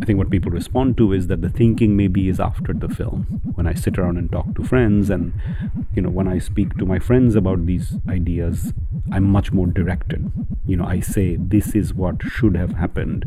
I 0.01 0.05
think 0.05 0.17
what 0.17 0.29
people 0.29 0.51
respond 0.51 0.97
to 0.97 1.11
is 1.11 1.27
that 1.27 1.41
the 1.41 1.49
thinking 1.49 1.97
maybe 1.97 2.29
is 2.29 2.39
after 2.39 2.73
the 2.73 2.87
film. 2.87 3.41
When 3.55 3.67
I 3.67 3.73
sit 3.73 3.97
around 3.97 4.17
and 4.17 4.31
talk 4.31 4.55
to 4.55 4.63
friends, 4.63 5.09
and 5.09 5.33
you 5.93 6.01
know, 6.01 6.09
when 6.09 6.27
I 6.27 6.39
speak 6.39 6.77
to 6.77 6.85
my 6.85 6.99
friends 6.99 7.35
about 7.35 7.65
these 7.65 7.93
ideas, 8.07 8.73
I'm 9.11 9.25
much 9.25 9.51
more 9.51 9.67
directed. 9.67 10.31
You 10.65 10.77
know, 10.77 10.85
I 10.85 11.01
say 11.01 11.35
this 11.35 11.75
is 11.75 11.93
what 11.93 12.23
should 12.23 12.55
have 12.55 12.73
happened. 12.73 13.25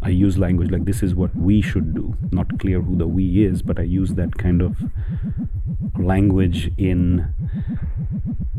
I 0.00 0.10
use 0.10 0.38
language 0.38 0.70
like 0.70 0.84
this 0.84 1.02
is 1.02 1.14
what 1.14 1.34
we 1.34 1.60
should 1.60 1.94
do. 1.94 2.16
Not 2.30 2.58
clear 2.60 2.80
who 2.80 2.96
the 2.96 3.08
we 3.08 3.44
is, 3.44 3.62
but 3.62 3.80
I 3.80 3.82
use 3.82 4.14
that 4.14 4.38
kind 4.38 4.62
of 4.62 4.76
language 5.98 6.70
in 6.78 7.32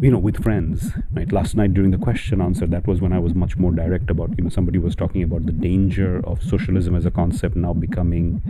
you 0.03 0.11
know 0.11 0.19
with 0.19 0.43
friends 0.43 0.91
right? 1.13 1.31
Last 1.31 1.55
night 1.55 1.73
during 1.73 1.91
the 1.91 1.97
question 1.97 2.41
answer 2.41 2.67
that 2.67 2.85
was 2.85 2.99
when 2.99 3.13
i 3.13 3.19
was 3.19 3.33
much 3.33 3.55
more 3.55 3.71
direct 3.71 4.09
about 4.09 4.31
you 4.37 4.43
know 4.43 4.49
somebody 4.49 4.77
was 4.77 4.97
talking 4.97 5.23
about 5.23 5.45
the 5.45 5.53
danger 5.53 6.19
of 6.25 6.43
socialism 6.43 6.93
as 6.93 7.05
a 7.05 7.11
concept 7.11 7.55
now 7.55 7.71
becoming 7.71 8.41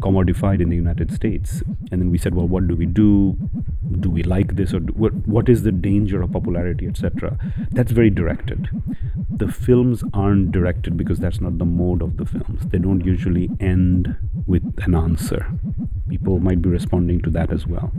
commodified 0.00 0.60
in 0.60 0.68
the 0.68 0.76
united 0.76 1.10
states. 1.10 1.62
And 1.90 2.02
then 2.02 2.10
we 2.10 2.18
said 2.18 2.34
well 2.34 2.46
what 2.46 2.68
do 2.68 2.76
we 2.76 2.84
do? 2.84 3.38
Do 4.00 4.10
we 4.10 4.22
like 4.22 4.56
this 4.56 4.74
or 4.74 4.80
do, 4.80 4.92
what, 4.92 5.14
what 5.26 5.48
is 5.48 5.62
the 5.62 5.72
danger 5.72 6.20
of 6.20 6.32
popularity 6.32 6.86
etc 6.86 7.38
that's 7.70 7.92
very 7.92 8.10
directed. 8.10 8.68
The 9.30 9.48
films 9.48 10.04
aren't 10.12 10.52
directed 10.52 10.98
because 10.98 11.20
that's 11.20 11.40
not 11.40 11.58
the 11.58 11.64
mode 11.64 12.02
of 12.02 12.18
the 12.18 12.26
films. 12.26 12.66
They 12.66 12.78
don't 12.78 13.04
usually 13.04 13.48
end 13.60 14.14
with 14.46 14.74
an 14.82 14.94
answer. 14.94 15.46
People 16.08 16.38
might 16.40 16.60
be 16.60 16.68
responding 16.68 17.22
to 17.22 17.30
that 17.30 17.50
as 17.50 17.66
well 17.66 17.92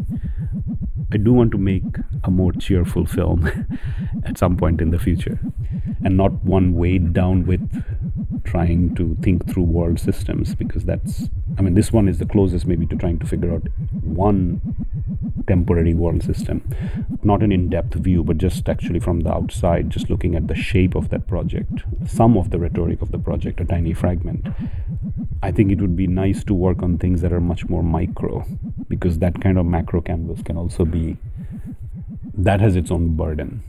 I 1.11 1.17
do 1.17 1.33
want 1.33 1.51
to 1.51 1.57
make 1.57 1.83
a 2.23 2.29
more 2.29 2.51
cheerful 2.51 3.05
film 3.05 3.49
at 4.25 4.37
some 4.37 4.57
point 4.57 4.79
in 4.79 4.91
the 4.91 4.99
future. 4.99 5.39
And 6.03 6.15
not 6.15 6.43
one 6.45 6.75
weighed 6.75 7.13
down 7.13 7.45
with 7.45 7.83
trying 8.43 8.95
to 8.95 9.17
think 9.21 9.47
through 9.47 9.63
world 9.63 9.99
systems 9.99 10.55
because 10.55 10.85
that's 10.85 11.29
I 11.57 11.61
mean 11.61 11.73
this 11.73 11.91
one 11.91 12.07
is 12.07 12.19
the 12.19 12.25
closest 12.25 12.65
maybe 12.65 12.85
to 12.87 12.95
trying 12.95 13.19
to 13.19 13.25
figure 13.25 13.53
out 13.53 13.67
one 14.01 14.61
temporary 15.47 15.93
world 15.93 16.23
system. 16.23 16.63
Not 17.23 17.43
an 17.43 17.51
in-depth 17.51 17.95
view 17.95 18.23
but 18.23 18.37
just 18.37 18.69
actually 18.69 18.99
from 18.99 19.21
the 19.21 19.33
outside 19.33 19.89
just 19.89 20.09
looking 20.09 20.35
at 20.35 20.47
the 20.47 20.55
shape 20.55 20.95
of 20.95 21.09
that 21.09 21.27
project 21.27 21.83
some 22.07 22.37
of 22.37 22.51
the 22.51 22.59
rhetoric 22.59 23.01
of 23.01 23.11
the 23.11 23.19
project 23.19 23.59
a 23.59 23.65
tiny 23.65 23.93
fragment 23.93 24.47
I 25.41 25.51
think 25.51 25.71
it 25.71 25.79
would 25.79 25.95
be 25.95 26.07
nice 26.07 26.43
to 26.45 26.53
work 26.53 26.83
on 26.83 26.97
things 26.97 27.21
that 27.21 27.31
are 27.31 27.39
much 27.39 27.69
more 27.69 27.81
micro 27.81 28.45
because 28.89 29.19
that 29.19 29.39
kind 29.39 29.57
of 29.57 29.65
macro 29.65 30.01
canvas 30.01 30.41
can 30.41 30.57
also 30.57 30.83
be, 30.83 31.17
that 32.33 32.59
has 32.59 32.75
its 32.75 32.91
own 32.91 33.15
burden. 33.15 33.63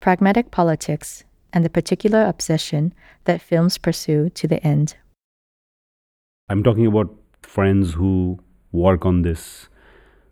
Pragmatic 0.00 0.52
politics 0.52 1.24
and 1.52 1.64
the 1.64 1.70
particular 1.70 2.24
obsession 2.24 2.94
that 3.24 3.42
films 3.42 3.76
pursue 3.76 4.30
to 4.30 4.46
the 4.46 4.64
end. 4.64 4.96
I'm 6.48 6.62
talking 6.62 6.86
about 6.86 7.12
friends 7.42 7.94
who 7.94 8.38
work 8.70 9.04
on 9.04 9.22
this 9.22 9.68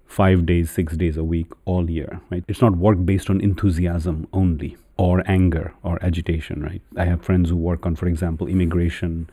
five 0.07 0.47
days, 0.47 0.71
six 0.71 0.97
days 0.97 1.17
a 1.17 1.25
week, 1.25 1.49
all 1.65 1.91
year, 1.91 2.21
right? 2.31 2.45
It's 2.47 2.63
not 2.63 2.77
work 2.77 3.05
based 3.05 3.29
on 3.29 3.41
enthusiasm 3.41 4.29
only 4.33 4.77
or 4.99 5.23
anger 5.27 5.73
or 5.83 5.99
agitation, 6.05 6.63
right? 6.63 6.83
I 6.97 7.05
have 7.05 7.23
friends 7.23 7.51
who 7.51 7.57
work 7.57 7.87
on, 7.87 7.97
for 7.97 8.07
example, 8.07 8.49
immigration. 8.49 9.31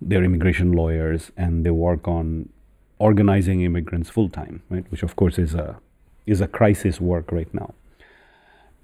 They're 0.00 0.22
immigration 0.22 0.72
lawyers 0.72 1.32
and 1.36 1.64
they 1.64 1.70
work 1.70 2.06
on 2.06 2.50
organizing 2.98 3.62
immigrants 3.62 4.10
full 4.10 4.28
time, 4.28 4.62
right? 4.68 4.84
Which 4.90 5.02
of 5.02 5.16
course 5.16 5.38
is 5.38 5.54
a 5.54 5.78
is 6.26 6.40
a 6.40 6.46
crisis 6.46 7.00
work 7.00 7.32
right 7.32 7.52
now. 7.52 7.74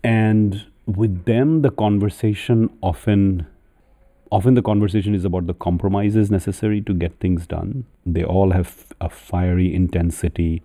And 0.03 0.67
with 0.87 1.25
them, 1.25 1.63
the 1.63 1.71
conversation 1.71 2.71
often 2.83 3.47
often 4.31 4.55
the 4.55 4.63
conversation 4.63 5.15
is 5.15 5.25
about 5.25 5.47
the 5.47 5.55
compromises 5.55 6.31
necessary 6.31 6.81
to 6.83 6.95
get 6.95 7.19
things 7.21 7.47
done. 7.47 7.85
They 8.05 8.25
all 8.25 8.53
have 8.53 8.87
a 9.01 9.09
fiery 9.09 9.75
intensity 9.75 10.63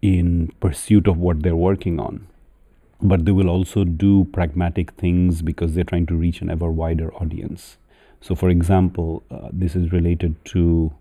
in 0.00 0.52
pursuit 0.60 1.06
of 1.06 1.18
what 1.18 1.42
they're 1.42 1.56
working 1.56 2.00
on. 2.00 2.26
But 3.02 3.24
they 3.24 3.32
will 3.32 3.50
also 3.50 3.84
do 3.84 4.24
pragmatic 4.32 4.92
things 4.92 5.42
because 5.42 5.74
they're 5.74 5.84
trying 5.84 6.06
to 6.06 6.14
reach 6.14 6.40
an 6.40 6.48
ever 6.48 6.70
wider 6.70 7.12
audience. 7.14 7.76
So, 8.20 8.36
for 8.36 8.48
example, 8.48 9.24
uh, 9.30 9.48
this 9.52 9.74
is 9.74 9.90
related 9.90 10.36
to 10.46 10.92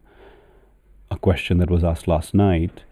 a 1.11 1.17
question 1.17 1.59
that 1.59 1.69
was 1.69 1.83
asked 1.83 2.07
last 2.07 2.33
night 2.33 2.83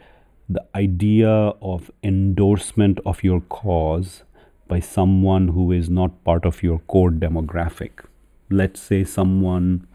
the 0.48 0.64
idea 0.76 1.30
of 1.30 1.92
endorsement 2.04 3.00
of 3.06 3.24
your 3.24 3.40
cause 3.42 4.24
by 4.68 4.80
someone 4.80 5.50
who 5.50 5.72
is 5.72 5.90
not 5.90 6.24
part 6.24 6.46
of 6.46 6.62
your 6.64 6.80
core 6.80 7.12
demographic. 7.12 8.04
Let's 8.50 8.80
say 8.80 9.04
someone 9.04 9.88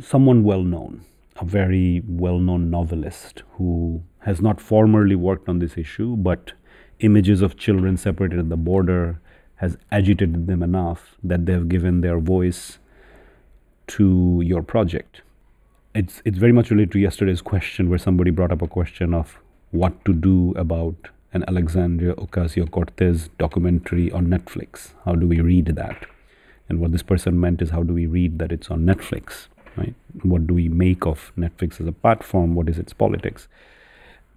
someone 0.00 0.44
well 0.44 0.62
known, 0.62 1.04
a 1.36 1.44
very 1.44 2.02
well 2.06 2.38
known 2.38 2.70
novelist 2.70 3.42
who 3.54 4.02
has 4.20 4.40
not 4.40 4.60
formally 4.60 5.16
worked 5.16 5.48
on 5.48 5.58
this 5.58 5.76
issue, 5.76 6.16
but 6.16 6.52
images 7.00 7.42
of 7.42 7.56
children 7.56 7.96
separated 7.96 8.38
at 8.38 8.48
the 8.48 8.56
border 8.56 9.20
has 9.56 9.76
agitated 9.90 10.46
them 10.46 10.62
enough 10.62 11.16
that 11.22 11.46
they 11.46 11.52
have 11.52 11.68
given 11.68 12.00
their 12.00 12.18
voice 12.18 12.78
to 13.86 14.40
your 14.44 14.62
project. 14.62 15.22
It's, 15.94 16.20
it's 16.24 16.38
very 16.38 16.52
much 16.52 16.70
related 16.70 16.92
to 16.92 16.98
yesterday's 16.98 17.40
question, 17.40 17.88
where 17.88 17.98
somebody 17.98 18.30
brought 18.30 18.52
up 18.52 18.60
a 18.60 18.68
question 18.68 19.14
of 19.14 19.38
what 19.70 20.04
to 20.04 20.12
do 20.12 20.52
about 20.56 21.08
an 21.32 21.44
Alexandria 21.48 22.14
Ocasio 22.14 22.70
Cortez 22.70 23.30
documentary 23.38 24.12
on 24.12 24.26
Netflix. 24.26 24.92
How 25.04 25.14
do 25.14 25.26
we 25.26 25.40
read 25.40 25.66
that? 25.66 26.06
And 26.68 26.80
what 26.80 26.92
this 26.92 27.02
person 27.02 27.40
meant 27.40 27.62
is, 27.62 27.70
how 27.70 27.82
do 27.82 27.94
we 27.94 28.06
read 28.06 28.38
that 28.40 28.52
it's 28.52 28.70
on 28.70 28.84
Netflix? 28.84 29.46
Right? 29.76 29.94
What 30.22 30.46
do 30.46 30.54
we 30.54 30.68
make 30.68 31.06
of 31.06 31.32
Netflix 31.38 31.80
as 31.80 31.86
a 31.86 31.92
platform? 31.92 32.54
What 32.54 32.68
is 32.68 32.78
its 32.78 32.92
politics? 32.92 33.48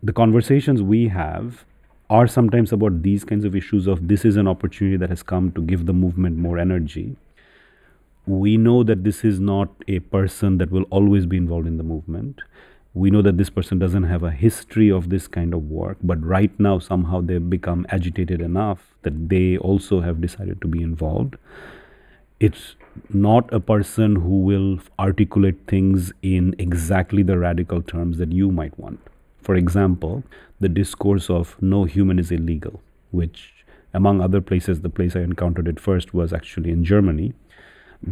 the 0.02 0.14
conversations 0.14 0.82
we 0.82 1.10
have 1.10 1.66
are 2.10 2.28
sometimes 2.28 2.72
about 2.72 3.04
these 3.04 3.24
kinds 3.24 3.46
of 3.46 3.56
issues 3.56 3.86
of 3.86 4.08
this 4.08 4.26
is 4.26 4.36
an 4.36 4.48
opportunity 4.48 4.98
that 4.98 5.10
has 5.10 5.22
come 5.22 5.52
to 5.52 5.62
give 5.62 5.86
the 5.86 5.94
movement 5.94 6.38
more 6.38 6.58
energy. 6.58 7.16
We 8.26 8.58
know 8.58 8.84
that 8.84 9.04
this 9.04 9.24
is 9.24 9.40
not 9.40 9.70
a 9.88 10.00
person 10.00 10.58
that 10.58 10.72
will 10.72 10.86
always 10.90 11.26
be 11.26 11.38
involved 11.38 11.68
in 11.68 11.78
the 11.78 11.84
movement. 11.84 12.42
We 12.96 13.12
know 13.12 13.22
that 13.22 13.38
this 13.38 13.52
person 13.52 13.78
doesn't 13.78 14.04
have 14.04 14.24
a 14.24 14.32
history 14.32 14.90
of 14.90 15.10
this 15.10 15.28
kind 15.28 15.54
of 15.54 15.70
work 15.70 15.98
but 16.04 16.24
right 16.26 16.52
now 16.60 16.80
somehow 16.80 17.22
they've 17.22 17.50
become 17.50 17.86
agitated 17.90 18.42
enough 18.42 18.96
that 19.04 19.30
they 19.30 19.58
also 19.58 20.02
have 20.02 20.20
decided 20.20 20.62
to 20.62 20.68
be 20.68 20.82
involved. 20.82 21.36
It's 22.40 22.76
not 23.10 23.54
a 23.54 23.60
person 23.60 24.16
who 24.16 24.40
will 24.42 24.80
articulate 24.98 25.58
things 25.68 26.12
in 26.24 26.56
exactly 26.58 27.22
the 27.22 27.38
radical 27.38 27.84
terms 27.84 28.18
that 28.18 28.32
you 28.32 28.50
might 28.50 28.78
want. 28.80 29.00
For 29.42 29.56
example, 29.56 30.24
the 30.60 30.70
discourse 30.70 31.30
of 31.30 31.56
no 31.62 31.86
human 31.86 32.20
is 32.20 32.32
illegal, 32.32 32.82
which, 33.12 33.66
among 33.94 34.22
other 34.22 34.42
places, 34.42 34.82
the 34.82 34.90
place 34.90 35.16
I 35.16 35.22
encountered 35.22 35.68
it 35.68 35.80
first 35.80 36.14
was 36.14 36.34
actually 36.34 36.72
in 36.72 36.84
Germany 36.84 37.34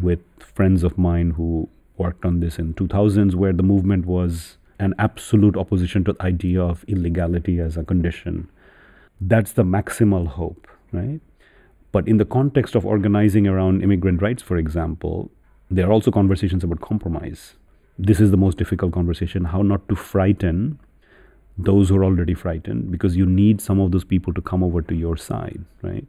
with 0.02 0.20
friends 0.40 0.84
of 0.84 0.98
mine 0.98 1.32
who 1.32 1.70
worked 1.98 2.26
on 2.26 2.40
this 2.40 2.60
in 2.60 2.74
2000s, 2.74 3.36
where 3.36 3.54
the 3.54 3.64
movement 3.64 4.06
was 4.06 4.58
an 4.80 4.94
absolute 5.00 5.58
opposition 5.58 6.04
to 6.04 6.14
the 6.14 6.24
idea 6.24 6.62
of 6.62 6.86
illegality 6.88 7.60
as 7.60 7.78
a 7.78 7.84
condition. 7.84 8.50
That's 9.20 9.54
the 9.54 9.64
maximal 9.64 10.28
hope, 10.28 10.68
right? 10.92 11.20
But 11.92 12.08
in 12.08 12.18
the 12.18 12.26
context 12.26 12.76
of 12.76 12.86
organizing 12.86 13.48
around 13.48 13.82
immigrant 13.82 14.22
rights, 14.22 14.44
for 14.44 14.58
example, 14.58 15.32
there 15.72 15.88
are 15.88 15.92
also 15.92 16.12
conversations 16.12 16.64
about 16.64 16.82
compromise. 16.82 17.56
This 17.98 18.20
is 18.20 18.30
the 18.30 18.38
most 18.38 18.58
difficult 18.58 18.94
conversation 18.94 19.46
how 19.46 19.64
not 19.64 19.90
to 19.90 19.96
frighten 19.96 20.80
those 21.58 21.90
who 21.90 21.98
are 21.98 22.06
already 22.06 22.34
frightened 22.34 22.92
because 22.92 23.16
you 23.16 23.26
need 23.26 23.62
some 23.62 23.80
of 23.80 23.92
those 23.92 24.04
people 24.04 24.34
to 24.34 24.42
come 24.42 24.64
over 24.64 24.82
to 24.82 24.96
your 24.96 25.18
side, 25.18 25.64
right? 25.82 26.08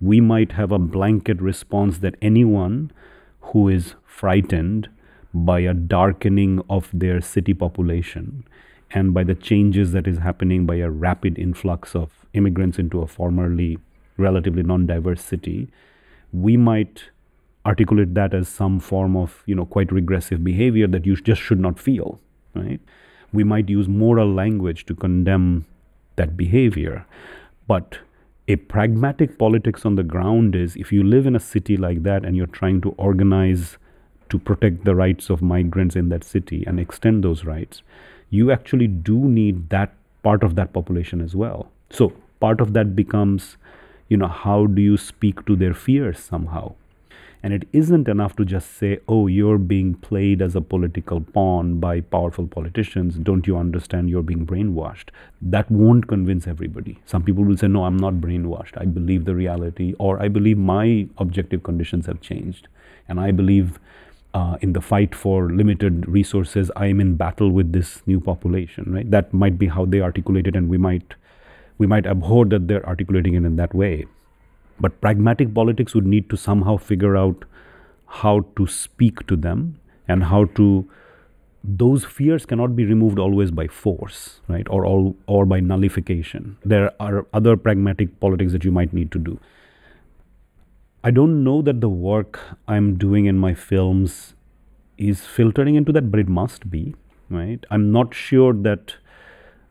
We 0.00 0.20
might 0.20 0.52
have 0.52 0.72
a 0.72 0.78
blanket 0.78 1.40
response 1.40 1.98
that 1.98 2.16
anyone 2.20 2.90
who 3.40 3.68
is 3.68 3.94
frightened 4.04 4.88
by 5.32 5.60
a 5.60 5.74
darkening 5.74 6.62
of 6.68 6.90
their 6.92 7.20
city 7.20 7.54
population 7.54 8.44
and 8.90 9.12
by 9.12 9.22
the 9.22 9.34
changes 9.34 9.92
that 9.92 10.06
is 10.06 10.18
happening 10.18 10.66
by 10.66 10.76
a 10.76 10.90
rapid 10.90 11.38
influx 11.38 11.94
of 11.94 12.26
immigrants 12.32 12.78
into 12.78 13.02
a 13.02 13.06
formerly 13.06 13.78
relatively 14.16 14.62
non-diverse 14.62 15.22
city, 15.22 15.68
we 16.32 16.56
might 16.56 17.04
articulate 17.66 18.14
that 18.14 18.34
as 18.34 18.48
some 18.48 18.80
form 18.80 19.16
of 19.16 19.42
you 19.46 19.54
know 19.54 19.66
quite 19.66 19.92
regressive 19.92 20.42
behavior 20.42 20.86
that 20.86 21.04
you 21.04 21.14
just 21.16 21.40
should 21.40 21.60
not 21.60 21.78
feel, 21.78 22.18
right? 22.54 22.80
We 23.32 23.44
might 23.44 23.68
use 23.68 23.88
moral 23.88 24.32
language 24.32 24.86
to 24.86 24.94
condemn 24.94 25.66
that 26.16 26.36
behavior. 26.36 27.04
But 27.66 27.98
a 28.46 28.56
pragmatic 28.56 29.38
politics 29.38 29.84
on 29.84 29.96
the 29.96 30.02
ground 30.02 30.56
is 30.56 30.76
if 30.76 30.90
you 30.90 31.02
live 31.02 31.26
in 31.26 31.36
a 31.36 31.40
city 31.40 31.76
like 31.76 32.02
that 32.04 32.24
and 32.24 32.36
you're 32.36 32.46
trying 32.46 32.80
to 32.80 32.90
organize 32.96 33.76
to 34.30 34.38
protect 34.38 34.84
the 34.84 34.94
rights 34.94 35.30
of 35.30 35.42
migrants 35.42 35.96
in 35.96 36.08
that 36.08 36.24
city 36.24 36.64
and 36.66 36.80
extend 36.80 37.22
those 37.24 37.44
rights, 37.44 37.82
you 38.30 38.50
actually 38.50 38.86
do 38.86 39.16
need 39.16 39.70
that 39.70 39.92
part 40.22 40.42
of 40.42 40.54
that 40.56 40.72
population 40.72 41.20
as 41.20 41.36
well. 41.36 41.70
So 41.90 42.12
part 42.40 42.60
of 42.60 42.72
that 42.72 42.96
becomes, 42.96 43.56
you 44.08 44.16
know, 44.16 44.28
how 44.28 44.66
do 44.66 44.82
you 44.82 44.96
speak 44.96 45.44
to 45.46 45.56
their 45.56 45.74
fears 45.74 46.18
somehow? 46.18 46.74
And 47.42 47.52
it 47.52 47.68
isn't 47.72 48.08
enough 48.08 48.34
to 48.36 48.44
just 48.44 48.76
say, 48.76 48.98
oh, 49.06 49.28
you're 49.28 49.58
being 49.58 49.94
played 49.94 50.42
as 50.42 50.56
a 50.56 50.60
political 50.60 51.20
pawn 51.20 51.78
by 51.78 52.00
powerful 52.00 52.46
politicians. 52.46 53.14
Don't 53.16 53.46
you 53.46 53.56
understand 53.56 54.10
you're 54.10 54.22
being 54.22 54.44
brainwashed? 54.44 55.10
That 55.40 55.70
won't 55.70 56.08
convince 56.08 56.48
everybody. 56.48 56.98
Some 57.06 57.22
people 57.22 57.44
will 57.44 57.56
say, 57.56 57.68
no, 57.68 57.84
I'm 57.84 57.96
not 57.96 58.14
brainwashed. 58.14 58.76
I 58.76 58.86
believe 58.86 59.24
the 59.24 59.36
reality, 59.36 59.94
or 59.98 60.20
I 60.20 60.28
believe 60.28 60.58
my 60.58 61.06
objective 61.18 61.62
conditions 61.62 62.06
have 62.06 62.20
changed. 62.20 62.66
And 63.08 63.20
I 63.20 63.30
believe 63.30 63.78
uh, 64.34 64.58
in 64.60 64.72
the 64.72 64.80
fight 64.80 65.14
for 65.14 65.50
limited 65.50 66.08
resources, 66.08 66.70
I 66.76 66.86
am 66.86 67.00
in 67.00 67.16
battle 67.16 67.50
with 67.50 67.72
this 67.72 68.02
new 68.06 68.20
population, 68.20 68.92
right? 68.92 69.10
That 69.10 69.32
might 69.32 69.58
be 69.58 69.68
how 69.68 69.84
they 69.84 70.00
articulate 70.00 70.46
it, 70.46 70.56
and 70.56 70.68
we 70.68 70.76
might 70.76 71.14
we 71.78 71.86
might 71.86 72.06
abhor 72.06 72.44
that 72.46 72.66
they're 72.66 72.84
articulating 72.84 73.34
it 73.34 73.44
in 73.44 73.56
that 73.56 73.72
way. 73.72 74.06
But 74.80 75.00
pragmatic 75.00 75.54
politics 75.54 75.94
would 75.94 76.06
need 76.06 76.30
to 76.30 76.36
somehow 76.36 76.76
figure 76.76 77.16
out 77.16 77.44
how 78.06 78.46
to 78.56 78.66
speak 78.66 79.26
to 79.26 79.36
them 79.36 79.80
and 80.06 80.24
how 80.24 80.44
to 80.56 80.88
those 81.64 82.04
fears 82.04 82.46
cannot 82.46 82.74
be 82.76 82.84
removed 82.84 83.18
always 83.18 83.50
by 83.50 83.66
force 83.66 84.40
right? 84.48 84.66
Or 84.70 84.86
all 84.86 85.16
or 85.26 85.44
by 85.44 85.60
nullification. 85.60 86.56
There 86.64 86.92
are 87.00 87.26
other 87.32 87.56
pragmatic 87.56 88.20
politics 88.20 88.52
that 88.52 88.64
you 88.64 88.72
might 88.72 88.92
need 88.92 89.10
to 89.12 89.18
do. 89.18 89.38
I 91.04 91.10
don't 91.10 91.44
know 91.44 91.62
that 91.62 91.80
the 91.80 91.88
work 91.88 92.40
i'm 92.66 92.96
doing 92.98 93.26
in 93.26 93.38
my 93.38 93.54
films 93.54 94.34
is 94.96 95.20
filtering 95.24 95.76
into 95.76 95.92
that 95.92 96.10
but 96.10 96.20
it 96.20 96.28
must 96.28 96.70
be 96.70 96.94
right? 97.30 97.64
I'm 97.70 97.92
not 97.92 98.14
sure 98.14 98.52
that 98.52 98.94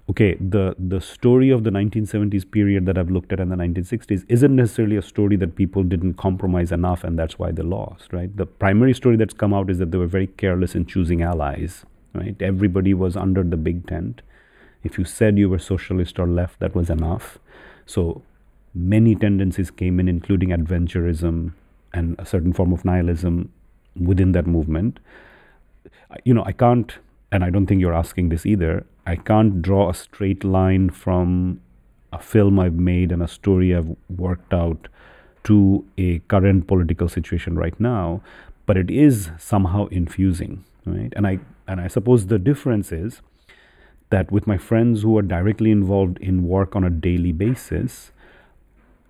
okay, 0.10 0.36
the, 0.40 0.76
the 0.80 1.02
story 1.02 1.50
of 1.50 1.64
the 1.64 1.70
1970s 1.70 2.50
period 2.50 2.86
that 2.86 2.98
I've 2.98 3.12
looked 3.12 3.34
at 3.34 3.40
in 3.40 3.50
the 3.50 3.56
1960s 3.56 4.26
isn't 4.30 4.56
necessarily 4.56 4.96
a 4.96 5.02
story 5.02 5.36
that 5.36 5.56
people 5.56 5.84
didn't 5.84 6.14
compromise 6.14 6.72
enough 6.72 7.04
and 7.04 7.20
that's 7.20 7.38
why 7.38 7.52
they 7.52 7.64
lost, 7.64 8.14
right? 8.14 8.36
The 8.36 8.46
primary 8.46 8.94
story 8.94 9.18
that's 9.18 9.34
come 9.34 9.54
out 9.54 9.70
is 9.70 9.80
that 9.80 9.92
they 9.92 9.98
were 9.98 10.08
very 10.08 10.28
careless 10.28 10.76
in 10.76 10.86
choosing 10.86 11.22
allies, 11.22 11.86
right? 12.14 12.42
Everybody 12.42 12.94
was 12.94 13.18
under 13.18 13.44
the 13.44 13.58
big 13.58 13.86
tent. 13.88 14.22
If 14.84 14.98
you 14.98 15.04
said 15.04 15.38
you 15.38 15.50
were 15.50 15.60
socialist 15.60 16.20
or 16.20 16.28
left, 16.28 16.60
that 16.62 16.74
was 16.74 16.90
enough. 16.90 17.38
So 17.86 18.22
many 18.74 19.14
tendencies 19.16 19.72
came 19.72 20.00
in, 20.00 20.08
including 20.08 20.50
adventurism 20.50 21.54
and 21.94 22.16
a 22.18 22.26
certain 22.26 22.54
form 22.54 22.72
of 22.72 22.86
nihilism 22.86 23.52
within 24.00 24.32
that 24.32 24.48
movement. 24.48 25.00
You 26.24 26.34
know, 26.34 26.46
I 26.46 26.54
can't, 26.54 26.94
and 27.32 27.44
I 27.44 27.50
don't 27.50 27.66
think 27.66 27.82
you're 27.82 27.94
asking 27.94 28.30
this 28.30 28.46
either, 28.46 28.86
I 29.08 29.16
can't 29.16 29.62
draw 29.62 29.90
a 29.90 29.94
straight 29.94 30.44
line 30.44 30.90
from 30.90 31.62
a 32.12 32.20
film 32.20 32.60
I've 32.60 32.74
made 32.74 33.14
and 33.14 33.24
a 33.24 33.28
story 33.28 33.74
I've 33.74 33.96
worked 34.10 34.54
out 34.54 34.90
to 35.46 35.86
a 35.98 36.20
current 36.28 36.68
political 36.68 37.08
situation 37.08 37.56
right 37.56 37.80
now, 37.80 38.22
but 38.66 38.76
it 38.76 38.90
is 38.92 39.30
somehow 39.38 39.86
infusing, 39.88 40.66
right? 40.86 41.14
And 41.16 41.26
I 41.26 41.40
and 41.70 41.80
I 41.80 41.88
suppose 41.88 42.28
the 42.28 42.38
difference 42.38 42.92
is 42.92 43.22
that 44.10 44.30
with 44.30 44.46
my 44.46 44.58
friends 44.58 45.04
who 45.04 45.18
are 45.18 45.22
directly 45.22 45.72
involved 45.72 46.18
in 46.18 46.44
work 46.46 46.76
on 46.76 46.84
a 46.84 46.90
daily 46.90 47.32
basis, 47.32 48.12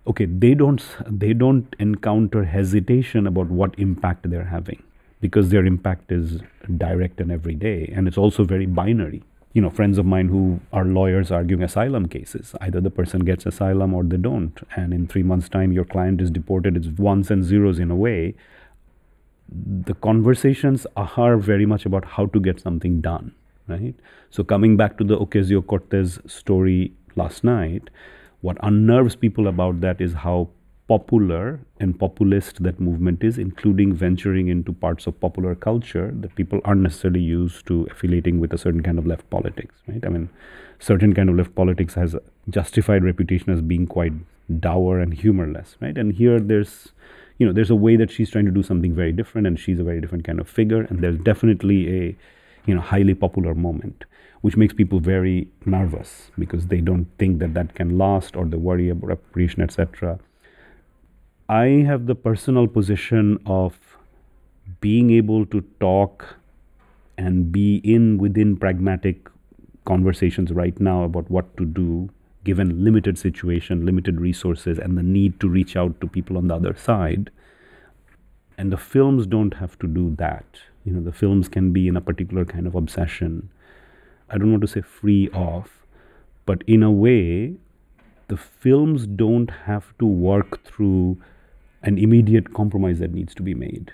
okay, 0.06 0.26
they 0.26 0.54
don't 0.54 0.84
they 1.08 1.34
don't 1.34 1.76
encounter 1.80 2.44
hesitation 2.44 3.26
about 3.26 3.48
what 3.48 3.74
impact 3.80 4.30
they're 4.30 4.52
having 4.54 4.84
because 5.22 5.50
their 5.50 5.66
impact 5.66 6.12
is 6.12 6.40
direct 6.78 7.20
and 7.20 7.32
everyday, 7.32 7.92
and 7.96 8.08
it's 8.08 8.18
also 8.28 8.44
very 8.44 8.68
binary. 8.68 9.24
You 9.58 9.62
know, 9.62 9.72
friends 9.72 9.98
of 9.98 10.06
mine 10.06 10.28
who 10.28 10.60
are 10.72 10.86
lawyers 10.86 11.32
arguing 11.32 11.64
asylum 11.64 12.08
cases, 12.08 12.54
either 12.62 12.80
the 12.80 12.92
person 12.92 13.22
gets 13.22 13.48
asylum 13.52 13.96
or 14.00 14.04
they 14.04 14.18
don't, 14.18 14.60
and 14.76 14.94
in 14.94 15.08
three 15.08 15.24
months' 15.24 15.50
time, 15.50 15.72
your 15.72 15.86
client 15.94 16.22
is 16.22 16.30
deported. 16.30 16.78
It's 16.78 16.90
ones 17.00 17.32
and 17.32 17.44
zeros 17.44 17.80
in 17.80 17.90
a 17.90 17.96
way. 17.96 18.36
The 19.88 19.96
conversations 19.96 20.86
are 20.96 21.38
very 21.38 21.66
much 21.66 21.88
about 21.88 22.06
how 22.06 22.28
to 22.28 22.40
get 22.40 22.60
something 22.60 23.02
done, 23.02 23.34
right? 23.68 23.96
So 24.30 24.44
coming 24.44 24.78
back 24.78 25.00
to 25.00 25.04
the 25.04 25.18
Ocasio 25.18 25.66
Cortez 25.66 26.20
story 26.28 26.94
last 27.16 27.44
night, 27.44 27.90
what 28.42 28.58
unnerves 28.62 29.16
people 29.16 29.48
about 29.48 29.82
that 29.82 30.00
is 30.00 30.14
how 30.14 30.50
popular 30.88 31.60
and 31.80 32.00
populist 32.00 32.64
that 32.64 32.80
movement 32.80 33.24
is, 33.24 33.38
including 33.38 33.94
venturing 33.94 34.48
into 34.48 34.72
parts 34.72 35.06
of 35.06 35.20
popular 35.20 35.54
culture 35.54 36.12
that 36.22 36.34
people 36.36 36.62
aren't 36.64 36.82
necessarily 36.82 37.20
used 37.20 37.68
to 37.68 37.88
affiliating 37.92 38.40
with 38.40 38.54
a 38.54 38.58
certain 38.58 38.82
kind 38.82 38.98
of 38.98 39.06
left 39.06 39.30
politics, 39.30 39.76
right? 39.88 40.06
I 40.06 40.10
mean, 40.10 40.30
certain 40.80 41.14
kind 41.14 41.30
of 41.30 41.36
left 41.36 41.54
politics 41.56 41.96
has 41.96 42.14
a 42.14 42.22
justified 42.50 43.04
reputation 43.04 43.52
as 43.52 43.62
being 43.62 43.86
quite 43.86 44.14
dour 44.60 45.00
and 45.00 45.14
humorless, 45.14 45.76
right? 45.82 45.98
And 45.98 46.14
here 46.14 46.40
there's, 46.40 46.94
you 47.38 47.46
know, 47.46 47.52
there's 47.52 47.70
a 47.70 47.76
way 47.76 47.98
that 47.98 48.10
she's 48.10 48.30
trying 48.30 48.46
to 48.46 48.52
do 48.52 48.64
something 48.64 48.96
very 48.96 49.12
different, 49.12 49.46
and 49.46 49.60
she's 49.60 49.80
a 49.80 49.84
very 49.84 50.00
different 50.00 50.24
kind 50.24 50.40
of 50.40 50.48
figure, 50.48 50.84
and 50.84 51.02
there's 51.02 51.18
definitely 51.18 51.90
a, 51.90 52.16
you 52.66 52.76
know, 52.76 52.82
highly 52.82 53.14
popular 53.14 53.54
moment 53.54 54.06
which 54.42 54.56
makes 54.56 54.74
people 54.74 55.00
very 55.00 55.48
nervous 55.66 56.32
because 56.38 56.68
they 56.68 56.80
don't 56.80 57.08
think 57.18 57.40
that 57.40 57.54
that 57.56 57.74
can 57.74 57.98
last 57.98 58.36
or 58.36 58.46
they 58.46 58.56
worry 58.56 58.90
about 58.90 59.08
reparation, 59.08 59.62
etc. 59.64 60.20
I 61.50 61.66
have 61.88 62.08
the 62.08 62.16
personal 62.16 62.68
position 62.68 63.40
of 63.46 63.98
being 64.82 65.12
able 65.12 65.46
to 65.48 65.62
talk 65.80 66.36
and 67.18 67.52
be 67.52 67.78
in 67.78 68.18
within 68.18 68.58
pragmatic 68.58 69.30
conversations 69.86 70.52
right 70.52 70.80
now 70.80 71.04
about 71.04 71.32
what 71.32 71.56
to 71.58 71.66
do 71.66 72.10
given 72.44 72.84
limited 72.84 73.18
situation, 73.18 73.86
limited 73.86 74.22
resources, 74.22 74.80
and 74.80 74.98
the 74.98 75.04
need 75.04 75.40
to 75.40 75.50
reach 75.50 75.76
out 75.76 76.00
to 76.00 76.08
people 76.08 76.38
on 76.38 76.48
the 76.48 76.56
other 76.56 76.76
side. 76.76 77.30
And 78.58 78.72
the 78.72 78.78
films 78.78 79.28
don't 79.28 79.56
have 79.56 79.78
to 79.80 79.88
do 79.88 80.16
that. 80.16 80.46
You 80.86 80.94
know, 80.94 81.02
the 81.02 81.12
films 81.12 81.50
can 81.50 81.74
be 81.74 81.88
in 81.88 81.98
a 81.98 82.02
particular 82.02 82.46
kind 82.46 82.66
of 82.66 82.76
obsession 82.76 83.50
I 84.30 84.38
don't 84.38 84.52
want 84.52 84.62
to 84.62 84.68
say 84.68 84.82
free 84.82 85.30
of, 85.34 85.86
but 86.46 86.64
in 86.68 86.84
a 86.84 86.92
way, 86.92 87.56
the 88.28 88.38
films 88.38 89.08
don't 89.08 89.50
have 89.66 89.98
to 90.00 90.06
work 90.06 90.64
through 90.66 91.18
an 91.88 91.98
immediate 91.98 92.54
compromise 92.54 93.00
that 93.00 93.14
needs 93.14 93.34
to 93.34 93.42
be 93.42 93.54
made. 93.54 93.94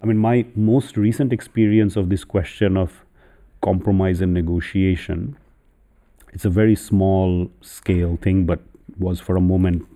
I 0.00 0.06
mean, 0.06 0.18
my 0.18 0.46
most 0.54 0.96
recent 0.96 1.32
experience 1.32 1.96
of 1.96 2.08
this 2.08 2.24
question 2.24 2.76
of 2.76 3.04
compromise 3.62 4.20
and 4.20 4.32
negotiation, 4.32 5.36
it's 6.32 6.44
a 6.44 6.50
very 6.50 6.76
small 6.76 7.50
scale 7.60 8.16
thing, 8.20 8.46
but 8.46 8.60
was 8.98 9.20
for 9.20 9.36
a 9.36 9.40
moment 9.40 9.86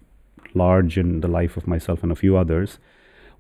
large 0.54 0.98
in 0.98 1.20
the 1.20 1.28
life 1.28 1.56
of 1.56 1.66
myself 1.66 2.02
and 2.02 2.10
a 2.10 2.16
few 2.16 2.36
others, 2.36 2.78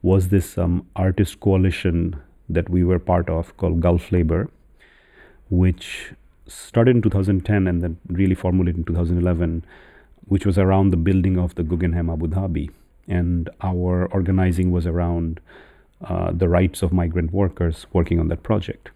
was 0.02 0.28
this 0.28 0.56
um, 0.58 0.86
artist 0.94 1.40
coalition 1.40 2.16
that 2.48 2.68
we 2.68 2.84
were 2.84 2.98
part 2.98 3.28
of 3.28 3.56
called 3.56 3.80
Gulf 3.80 4.12
Labor 4.12 4.50
which 5.52 6.12
started 6.48 6.96
in 6.96 7.02
2010 7.02 7.66
and 7.66 7.82
then 7.82 7.98
really 8.08 8.34
formulated 8.34 8.78
in 8.78 8.84
2011, 8.84 9.62
which 10.32 10.46
was 10.46 10.56
around 10.56 10.90
the 10.90 10.96
building 10.96 11.38
of 11.38 11.54
the 11.56 11.62
Guggenheim 11.62 12.08
Abu 12.08 12.26
Dhabi. 12.26 12.70
And 13.06 13.50
our 13.60 14.06
organizing 14.06 14.70
was 14.70 14.86
around 14.86 15.40
uh, 16.02 16.32
the 16.32 16.48
rights 16.48 16.80
of 16.80 16.90
migrant 16.90 17.34
workers 17.34 17.86
working 17.92 18.18
on 18.18 18.28
that 18.28 18.42
project. 18.42 18.88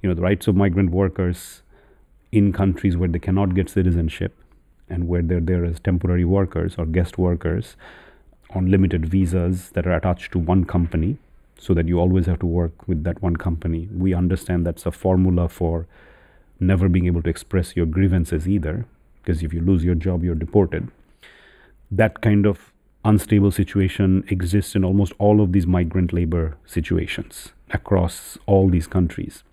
You 0.00 0.08
know, 0.08 0.14
the 0.14 0.22
rights 0.22 0.48
of 0.48 0.56
migrant 0.56 0.90
workers 0.90 1.60
in 2.32 2.54
countries 2.54 2.96
where 2.96 3.10
they 3.10 3.18
cannot 3.18 3.54
get 3.54 3.68
citizenship 3.68 4.34
and 4.88 5.08
where 5.08 5.20
they're 5.20 5.48
there 5.50 5.62
as 5.62 5.78
temporary 5.78 6.24
workers 6.24 6.76
or 6.78 6.86
guest 6.86 7.18
workers 7.18 7.76
on 8.54 8.70
limited 8.70 9.04
visas 9.04 9.68
that 9.72 9.86
are 9.86 9.92
attached 9.92 10.32
to 10.32 10.38
one 10.38 10.64
company 10.64 11.18
so 11.58 11.74
that 11.74 11.86
you 11.86 12.00
always 12.00 12.24
have 12.24 12.38
to 12.38 12.46
work 12.46 12.88
with 12.88 13.04
that 13.04 13.20
one 13.20 13.36
company. 13.36 13.90
We 13.94 14.14
understand 14.14 14.66
that's 14.66 14.86
a 14.86 14.90
formula 14.90 15.50
for 15.50 15.86
never 16.58 16.88
being 16.88 17.04
able 17.04 17.22
to 17.24 17.28
express 17.28 17.76
your 17.76 17.84
grievances 17.84 18.48
either, 18.48 18.86
because 19.22 19.42
if 19.42 19.52
you 19.52 19.60
lose 19.60 19.84
your 19.84 19.94
job, 19.94 20.24
you're 20.24 20.34
deported. 20.34 20.88
That 21.90 22.20
kind 22.20 22.46
of 22.46 22.72
unstable 23.04 23.50
situation 23.50 24.24
exists 24.28 24.74
in 24.74 24.84
almost 24.84 25.12
all 25.18 25.40
of 25.40 25.52
these 25.52 25.66
migrant 25.66 26.12
labor 26.12 26.56
situations 26.66 27.52
across 27.70 28.38
all 28.46 28.68
these 28.68 28.86
countries 28.86 29.44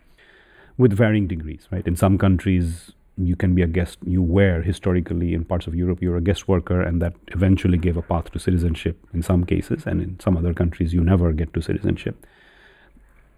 with 0.78 0.94
varying 0.94 1.28
degrees, 1.28 1.68
right? 1.72 1.88
In 1.88 1.96
some 1.96 2.18
countries, 2.18 2.92
you 3.18 3.36
can 3.36 3.56
be 3.56 3.62
a 3.62 3.68
guest 3.68 3.98
you 4.06 4.22
were 4.22 4.62
historically 4.62 5.34
in 5.34 5.46
parts 5.46 5.68
of 5.68 5.76
europe 5.76 6.02
you're 6.02 6.18
a 6.18 6.22
guest 6.22 6.48
worker 6.48 6.82
and 6.82 7.02
that 7.02 7.14
eventually 7.28 7.78
gave 7.78 7.96
a 7.96 8.02
path 8.02 8.30
to 8.32 8.40
citizenship 8.40 8.98
in 9.14 9.22
some 9.22 9.46
cases 9.46 9.86
and 9.86 10.02
in 10.02 10.20
some 10.20 10.36
other 10.36 10.54
countries 10.54 10.94
you 10.94 11.02
never 11.02 11.32
get 11.32 11.54
to 11.54 11.62
citizenship 11.62 12.26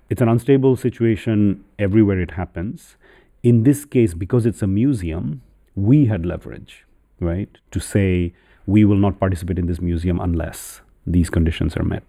it's 0.09 0.21
an 0.21 0.28
unstable 0.28 0.75
situation 0.75 1.63
everywhere 1.78 2.19
it 2.19 2.32
happens 2.32 2.95
in 3.43 3.63
this 3.63 3.86
case 3.86 4.15
because 4.15 4.45
it's 4.47 4.63
a 4.63 4.67
museum 4.67 5.41
we 5.78 6.05
had 6.05 6.25
leverage 6.25 6.86
right 7.19 7.57
to 7.71 7.80
say 7.80 8.34
we 8.65 8.84
will 8.84 9.01
not 9.05 9.19
participate 9.19 9.59
in 9.59 9.67
this 9.67 9.80
museum 9.80 10.19
unless 10.19 10.82
these 11.05 11.30
conditions 11.30 11.78
are 11.78 11.84
met 11.84 12.03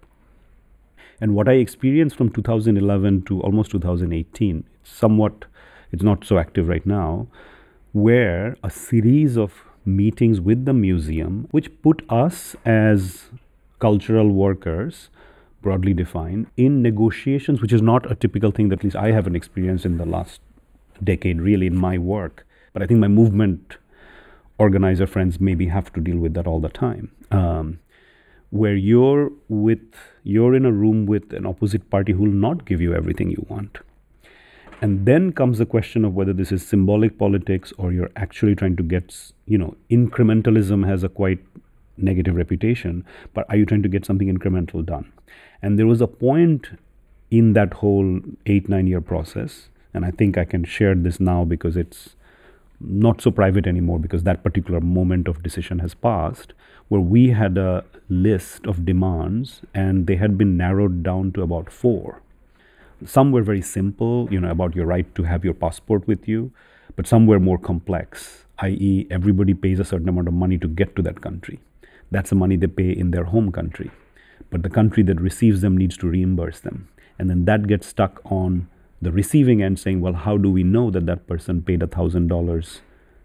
and 1.20 1.34
what 1.34 1.48
i 1.48 1.52
experienced 1.52 2.16
from 2.16 2.30
2011 2.30 3.22
to 3.22 3.40
almost 3.42 3.70
2018 3.70 4.64
somewhat 4.82 5.44
it's 5.92 6.02
not 6.02 6.24
so 6.24 6.38
active 6.38 6.68
right 6.68 6.86
now 6.86 7.26
where 7.92 8.56
a 8.62 8.70
series 8.70 9.36
of 9.36 9.64
meetings 9.88 10.40
with 10.40 10.64
the 10.64 10.74
museum, 10.74 11.48
which 11.50 11.70
put 11.82 12.04
us 12.08 12.54
as 12.64 13.30
cultural 13.78 14.28
workers, 14.30 15.08
broadly 15.62 15.94
defined, 15.94 16.46
in 16.56 16.82
negotiations, 16.82 17.60
which 17.60 17.72
is 17.72 17.82
not 17.82 18.10
a 18.10 18.14
typical 18.14 18.50
thing 18.50 18.68
that 18.68 18.80
at 18.80 18.84
least 18.84 18.96
I 18.96 19.12
haven't 19.12 19.36
experienced 19.36 19.86
in 19.86 19.96
the 19.96 20.06
last 20.06 20.40
decade, 21.02 21.40
really, 21.40 21.66
in 21.66 21.76
my 21.76 21.98
work. 21.98 22.46
But 22.72 22.82
I 22.82 22.86
think 22.86 23.00
my 23.00 23.08
movement 23.08 23.76
organizer 24.58 25.06
friends 25.06 25.40
maybe 25.40 25.68
have 25.68 25.92
to 25.92 26.00
deal 26.00 26.18
with 26.18 26.34
that 26.34 26.46
all 26.46 26.60
the 26.60 26.68
time. 26.68 27.12
Um, 27.30 27.78
where 28.50 28.74
you're 28.74 29.30
with 29.48 29.94
you're 30.22 30.54
in 30.54 30.64
a 30.64 30.72
room 30.72 31.04
with 31.04 31.32
an 31.34 31.44
opposite 31.44 31.90
party 31.90 32.12
who 32.12 32.22
will 32.22 32.40
not 32.46 32.64
give 32.64 32.80
you 32.80 32.94
everything 32.94 33.30
you 33.30 33.44
want 33.48 33.78
and 34.80 35.06
then 35.06 35.32
comes 35.32 35.58
the 35.58 35.66
question 35.66 36.04
of 36.04 36.14
whether 36.14 36.32
this 36.32 36.52
is 36.52 36.64
symbolic 36.66 37.18
politics 37.18 37.72
or 37.78 37.92
you're 37.92 38.10
actually 38.14 38.54
trying 38.54 38.76
to 38.76 38.82
get, 38.82 39.32
you 39.46 39.58
know, 39.58 39.76
incrementalism 39.90 40.86
has 40.86 41.02
a 41.02 41.08
quite 41.08 41.40
negative 41.96 42.36
reputation, 42.36 43.04
but 43.34 43.44
are 43.48 43.56
you 43.56 43.66
trying 43.66 43.82
to 43.82 43.88
get 43.88 44.04
something 44.04 44.32
incremental 44.32 44.84
done? 44.84 45.12
And 45.62 45.78
there 45.78 45.86
was 45.86 46.00
a 46.00 46.06
point 46.06 46.68
in 47.30 47.54
that 47.54 47.74
whole 47.74 48.20
eight, 48.46 48.68
nine 48.68 48.86
year 48.86 49.00
process, 49.00 49.68
and 49.92 50.04
I 50.04 50.12
think 50.12 50.38
I 50.38 50.44
can 50.44 50.64
share 50.64 50.94
this 50.94 51.18
now 51.18 51.44
because 51.44 51.76
it's 51.76 52.14
not 52.80 53.20
so 53.20 53.30
private 53.30 53.66
anymore 53.66 53.98
because 53.98 54.22
that 54.22 54.42
particular 54.42 54.80
moment 54.80 55.28
of 55.28 55.42
decision 55.42 55.80
has 55.80 55.94
passed, 55.94 56.52
where 56.88 57.00
we 57.00 57.30
had 57.30 57.58
a 57.58 57.84
list 58.08 58.66
of 58.66 58.84
demands 58.84 59.62
and 59.74 60.06
they 60.06 60.16
had 60.16 60.38
been 60.38 60.56
narrowed 60.56 61.02
down 61.02 61.32
to 61.32 61.42
about 61.42 61.70
four 61.70 62.22
some 63.04 63.32
were 63.32 63.42
very 63.42 63.62
simple, 63.62 64.28
you 64.30 64.40
know, 64.40 64.50
about 64.50 64.74
your 64.74 64.86
right 64.86 65.12
to 65.14 65.22
have 65.22 65.44
your 65.44 65.54
passport 65.54 66.06
with 66.06 66.26
you, 66.26 66.52
but 66.96 67.06
some 67.06 67.26
were 67.26 67.38
more 67.38 67.58
complex, 67.58 68.44
i.e., 68.60 69.06
everybody 69.10 69.54
pays 69.54 69.78
a 69.78 69.84
certain 69.84 70.08
amount 70.08 70.28
of 70.28 70.34
money 70.34 70.58
to 70.58 70.66
get 70.66 70.96
to 70.96 71.02
that 71.02 71.20
country. 71.20 71.60
That's 72.10 72.30
the 72.30 72.36
money 72.36 72.56
they 72.56 72.66
pay 72.66 72.90
in 72.90 73.10
their 73.10 73.24
home 73.24 73.52
country. 73.52 73.90
But 74.50 74.62
the 74.62 74.70
country 74.70 75.02
that 75.04 75.20
receives 75.20 75.60
them 75.60 75.76
needs 75.76 75.96
to 75.98 76.08
reimburse 76.08 76.60
them. 76.60 76.88
And 77.18 77.28
then 77.28 77.44
that 77.44 77.66
gets 77.66 77.86
stuck 77.86 78.20
on 78.24 78.68
the 79.00 79.12
receiving 79.12 79.62
end 79.62 79.78
saying, 79.78 80.00
well, 80.00 80.14
how 80.14 80.36
do 80.36 80.50
we 80.50 80.62
know 80.62 80.90
that 80.90 81.06
that 81.06 81.26
person 81.26 81.62
paid 81.62 81.80
$1,000 81.80 82.80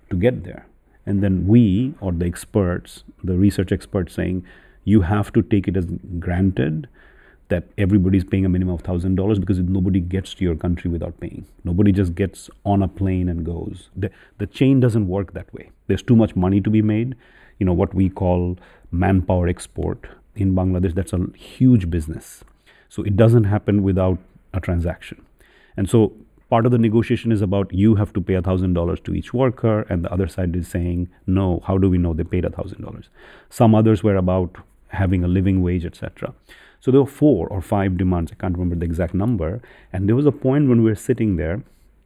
to 0.10 0.16
get 0.16 0.44
there? 0.44 0.66
and 1.06 1.24
then 1.24 1.48
we 1.48 1.94
or 2.00 2.12
the 2.12 2.26
experts, 2.26 3.04
the 3.24 3.36
research 3.38 3.72
experts 3.72 4.14
saying 4.14 4.46
you 4.86 5.02
have 5.02 5.32
to 5.34 5.42
take 5.42 5.68
it 5.68 5.78
as 5.78 5.86
granted 6.20 6.88
that 7.50 7.66
everybody's 7.78 8.24
paying 8.24 8.46
a 8.46 8.50
minimum 8.50 8.76
of 8.76 8.82
thousand 8.82 9.16
dollars 9.16 9.38
because 9.38 9.60
nobody 9.60 10.00
gets 10.00 10.34
to 10.34 10.44
your 10.44 10.56
country 10.56 10.90
without 10.90 11.20
paying. 11.20 11.46
Nobody 11.64 11.92
just 11.92 12.16
gets 12.16 12.50
on 12.66 12.82
a 12.82 12.88
plane 12.88 13.30
and 13.30 13.46
goes. 13.46 13.90
The, 13.96 14.10
the 14.38 14.48
chain 14.48 14.80
doesn't 14.80 15.08
work 15.08 15.34
that 15.34 15.54
way. 15.54 15.70
There's 15.88 16.02
too 16.02 16.16
much 16.16 16.36
money 16.36 16.62
to 16.62 16.70
be 16.70 16.82
made. 16.82 17.16
You 17.60 17.66
know 17.66 17.74
what 17.74 17.94
we 17.94 18.10
call 18.10 18.58
manpower 18.92 19.48
export 19.48 20.08
in 20.36 20.56
Bangladesh. 20.56 20.96
That's 20.96 21.14
a 21.14 21.28
huge 21.36 21.90
business. 21.90 22.44
So 22.90 23.04
it 23.04 23.16
doesn't 23.16 23.46
happen 23.46 23.84
without 23.84 24.20
a 24.54 24.60
transaction. 24.60 25.26
And 25.76 25.90
so 25.90 26.14
part 26.50 26.66
of 26.66 26.72
the 26.72 26.78
negotiation 26.78 27.32
is 27.32 27.42
about 27.42 27.74
you 27.74 27.96
have 27.96 28.14
to 28.14 28.22
pay 28.22 28.34
$1,000 28.34 29.04
to 29.04 29.14
each 29.14 29.34
worker, 29.34 29.82
and 29.90 30.04
the 30.04 30.12
other 30.12 30.28
side 30.28 30.56
is 30.56 30.68
saying, 30.68 31.10
no, 31.26 31.62
how 31.66 31.78
do 31.78 31.90
we 31.90 31.98
know 31.98 32.14
they 32.14 32.24
paid 32.24 32.44
$1,000? 32.44 33.08
Some 33.50 33.74
others 33.74 34.04
were 34.04 34.16
about 34.16 34.58
having 34.90 35.24
a 35.24 35.28
living 35.28 35.64
wage, 35.64 35.86
etc. 35.86 36.34
So 36.80 36.92
there 36.92 37.02
were 37.02 37.08
four 37.08 37.48
or 37.48 37.62
five 37.62 37.98
demands. 37.98 38.32
I 38.32 38.36
can't 38.36 38.58
remember 38.58 38.76
the 38.76 38.86
exact 38.86 39.14
number. 39.14 39.62
And 39.92 40.08
there 40.08 40.16
was 40.16 40.26
a 40.26 40.32
point 40.32 40.70
when 40.70 40.84
we 40.84 40.90
were 40.92 40.96
sitting 40.96 41.38
there, 41.38 41.64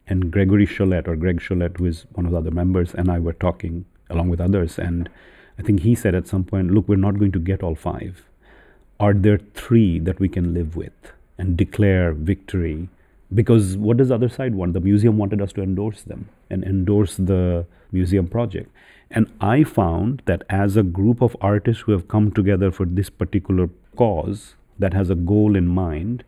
and 0.07 0.31
Gregory 0.31 0.65
Sholette, 0.65 1.07
or 1.07 1.15
Greg 1.15 1.41
Sholette, 1.41 1.77
who 1.77 1.85
is 1.85 2.05
one 2.13 2.25
of 2.25 2.31
the 2.31 2.37
other 2.37 2.51
members, 2.51 2.93
and 2.93 3.11
I 3.11 3.19
were 3.19 3.33
talking 3.33 3.85
along 4.09 4.29
with 4.29 4.39
others. 4.39 4.79
And 4.79 5.09
I 5.59 5.61
think 5.63 5.81
he 5.81 5.95
said 5.95 6.15
at 6.15 6.27
some 6.27 6.43
point, 6.43 6.71
look, 6.71 6.87
we're 6.87 6.95
not 6.95 7.19
going 7.19 7.31
to 7.33 7.39
get 7.39 7.63
all 7.63 7.75
five. 7.75 8.23
Are 8.99 9.13
there 9.13 9.39
three 9.53 9.99
that 9.99 10.19
we 10.19 10.29
can 10.29 10.53
live 10.53 10.75
with 10.75 10.93
and 11.37 11.57
declare 11.57 12.13
victory? 12.13 12.87
Because 13.33 13.75
what 13.75 13.97
does 13.97 14.07
the 14.07 14.15
other 14.15 14.29
side 14.29 14.55
want? 14.55 14.73
The 14.73 14.79
museum 14.79 15.17
wanted 15.17 15.41
us 15.41 15.51
to 15.53 15.61
endorse 15.61 16.01
them 16.03 16.29
and 16.49 16.63
endorse 16.63 17.17
the 17.17 17.65
museum 17.91 18.27
project. 18.27 18.71
And 19.11 19.31
I 19.41 19.63
found 19.63 20.21
that 20.25 20.43
as 20.49 20.77
a 20.77 20.83
group 20.83 21.21
of 21.21 21.35
artists 21.41 21.83
who 21.83 21.91
have 21.91 22.07
come 22.07 22.31
together 22.31 22.71
for 22.71 22.85
this 22.85 23.09
particular 23.09 23.69
cause 23.95 24.55
that 24.79 24.93
has 24.93 25.09
a 25.09 25.15
goal 25.15 25.55
in 25.55 25.67
mind, 25.67 26.23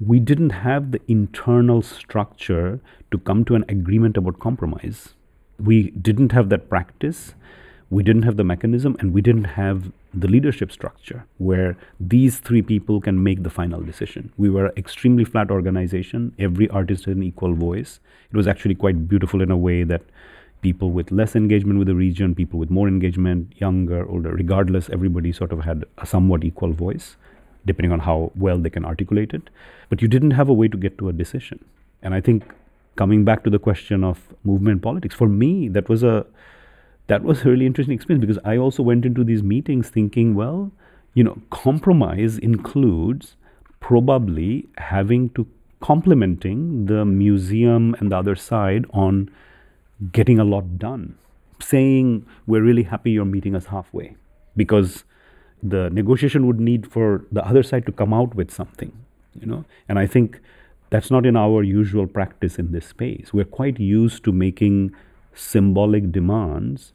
we 0.00 0.20
didn't 0.20 0.50
have 0.50 0.92
the 0.92 1.00
internal 1.08 1.82
structure 1.82 2.80
to 3.10 3.18
come 3.18 3.44
to 3.46 3.54
an 3.54 3.64
agreement 3.68 4.16
about 4.16 4.38
compromise. 4.38 5.14
We 5.58 5.90
didn't 5.90 6.32
have 6.32 6.50
that 6.50 6.68
practice, 6.68 7.34
we 7.90 8.02
didn't 8.02 8.22
have 8.22 8.36
the 8.36 8.44
mechanism, 8.44 8.96
and 9.00 9.12
we 9.14 9.22
didn't 9.22 9.44
have 9.44 9.90
the 10.12 10.28
leadership 10.28 10.70
structure 10.70 11.24
where 11.38 11.76
these 11.98 12.38
three 12.38 12.62
people 12.62 13.00
can 13.00 13.22
make 13.22 13.42
the 13.42 13.50
final 13.50 13.80
decision. 13.80 14.32
We 14.36 14.50
were 14.50 14.66
an 14.66 14.72
extremely 14.76 15.24
flat 15.24 15.50
organization, 15.50 16.34
every 16.38 16.68
artist 16.68 17.06
had 17.06 17.16
an 17.16 17.22
equal 17.22 17.54
voice. 17.54 18.00
It 18.30 18.36
was 18.36 18.46
actually 18.46 18.74
quite 18.74 19.08
beautiful 19.08 19.40
in 19.40 19.50
a 19.50 19.56
way 19.56 19.84
that 19.84 20.02
people 20.60 20.90
with 20.90 21.10
less 21.10 21.36
engagement 21.36 21.78
with 21.78 21.88
the 21.88 21.94
region, 21.94 22.34
people 22.34 22.58
with 22.58 22.70
more 22.70 22.88
engagement, 22.88 23.54
younger, 23.58 24.06
older, 24.08 24.32
regardless, 24.32 24.90
everybody 24.90 25.32
sort 25.32 25.52
of 25.52 25.60
had 25.60 25.84
a 25.98 26.06
somewhat 26.06 26.44
equal 26.44 26.72
voice, 26.72 27.16
depending 27.64 27.92
on 27.92 28.00
how 28.00 28.32
well 28.34 28.58
they 28.58 28.70
can 28.70 28.84
articulate 28.84 29.32
it. 29.32 29.50
But 29.88 30.02
you 30.02 30.08
didn't 30.08 30.32
have 30.32 30.48
a 30.48 30.52
way 30.52 30.68
to 30.68 30.76
get 30.76 30.98
to 30.98 31.08
a 31.08 31.12
decision. 31.12 31.64
And 32.02 32.12
I 32.12 32.20
think 32.20 32.44
coming 32.96 33.24
back 33.24 33.44
to 33.44 33.50
the 33.50 33.58
question 33.58 34.04
of 34.04 34.34
movement 34.44 34.82
politics, 34.82 35.14
for 35.14 35.28
me, 35.28 35.68
that 35.68 35.88
was 35.88 36.02
a 36.02 36.26
that 37.08 37.24
was 37.24 37.42
a 37.42 37.48
really 37.48 37.66
interesting 37.66 37.94
experience 37.94 38.24
because 38.24 38.38
I 38.44 38.56
also 38.56 38.82
went 38.82 39.04
into 39.04 39.24
these 39.24 39.42
meetings 39.42 39.88
thinking, 39.88 40.34
well, 40.34 40.70
you 41.14 41.24
know, 41.24 41.38
compromise 41.50 42.38
includes 42.38 43.36
probably 43.80 44.68
having 44.76 45.30
to 45.30 45.46
complementing 45.80 46.86
the 46.86 47.04
museum 47.04 47.94
and 47.98 48.12
the 48.12 48.16
other 48.16 48.34
side 48.34 48.84
on 48.92 49.30
getting 50.12 50.38
a 50.38 50.44
lot 50.44 50.78
done, 50.78 51.16
saying, 51.60 52.26
We're 52.46 52.62
really 52.62 52.82
happy 52.82 53.12
you're 53.12 53.24
meeting 53.24 53.54
us 53.54 53.66
halfway, 53.66 54.16
because 54.56 55.04
the 55.62 55.90
negotiation 55.90 56.46
would 56.46 56.60
need 56.60 56.90
for 56.90 57.24
the 57.32 57.44
other 57.46 57.62
side 57.62 57.86
to 57.86 57.92
come 57.92 58.12
out 58.12 58.34
with 58.34 58.50
something, 58.50 58.92
you 59.34 59.46
know. 59.46 59.64
And 59.88 59.98
I 59.98 60.06
think 60.06 60.40
that's 60.90 61.10
not 61.10 61.24
in 61.24 61.36
our 61.36 61.62
usual 61.62 62.06
practice 62.06 62.58
in 62.58 62.72
this 62.72 62.86
space. 62.86 63.32
We're 63.32 63.44
quite 63.44 63.80
used 63.80 64.24
to 64.24 64.32
making 64.32 64.94
symbolic 65.34 66.12
demands 66.12 66.92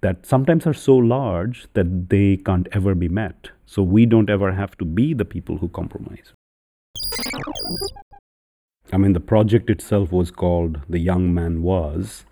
that 0.00 0.26
sometimes 0.26 0.66
are 0.66 0.74
so 0.74 0.96
large 0.96 1.66
that 1.74 2.08
they 2.08 2.36
can't 2.36 2.68
ever 2.72 2.94
be 2.94 3.08
met. 3.08 3.50
So 3.66 3.82
we 3.82 4.06
don't 4.06 4.30
ever 4.30 4.52
have 4.52 4.76
to 4.78 4.84
be 4.84 5.12
the 5.14 5.24
people 5.24 5.58
who 5.58 5.68
compromise. 5.68 6.32
I 8.92 8.96
mean, 8.96 9.12
the 9.12 9.20
project 9.20 9.68
itself 9.68 10.12
was 10.12 10.30
called 10.30 10.80
The 10.88 10.98
Young 10.98 11.34
Man 11.34 11.62
Was, 11.62 12.24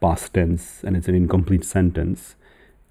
past 0.00 0.34
tense 0.34 0.84
and 0.84 0.96
it's 0.96 1.08
an 1.08 1.14
incomplete 1.14 1.64
sentence. 1.64 2.36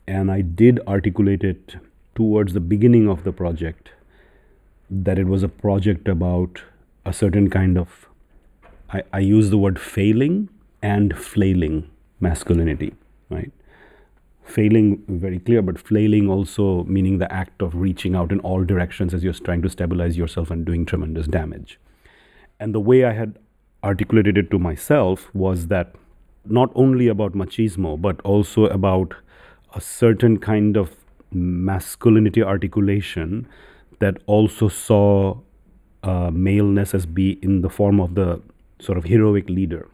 And 0.07 0.29
I 0.31 0.41
did 0.41 0.79
articulate 0.87 1.43
it 1.43 1.75
towards 2.15 2.53
the 2.53 2.59
beginning 2.59 3.07
of 3.07 3.23
the 3.23 3.31
project 3.31 3.91
that 4.89 5.17
it 5.17 5.27
was 5.27 5.43
a 5.43 5.47
project 5.47 6.07
about 6.07 6.63
a 7.05 7.13
certain 7.13 7.49
kind 7.49 7.77
of, 7.77 8.09
I, 8.89 9.03
I 9.13 9.19
use 9.19 9.49
the 9.49 9.57
word 9.57 9.79
failing 9.79 10.49
and 10.81 11.17
flailing 11.17 11.89
masculinity, 12.19 12.93
right? 13.29 13.51
Failing, 14.45 15.03
very 15.07 15.39
clear, 15.39 15.61
but 15.61 15.79
flailing 15.79 16.29
also 16.29 16.83
meaning 16.83 17.17
the 17.17 17.31
act 17.31 17.61
of 17.61 17.75
reaching 17.75 18.15
out 18.15 18.31
in 18.31 18.39
all 18.41 18.63
directions 18.63 19.13
as 19.13 19.23
you're 19.23 19.33
trying 19.33 19.61
to 19.61 19.69
stabilize 19.69 20.17
yourself 20.17 20.51
and 20.51 20.65
doing 20.65 20.85
tremendous 20.85 21.27
damage. 21.27 21.79
And 22.59 22.75
the 22.75 22.79
way 22.79 23.05
I 23.05 23.13
had 23.13 23.39
articulated 23.83 24.37
it 24.37 24.51
to 24.51 24.59
myself 24.59 25.33
was 25.33 25.67
that 25.67 25.95
not 26.45 26.71
only 26.75 27.07
about 27.07 27.33
machismo, 27.33 27.99
but 27.99 28.19
also 28.21 28.65
about 28.65 29.13
a 29.73 29.81
certain 29.81 30.37
kind 30.37 30.77
of 30.77 30.95
masculinity 31.31 32.43
articulation 32.43 33.47
that 33.99 34.17
also 34.25 34.67
saw 34.67 35.37
uh, 36.03 36.29
maleness 36.31 36.93
as 36.93 37.05
be 37.05 37.39
in 37.41 37.61
the 37.61 37.69
form 37.69 37.99
of 37.99 38.15
the 38.15 38.41
sort 38.79 38.97
of 38.97 39.05
heroic 39.05 39.49
leader. 39.49 39.87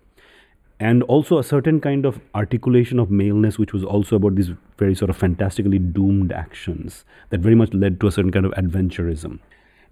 And 0.80 1.04
also 1.04 1.38
a 1.38 1.44
certain 1.44 1.82
kind 1.82 2.06
of 2.06 2.22
articulation 2.34 3.00
of 3.00 3.12
maleness, 3.12 3.60
which 3.60 3.74
was 3.74 3.84
also 3.84 4.16
about 4.16 4.36
these 4.36 4.52
very 4.78 4.96
sort 4.96 5.10
of 5.10 5.18
fantastically 5.18 5.78
doomed 5.78 6.32
actions 6.32 7.04
that 7.32 7.42
very 7.42 7.56
much 7.56 7.74
led 7.74 8.00
to 8.00 8.08
a 8.08 8.12
certain 8.12 8.32
kind 8.32 8.46
of 8.46 8.54
adventurism. 8.54 9.40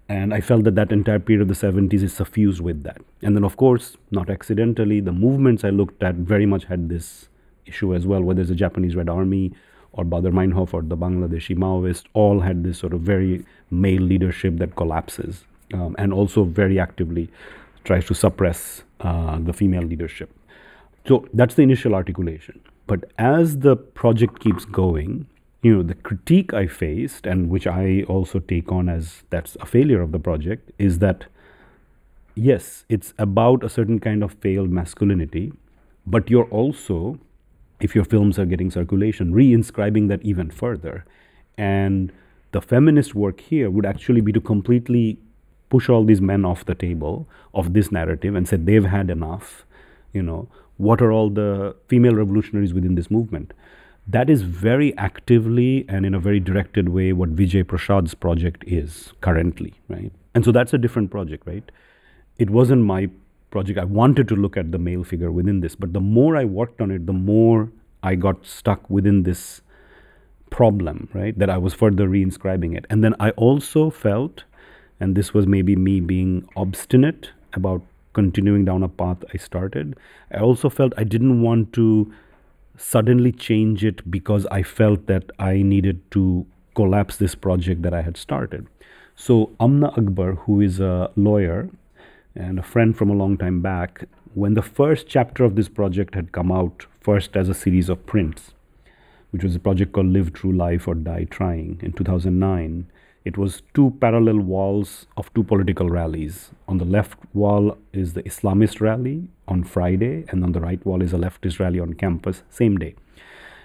And 0.08 0.32
I 0.32 0.40
felt 0.40 0.64
that 0.64 0.74
that 0.76 0.90
entire 0.90 1.18
period 1.18 1.42
of 1.42 1.48
the 1.48 1.66
70s 1.66 2.02
is 2.02 2.14
suffused 2.14 2.62
with 2.62 2.82
that. 2.84 3.02
And 3.20 3.36
then, 3.36 3.44
of 3.44 3.58
course, 3.58 3.98
not 4.10 4.30
accidentally, 4.30 5.00
the 5.00 5.12
movements 5.12 5.64
I 5.64 5.68
looked 5.68 6.02
at 6.02 6.14
very 6.14 6.46
much 6.46 6.64
had 6.64 6.88
this 6.88 7.28
issue 7.66 7.94
as 7.94 8.06
well, 8.06 8.22
whether 8.22 8.40
it's 8.40 8.48
the 8.48 8.56
Japanese 8.56 8.96
Red 8.96 9.10
Army 9.10 9.52
or 9.92 10.04
Baader 10.04 10.32
Meinhof 10.32 10.72
or 10.72 10.80
the 10.80 10.96
Bangladeshi 10.96 11.54
Maoists, 11.54 12.04
all 12.14 12.40
had 12.40 12.64
this 12.64 12.78
sort 12.78 12.94
of 12.94 13.00
very 13.02 13.44
male 13.70 14.00
leadership 14.00 14.56
that 14.56 14.76
collapses 14.76 15.44
um, 15.74 15.94
and 15.98 16.14
also 16.14 16.44
very 16.44 16.80
actively 16.80 17.28
tries 17.84 18.06
to 18.06 18.14
suppress 18.14 18.84
uh, 19.00 19.38
the 19.38 19.52
female 19.52 19.82
leadership. 19.82 20.30
So 21.06 21.26
that's 21.32 21.54
the 21.54 21.62
initial 21.62 21.94
articulation. 21.94 22.60
But 22.86 23.10
as 23.18 23.58
the 23.58 23.76
project 23.76 24.40
keeps 24.40 24.64
going, 24.64 25.26
you 25.62 25.74
know 25.74 25.82
the 25.82 25.94
critique 25.94 26.52
i 26.54 26.66
faced 26.66 27.26
and 27.26 27.50
which 27.50 27.66
i 27.66 28.04
also 28.08 28.38
take 28.38 28.70
on 28.70 28.88
as 28.88 29.24
that's 29.30 29.56
a 29.60 29.66
failure 29.66 30.00
of 30.00 30.12
the 30.12 30.18
project 30.18 30.70
is 30.78 31.00
that 31.00 31.26
yes 32.34 32.84
it's 32.88 33.12
about 33.18 33.64
a 33.64 33.68
certain 33.68 33.98
kind 33.98 34.22
of 34.22 34.32
failed 34.34 34.70
masculinity 34.70 35.52
but 36.06 36.30
you're 36.30 36.48
also 36.50 37.18
if 37.80 37.94
your 37.94 38.04
films 38.04 38.38
are 38.38 38.46
getting 38.46 38.70
circulation 38.70 39.32
reinscribing 39.32 40.08
that 40.08 40.22
even 40.22 40.50
further 40.50 41.04
and 41.56 42.12
the 42.52 42.60
feminist 42.60 43.14
work 43.14 43.40
here 43.40 43.68
would 43.68 43.84
actually 43.84 44.20
be 44.20 44.32
to 44.32 44.40
completely 44.40 45.18
push 45.68 45.88
all 45.88 46.04
these 46.04 46.20
men 46.20 46.44
off 46.44 46.64
the 46.64 46.74
table 46.74 47.28
of 47.52 47.74
this 47.74 47.90
narrative 47.90 48.34
and 48.34 48.48
say 48.48 48.56
they've 48.56 48.84
had 48.84 49.10
enough 49.10 49.64
you 50.12 50.22
know 50.22 50.48
what 50.78 51.02
are 51.02 51.12
all 51.12 51.28
the 51.28 51.76
female 51.88 52.14
revolutionaries 52.14 52.72
within 52.72 52.94
this 52.94 53.10
movement 53.10 53.52
that 54.08 54.30
is 54.30 54.42
very 54.42 54.96
actively 54.96 55.84
and 55.86 56.06
in 56.06 56.14
a 56.14 56.18
very 56.18 56.40
directed 56.40 56.88
way 56.88 57.12
what 57.12 57.36
Vijay 57.36 57.62
Prashad's 57.62 58.14
project 58.14 58.64
is 58.66 59.12
currently, 59.20 59.74
right? 59.88 60.10
And 60.34 60.44
so 60.44 60.50
that's 60.50 60.72
a 60.72 60.78
different 60.78 61.10
project, 61.10 61.46
right? 61.46 61.70
It 62.38 62.48
wasn't 62.48 62.84
my 62.84 63.10
project. 63.50 63.78
I 63.78 63.84
wanted 63.84 64.26
to 64.28 64.36
look 64.36 64.56
at 64.56 64.72
the 64.72 64.78
male 64.78 65.04
figure 65.04 65.30
within 65.30 65.60
this, 65.60 65.74
but 65.74 65.92
the 65.92 66.00
more 66.00 66.36
I 66.36 66.44
worked 66.44 66.80
on 66.80 66.90
it, 66.90 67.06
the 67.06 67.12
more 67.12 67.70
I 68.02 68.14
got 68.14 68.46
stuck 68.46 68.88
within 68.88 69.24
this 69.24 69.60
problem, 70.50 71.10
right? 71.12 71.38
That 71.38 71.50
I 71.50 71.58
was 71.58 71.74
further 71.74 72.08
reinscribing 72.08 72.76
it. 72.76 72.86
And 72.88 73.04
then 73.04 73.14
I 73.20 73.30
also 73.32 73.90
felt, 73.90 74.44
and 74.98 75.16
this 75.16 75.34
was 75.34 75.46
maybe 75.46 75.76
me 75.76 76.00
being 76.00 76.48
obstinate 76.56 77.32
about 77.52 77.82
continuing 78.18 78.64
down 78.64 78.82
a 78.82 78.88
path 78.88 79.18
I 79.32 79.36
started, 79.36 79.96
I 80.32 80.38
also 80.40 80.68
felt 80.68 80.92
I 80.96 81.04
didn't 81.04 81.40
want 81.40 81.72
to 81.74 82.12
suddenly 82.76 83.30
change 83.30 83.84
it 83.84 84.10
because 84.10 84.44
I 84.50 84.64
felt 84.64 85.06
that 85.06 85.30
I 85.38 85.62
needed 85.62 86.00
to 86.12 86.44
collapse 86.74 87.16
this 87.18 87.36
project 87.36 87.82
that 87.82 87.94
I 87.94 88.02
had 88.02 88.16
started. 88.16 88.66
So, 89.14 89.52
Amna 89.60 89.92
Akbar, 89.96 90.32
who 90.46 90.60
is 90.60 90.80
a 90.80 91.12
lawyer 91.14 91.70
and 92.34 92.58
a 92.58 92.62
friend 92.62 92.96
from 92.96 93.08
a 93.08 93.14
long 93.14 93.36
time 93.36 93.60
back, 93.62 94.04
when 94.34 94.54
the 94.54 94.62
first 94.62 95.06
chapter 95.06 95.44
of 95.44 95.54
this 95.54 95.68
project 95.68 96.16
had 96.16 96.32
come 96.32 96.50
out, 96.50 96.86
first 97.00 97.36
as 97.36 97.48
a 97.48 97.54
series 97.54 97.88
of 97.88 98.04
prints, 98.04 98.52
which 99.30 99.44
was 99.44 99.54
a 99.54 99.60
project 99.60 99.92
called 99.92 100.12
Live 100.12 100.32
True 100.32 100.52
Life 100.52 100.88
or 100.88 100.96
Die 100.96 101.24
Trying 101.30 101.78
in 101.84 101.92
2009. 101.92 102.86
It 103.28 103.36
was 103.36 103.62
two 103.74 103.94
parallel 104.00 104.38
walls 104.38 105.06
of 105.18 105.30
two 105.34 105.44
political 105.44 105.90
rallies. 105.90 106.50
On 106.66 106.78
the 106.78 106.86
left 106.86 107.18
wall 107.34 107.76
is 107.92 108.14
the 108.14 108.22
Islamist 108.22 108.80
rally 108.80 109.28
on 109.46 109.64
Friday, 109.64 110.24
and 110.30 110.42
on 110.42 110.52
the 110.52 110.62
right 110.62 110.82
wall 110.86 111.02
is 111.02 111.12
a 111.12 111.18
leftist 111.18 111.60
rally 111.60 111.78
on 111.78 111.92
campus, 111.92 112.42
same 112.48 112.78
day. 112.78 112.94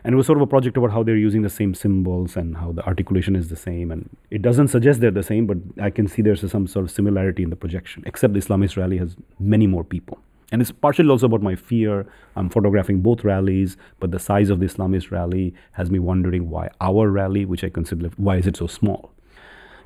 And 0.04 0.12
it 0.12 0.18
was 0.18 0.26
sort 0.26 0.38
of 0.38 0.42
a 0.42 0.48
project 0.48 0.76
about 0.76 0.92
how 0.92 1.02
they're 1.02 1.16
using 1.16 1.44
the 1.44 1.50
same 1.50 1.74
symbols 1.74 2.36
and 2.36 2.58
how 2.58 2.74
the 2.74 2.86
articulation 2.86 3.38
is 3.38 3.48
the 3.48 3.56
same. 3.56 3.90
And 3.90 4.10
it 4.32 4.42
doesn't 4.42 4.68
suggest 4.68 5.00
they're 5.00 5.12
the 5.12 5.24
same, 5.24 5.48
but 5.48 5.60
I 5.82 5.92
can 5.92 6.10
see 6.10 6.22
there's 6.22 6.52
some 6.52 6.68
sort 6.68 6.84
of 6.84 6.92
similarity 6.92 7.42
in 7.42 7.50
the 7.50 7.56
projection, 7.56 8.04
except 8.06 8.34
the 8.34 8.42
Islamist 8.42 8.76
rally 8.76 8.98
has 8.98 9.16
many 9.40 9.66
more 9.66 9.86
people. 9.86 10.20
And 10.52 10.62
it's 10.62 10.74
partially 10.74 11.10
also 11.10 11.28
about 11.28 11.42
my 11.42 11.56
fear. 11.56 12.06
I'm 12.36 12.50
photographing 12.50 13.00
both 13.00 13.24
rallies, 13.24 13.78
but 14.02 14.12
the 14.12 14.20
size 14.20 14.50
of 14.50 14.60
the 14.60 14.66
Islamist 14.66 15.10
rally 15.10 15.54
has 15.72 15.90
me 15.90 16.00
wondering 16.00 16.50
why 16.50 16.70
our 16.82 17.10
rally, 17.10 17.46
which 17.46 17.64
I 17.64 17.70
consider, 17.70 18.10
why 18.18 18.36
is 18.36 18.46
it 18.46 18.58
so 18.58 18.68
small? 18.68 19.14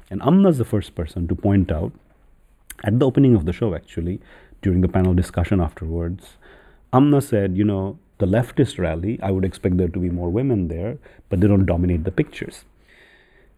And 0.10 0.22
Amna 0.22 0.50
is 0.50 0.58
the 0.58 0.66
first 0.66 0.96
person 0.96 1.28
to 1.28 1.36
point 1.36 1.72
out 1.72 1.92
at 2.84 3.00
the 3.00 3.06
opening 3.06 3.36
of 3.36 3.46
the 3.46 3.54
show, 3.54 3.76
actually, 3.76 4.20
during 4.62 4.82
the 4.82 4.88
panel 4.88 5.14
discussion 5.14 5.60
afterwards. 5.60 6.38
Amna 6.94 7.22
said, 7.22 7.58
you 7.58 7.64
know, 7.64 8.00
the 8.20 8.26
leftist 8.26 8.80
rally, 8.80 9.20
I 9.22 9.32
would 9.32 9.46
expect 9.46 9.78
there 9.78 9.90
to 9.90 10.00
be 10.00 10.10
more 10.10 10.30
women 10.30 10.68
there, 10.70 10.98
but 11.30 11.40
they 11.40 11.48
don't 11.48 11.66
dominate 11.66 12.04
the 12.04 12.12
pictures. 12.12 12.66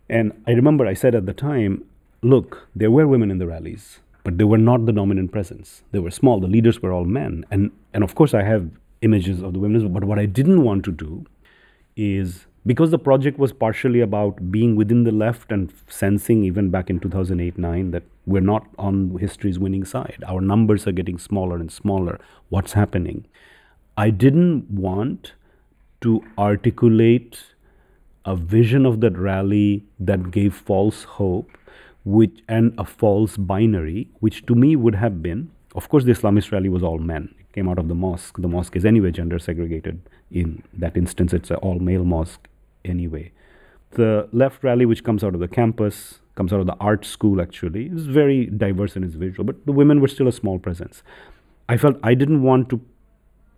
And 0.10 0.34
I 0.48 0.52
remember 0.52 0.86
I 0.86 0.96
said 0.96 1.16
at 1.16 1.26
the 1.26 1.34
time, 1.34 1.86
look, 2.22 2.68
there 2.76 2.92
were 2.92 3.08
women 3.08 3.32
in 3.32 3.38
the 3.38 3.48
rallies, 3.48 4.00
but 4.24 4.38
they 4.38 4.44
were 4.44 4.58
not 4.58 4.86
the 4.86 4.92
dominant 4.92 5.32
presence. 5.32 5.84
They 5.92 6.00
were 6.00 6.12
small. 6.12 6.40
The 6.40 6.48
leaders 6.48 6.82
were 6.82 6.92
all 6.92 7.06
men. 7.06 7.46
And, 7.52 7.72
and 7.94 8.04
of 8.04 8.16
course, 8.16 8.34
I 8.34 8.44
have 8.44 8.70
images 9.02 9.42
of 9.42 9.54
the 9.54 9.60
women. 9.60 9.94
But 9.94 10.04
what 10.04 10.20
I 10.20 10.26
didn't 10.26 10.64
want 10.64 10.84
to 10.86 10.92
do 10.92 11.26
is 11.96 12.46
because 12.66 12.92
the 12.92 13.00
project 13.00 13.40
was 13.40 13.54
partially 13.54 14.02
about 14.02 14.52
being 14.52 14.76
within 14.76 15.04
the 15.04 15.12
left 15.12 15.52
and 15.52 15.74
sensing, 15.88 16.44
even 16.44 16.70
back 16.70 16.90
in 16.90 17.00
2008 17.00 17.58
9, 17.58 17.92
that 17.92 18.04
we're 18.26 18.42
not 18.42 18.68
on 18.78 19.18
history's 19.20 19.58
winning 19.58 19.86
side. 19.86 20.24
Our 20.28 20.42
numbers 20.42 20.86
are 20.88 20.92
getting 20.92 21.18
smaller 21.18 21.58
and 21.58 21.72
smaller. 21.72 22.20
What's 22.50 22.74
happening? 22.74 23.26
I 23.98 24.10
didn't 24.10 24.70
want 24.70 25.34
to 26.02 26.24
articulate 26.38 27.40
a 28.26 28.36
vision 28.36 28.86
of 28.86 29.02
that 29.02 29.18
rally 29.18 29.84
that 30.00 30.32
gave 30.32 30.54
false 30.54 31.04
hope 31.04 31.58
which 32.06 32.42
and 32.48 32.74
a 32.78 32.86
false 32.86 33.38
binary 33.38 34.10
which 34.20 34.46
to 34.46 34.56
me 34.56 34.76
would 34.76 34.96
have 34.96 35.22
been 35.22 35.52
of 35.76 35.90
course 35.90 36.06
the 36.06 36.12
islamist 36.12 36.52
rally 36.52 36.70
was 36.70 36.84
all 36.84 36.98
men 36.98 37.34
it 37.40 37.52
came 37.54 37.68
out 37.68 37.78
of 37.78 37.88
the 37.88 37.96
mosque 37.96 38.38
the 38.38 38.48
mosque 38.48 38.76
is 38.76 38.86
anyway 38.86 39.12
gender 39.12 39.40
segregated 39.40 40.02
in 40.32 40.64
that 40.74 40.96
instance 40.96 41.34
it's 41.34 41.50
an 41.50 41.58
all 41.58 41.80
male 41.80 42.04
mosque 42.04 42.48
anyway 42.86 43.32
the 43.92 44.28
left 44.32 44.64
rally 44.64 44.86
which 44.86 45.04
comes 45.04 45.24
out 45.24 45.34
of 45.34 45.40
the 45.40 45.48
campus 45.48 46.20
comes 46.36 46.54
out 46.54 46.60
of 46.60 46.68
the 46.68 46.76
art 46.80 47.06
school 47.06 47.42
actually 47.42 47.88
is 47.88 48.06
very 48.06 48.46
diverse 48.46 48.96
in 48.96 49.04
its 49.04 49.16
visual 49.16 49.44
but 49.44 49.66
the 49.66 49.72
women 49.72 50.00
were 50.00 50.08
still 50.08 50.28
a 50.28 50.32
small 50.32 50.60
presence 50.60 51.04
i 51.68 51.76
felt 51.76 51.98
i 52.04 52.14
didn't 52.14 52.44
want 52.44 52.70
to 52.70 52.80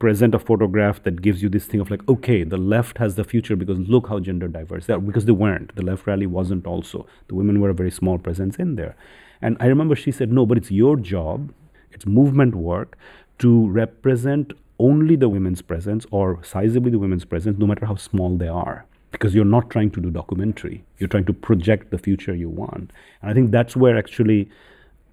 present 0.02 0.34
a 0.34 0.40
photograph 0.40 1.04
that 1.04 1.22
gives 1.22 1.44
you 1.44 1.48
this 1.48 1.68
thing 1.68 1.80
of 1.80 1.92
like, 1.92 2.02
okay, 2.10 2.44
the 2.44 2.58
left 2.58 2.98
has 2.98 3.16
the 3.16 3.24
future 3.24 3.56
because 3.56 3.78
look 3.78 4.08
how 4.08 4.20
gender 4.20 4.48
diverse 4.48 4.88
they 4.88 4.94
are. 4.96 5.00
Because 5.00 5.26
they 5.26 5.32
weren't. 5.32 5.76
The 5.76 5.84
left 5.84 6.08
rally 6.08 6.26
wasn't 6.26 6.66
also. 6.66 7.06
The 7.28 7.36
women 7.36 7.62
were 7.62 7.70
a 7.70 7.76
very 7.76 7.92
small 7.92 8.18
presence 8.18 8.56
in 8.56 8.78
there. 8.78 8.96
And 9.44 9.58
I 9.60 9.68
remember 9.68 9.96
she 9.96 10.12
said, 10.12 10.32
no, 10.32 10.48
but 10.48 10.58
it's 10.58 10.72
your 10.72 10.98
job, 10.98 11.54
it's 11.92 12.08
movement 12.08 12.56
work 12.56 12.98
to 13.40 13.70
represent 13.70 14.54
only 14.90 15.16
the 15.16 15.30
women's 15.30 15.62
presence 15.62 16.06
or 16.12 16.38
sizably 16.38 16.92
the 16.92 17.00
women's 17.00 17.26
presence, 17.26 17.60
no 17.60 17.68
matter 17.68 17.86
how 17.86 17.96
small 17.96 18.38
they 18.38 18.48
are. 18.48 18.86
Because 19.12 19.36
you're 19.36 19.54
not 19.58 19.70
trying 19.70 19.92
to 19.92 20.02
do 20.02 20.10
documentary, 20.10 20.84
you're 20.98 21.10
trying 21.10 21.26
to 21.26 21.34
project 21.34 21.92
the 21.92 21.98
future 21.98 22.34
you 22.34 22.50
want. 22.50 22.92
And 23.22 23.32
I 23.32 23.34
think 23.34 23.52
that's 23.52 23.76
where 23.76 23.98
actually 23.98 24.50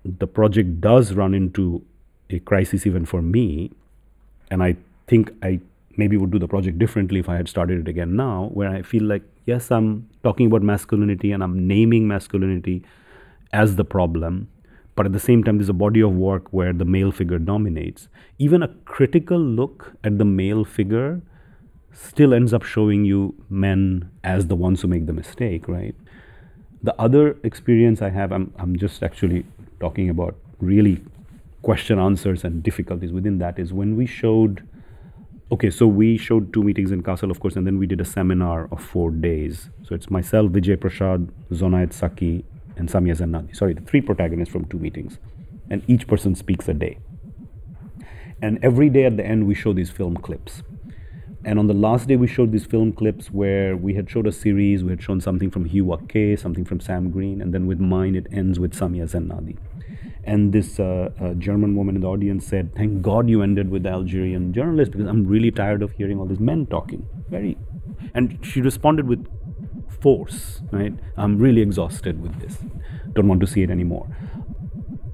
the 0.04 0.26
project 0.26 0.80
does 0.80 1.12
run 1.14 1.34
into 1.34 1.82
a 2.30 2.38
crisis, 2.38 2.86
even 2.86 3.04
for 3.04 3.22
me, 3.22 3.72
and 4.50 4.62
I 4.62 4.76
think 5.06 5.32
I 5.42 5.60
maybe 5.96 6.16
would 6.16 6.30
do 6.30 6.38
the 6.38 6.48
project 6.48 6.78
differently 6.78 7.18
if 7.18 7.28
I 7.28 7.36
had 7.36 7.48
started 7.48 7.80
it 7.80 7.88
again 7.88 8.14
now, 8.14 8.50
where 8.54 8.70
I 8.70 8.82
feel 8.82 9.02
like, 9.02 9.22
yes, 9.46 9.70
I'm 9.70 10.08
talking 10.22 10.46
about 10.46 10.62
masculinity 10.62 11.32
and 11.32 11.42
I'm 11.42 11.66
naming 11.66 12.06
masculinity 12.06 12.84
as 13.52 13.76
the 13.76 13.84
problem, 13.84 14.48
but 14.98 15.06
at 15.06 15.12
the 15.12 15.20
same 15.20 15.44
time, 15.44 15.58
there's 15.58 15.68
a 15.68 15.80
body 15.80 16.00
of 16.00 16.10
work 16.10 16.52
where 16.52 16.72
the 16.72 16.84
male 16.84 17.12
figure 17.12 17.38
dominates. 17.38 18.08
Even 18.40 18.64
a 18.64 18.68
critical 18.84 19.38
look 19.38 19.92
at 20.02 20.18
the 20.18 20.24
male 20.24 20.64
figure 20.64 21.22
still 21.92 22.34
ends 22.34 22.52
up 22.52 22.64
showing 22.64 23.04
you 23.04 23.32
men 23.48 24.10
as 24.24 24.48
the 24.48 24.56
ones 24.56 24.82
who 24.82 24.88
make 24.88 25.06
the 25.06 25.12
mistake, 25.12 25.68
right? 25.68 25.94
The 26.82 27.00
other 27.00 27.36
experience 27.44 28.02
I 28.02 28.10
have, 28.10 28.32
I'm, 28.32 28.52
I'm 28.58 28.76
just 28.76 29.04
actually 29.04 29.46
talking 29.78 30.10
about 30.10 30.34
really 30.58 31.00
question 31.62 32.00
answers 32.00 32.42
and 32.42 32.64
difficulties 32.64 33.12
within 33.12 33.38
that 33.38 33.56
is 33.56 33.72
when 33.72 33.96
we 33.96 34.04
showed 34.04 34.66
okay 35.52 35.70
so 35.70 35.86
we 35.86 36.16
showed 36.16 36.52
two 36.52 36.62
meetings 36.62 36.92
in 36.92 37.02
kassel 37.02 37.30
of 37.30 37.40
course 37.40 37.56
and 37.56 37.66
then 37.66 37.78
we 37.78 37.86
did 37.86 38.00
a 38.00 38.04
seminar 38.04 38.68
of 38.70 38.80
four 38.80 39.10
days 39.10 39.70
so 39.82 39.94
it's 39.94 40.08
myself 40.10 40.50
vijay 40.52 40.76
prashad 40.76 41.28
zonayed 41.50 41.92
saki 41.92 42.44
and 42.78 42.88
samia 42.94 43.16
zennadi 43.20 43.56
sorry 43.60 43.74
the 43.74 43.86
three 43.90 44.00
protagonists 44.00 44.52
from 44.52 44.64
two 44.66 44.78
meetings. 44.78 45.18
And 45.70 45.82
each 45.86 46.06
person 46.06 46.34
speaks 46.34 46.66
a 46.66 46.72
day. 46.72 46.98
And 48.40 48.58
every 48.62 48.88
day 48.88 49.04
at 49.04 49.18
the 49.18 49.26
end 49.32 49.46
we 49.46 49.54
show 49.54 49.72
these 49.74 49.90
film 49.90 50.16
clips. 50.16 50.62
And 51.44 51.58
on 51.58 51.66
the 51.66 51.74
last 51.74 52.08
day 52.08 52.16
we 52.16 52.26
showed 52.26 52.52
these 52.52 52.64
film 52.64 52.92
clips 52.92 53.30
where 53.30 53.76
we 53.76 53.94
had 53.94 54.08
showed 54.10 54.26
a 54.26 54.32
series 54.32 54.82
we 54.82 54.90
had 54.90 55.02
shown 55.02 55.20
something 55.20 55.50
from 55.50 55.68
Hiwa 55.68 56.08
K, 56.08 56.36
something 56.36 56.64
from 56.64 56.80
Sam 56.80 57.10
Green 57.10 57.42
and 57.42 57.52
then 57.52 57.66
with 57.66 57.80
mine 57.80 58.14
it 58.14 58.26
ends 58.32 58.58
with 58.58 58.72
Samia 58.80 59.06
Zennadi 59.14 59.58
and 60.28 60.52
this 60.52 60.78
uh, 60.78 61.10
uh, 61.20 61.34
German 61.34 61.74
woman 61.74 61.96
in 61.96 62.02
the 62.02 62.08
audience 62.08 62.46
said, 62.46 62.74
"Thank 62.76 63.02
God 63.02 63.28
you 63.34 63.42
ended 63.42 63.70
with 63.70 63.82
the 63.84 63.90
Algerian 63.90 64.52
journalist 64.52 64.92
because 64.92 65.06
I'm 65.06 65.26
really 65.26 65.50
tired 65.50 65.82
of 65.82 65.92
hearing 65.92 66.18
all 66.18 66.26
these 66.26 66.44
men 66.48 66.66
talking." 66.66 67.06
Very, 67.30 67.56
and 68.14 68.38
she 68.42 68.60
responded 68.60 69.08
with 69.08 69.26
force. 70.00 70.60
Right? 70.70 70.94
I'm 71.16 71.38
really 71.38 71.60
exhausted 71.60 72.22
with 72.22 72.40
this. 72.40 72.58
Don't 73.12 73.28
want 73.28 73.40
to 73.40 73.46
see 73.46 73.62
it 73.62 73.70
anymore. 73.70 74.08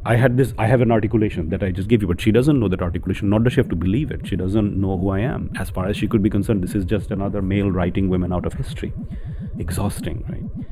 I 0.06 0.16
had 0.16 0.36
this. 0.36 0.52
I 0.58 0.66
have 0.66 0.82
an 0.82 0.92
articulation 0.92 1.48
that 1.48 1.62
I 1.62 1.70
just 1.70 1.88
gave 1.88 2.02
you, 2.02 2.08
but 2.08 2.20
she 2.20 2.30
doesn't 2.30 2.60
know 2.60 2.68
that 2.68 2.82
articulation. 2.82 3.30
Nor 3.30 3.40
does 3.40 3.54
she 3.54 3.60
have 3.60 3.70
to 3.70 3.76
believe 3.76 4.10
it. 4.10 4.26
She 4.26 4.36
doesn't 4.36 4.78
know 4.78 4.98
who 4.98 5.08
I 5.08 5.20
am. 5.20 5.50
As 5.58 5.70
far 5.70 5.86
as 5.86 5.96
she 5.96 6.06
could 6.06 6.22
be 6.22 6.28
concerned, 6.28 6.62
this 6.62 6.74
is 6.74 6.84
just 6.84 7.10
another 7.10 7.40
male 7.40 7.70
writing 7.70 8.10
women 8.10 8.30
out 8.32 8.44
of 8.44 8.52
history. 8.52 8.92
Exhausting, 9.58 10.22
right? 10.28 10.64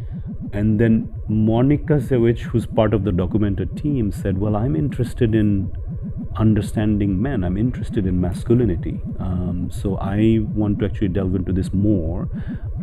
And 0.52 0.78
then 0.78 1.14
Monika 1.30 1.98
Szewczyk, 1.98 2.40
who's 2.40 2.66
part 2.66 2.92
of 2.92 3.04
the 3.04 3.10
documenta 3.10 3.66
team, 3.80 4.12
said, 4.12 4.36
Well, 4.36 4.54
I'm 4.54 4.76
interested 4.76 5.34
in 5.34 5.72
understanding 6.36 7.20
men. 7.20 7.44
I'm 7.44 7.56
interested 7.56 8.06
in 8.06 8.20
masculinity. 8.20 9.00
Um, 9.18 9.70
so 9.70 9.96
I 9.98 10.40
want 10.54 10.78
to 10.80 10.86
actually 10.86 11.08
delve 11.08 11.34
into 11.34 11.52
this 11.52 11.72
more. 11.72 12.28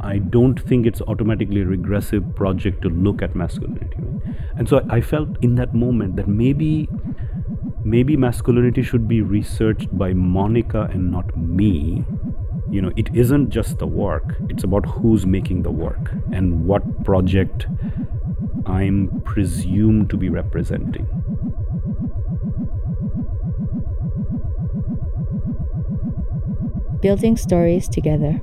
I 0.01 0.17
don't 0.17 0.59
think 0.59 0.85
it's 0.85 1.01
automatically 1.01 1.61
a 1.61 1.65
regressive 1.65 2.35
project 2.35 2.81
to 2.83 2.89
look 2.89 3.21
at 3.21 3.35
masculinity. 3.35 3.97
And 4.55 4.67
so 4.67 4.85
I 4.89 5.01
felt 5.01 5.29
in 5.41 5.55
that 5.55 5.73
moment 5.73 6.15
that 6.15 6.27
maybe 6.27 6.87
maybe 7.83 8.17
masculinity 8.17 8.83
should 8.83 9.07
be 9.07 9.21
researched 9.21 9.97
by 9.97 10.13
Monica 10.13 10.89
and 10.91 11.11
not 11.11 11.35
me 11.37 12.05
you 12.71 12.81
know 12.81 12.91
it 12.95 13.09
isn't 13.15 13.49
just 13.49 13.79
the 13.79 13.87
work 13.87 14.35
it's 14.49 14.63
about 14.63 14.85
who's 14.85 15.25
making 15.25 15.63
the 15.63 15.71
work 15.71 16.11
and 16.31 16.65
what 16.65 17.03
project 17.03 17.65
i'm 18.65 19.21
presumed 19.25 20.09
to 20.09 20.17
be 20.17 20.29
representing 20.29 21.07
building 27.01 27.37
stories 27.37 27.87
together. 27.87 28.41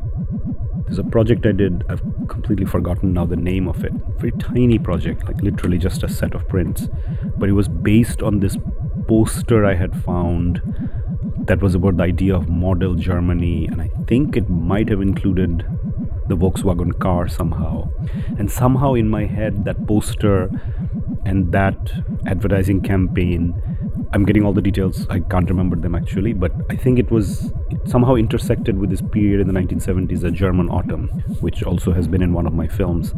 There's 0.87 0.99
a 0.99 1.05
project 1.05 1.45
i 1.47 1.53
did 1.53 1.85
i've 1.89 2.03
completely 2.29 2.65
forgotten 2.65 3.13
now 3.13 3.27
the 3.27 3.37
name 3.37 3.69
of 3.69 3.85
it. 3.85 3.93
Very 4.19 4.33
tiny 4.33 4.79
project 4.79 5.25
like 5.25 5.43
literally 5.43 5.79
just 5.79 6.03
a 6.03 6.09
set 6.09 6.35
of 6.35 6.49
prints. 6.49 6.89
But 7.37 7.49
it 7.49 7.53
was 7.53 7.69
based 7.69 8.23
on 8.23 8.41
this 8.41 8.57
poster 9.09 9.65
i 9.65 9.75
had 9.75 10.03
found 10.03 10.61
that 11.47 11.61
was 11.61 11.75
about 11.77 11.97
the 11.97 12.03
idea 12.03 12.35
of 12.35 12.49
model 12.49 12.95
Germany, 12.95 13.69
and 13.69 13.81
I 13.81 13.89
think 14.09 14.37
it 14.37 14.51
might 14.51 14.89
have 14.89 15.01
included 15.01 15.65
the 16.27 16.37
Volkswagen 16.37 16.99
car 16.99 17.29
somehow. 17.29 17.89
And 18.37 18.51
somehow 18.51 18.95
in 18.95 19.09
my 19.09 19.27
head, 19.27 19.65
that 19.65 19.87
poster 19.87 20.51
and 21.25 21.53
that 21.53 21.93
advertising 22.27 22.81
campaign 22.81 23.55
I'm 24.13 24.25
getting 24.25 24.45
all 24.45 24.53
the 24.53 24.63
details. 24.63 25.07
I 25.09 25.21
can't 25.21 25.49
remember 25.49 25.77
them 25.77 25.95
actually, 25.95 26.33
but 26.33 26.53
I 26.71 26.77
think 26.77 26.99
it 26.99 27.11
was 27.11 27.53
it 27.71 27.89
somehow 27.89 28.15
intersected 28.15 28.79
with 28.79 28.91
this 28.91 29.03
period 29.03 29.41
in 29.41 29.47
the 29.47 29.53
1970s, 29.53 30.21
the 30.21 30.31
German 30.31 30.69
Autumn, 30.69 31.09
which 31.41 31.63
also 31.63 31.93
has 31.93 32.09
been 32.09 32.23
in 32.23 32.33
one 32.33 32.47
of 32.47 32.55
my 32.55 32.67
films 32.69 33.13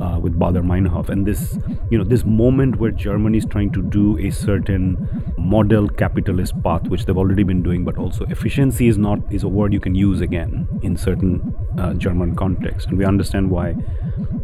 uh, 0.00 0.18
with 0.20 0.38
Baader 0.38 0.62
Meinhof. 0.62 1.08
And 1.08 1.26
this, 1.26 1.58
you 1.90 1.98
know, 1.98 2.04
this 2.04 2.24
moment 2.24 2.76
where 2.76 2.90
Germany 2.90 3.38
is 3.38 3.46
trying 3.46 3.72
to 3.72 3.82
do 3.82 4.18
a 4.18 4.30
certain 4.30 5.08
model 5.36 5.88
capitalist 5.88 6.60
path, 6.62 6.88
which 6.88 7.06
they've 7.06 7.16
already 7.16 7.42
been 7.42 7.62
doing, 7.62 7.84
but 7.84 7.96
also 7.98 8.24
efficiency 8.26 8.88
is 8.88 8.98
not 8.98 9.18
is 9.30 9.42
a 9.42 9.48
word 9.48 9.72
you 9.72 9.80
can 9.80 9.94
use 9.94 10.20
again 10.20 10.68
in 10.82 10.96
certain 10.96 11.54
uh, 11.78 11.94
German 11.94 12.34
context, 12.36 12.88
and 12.88 12.98
we 12.98 13.04
understand 13.04 13.50
why 13.50 13.74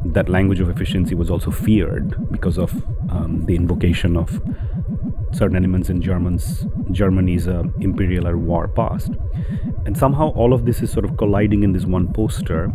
that 0.04 0.28
language 0.28 0.60
of 0.60 0.68
efficiency 0.68 1.14
was 1.14 1.30
also 1.30 1.50
feared 1.50 2.30
because 2.30 2.58
of 2.58 2.72
um, 3.10 3.44
the 3.46 3.56
invocation 3.56 4.16
of 4.16 4.40
certain 5.32 5.56
elements 5.56 5.88
in 5.90 6.00
German's 6.00 6.66
Germany's 6.92 7.48
uh, 7.48 7.64
imperial 7.80 8.28
or 8.28 8.38
war 8.38 8.68
past. 8.68 9.10
And 9.86 9.96
somehow 9.96 10.28
all 10.30 10.52
of 10.52 10.64
this 10.64 10.80
is 10.82 10.90
sort 10.90 11.04
of 11.04 11.16
colliding 11.16 11.62
in 11.62 11.72
this 11.72 11.84
one 11.84 12.12
poster. 12.12 12.72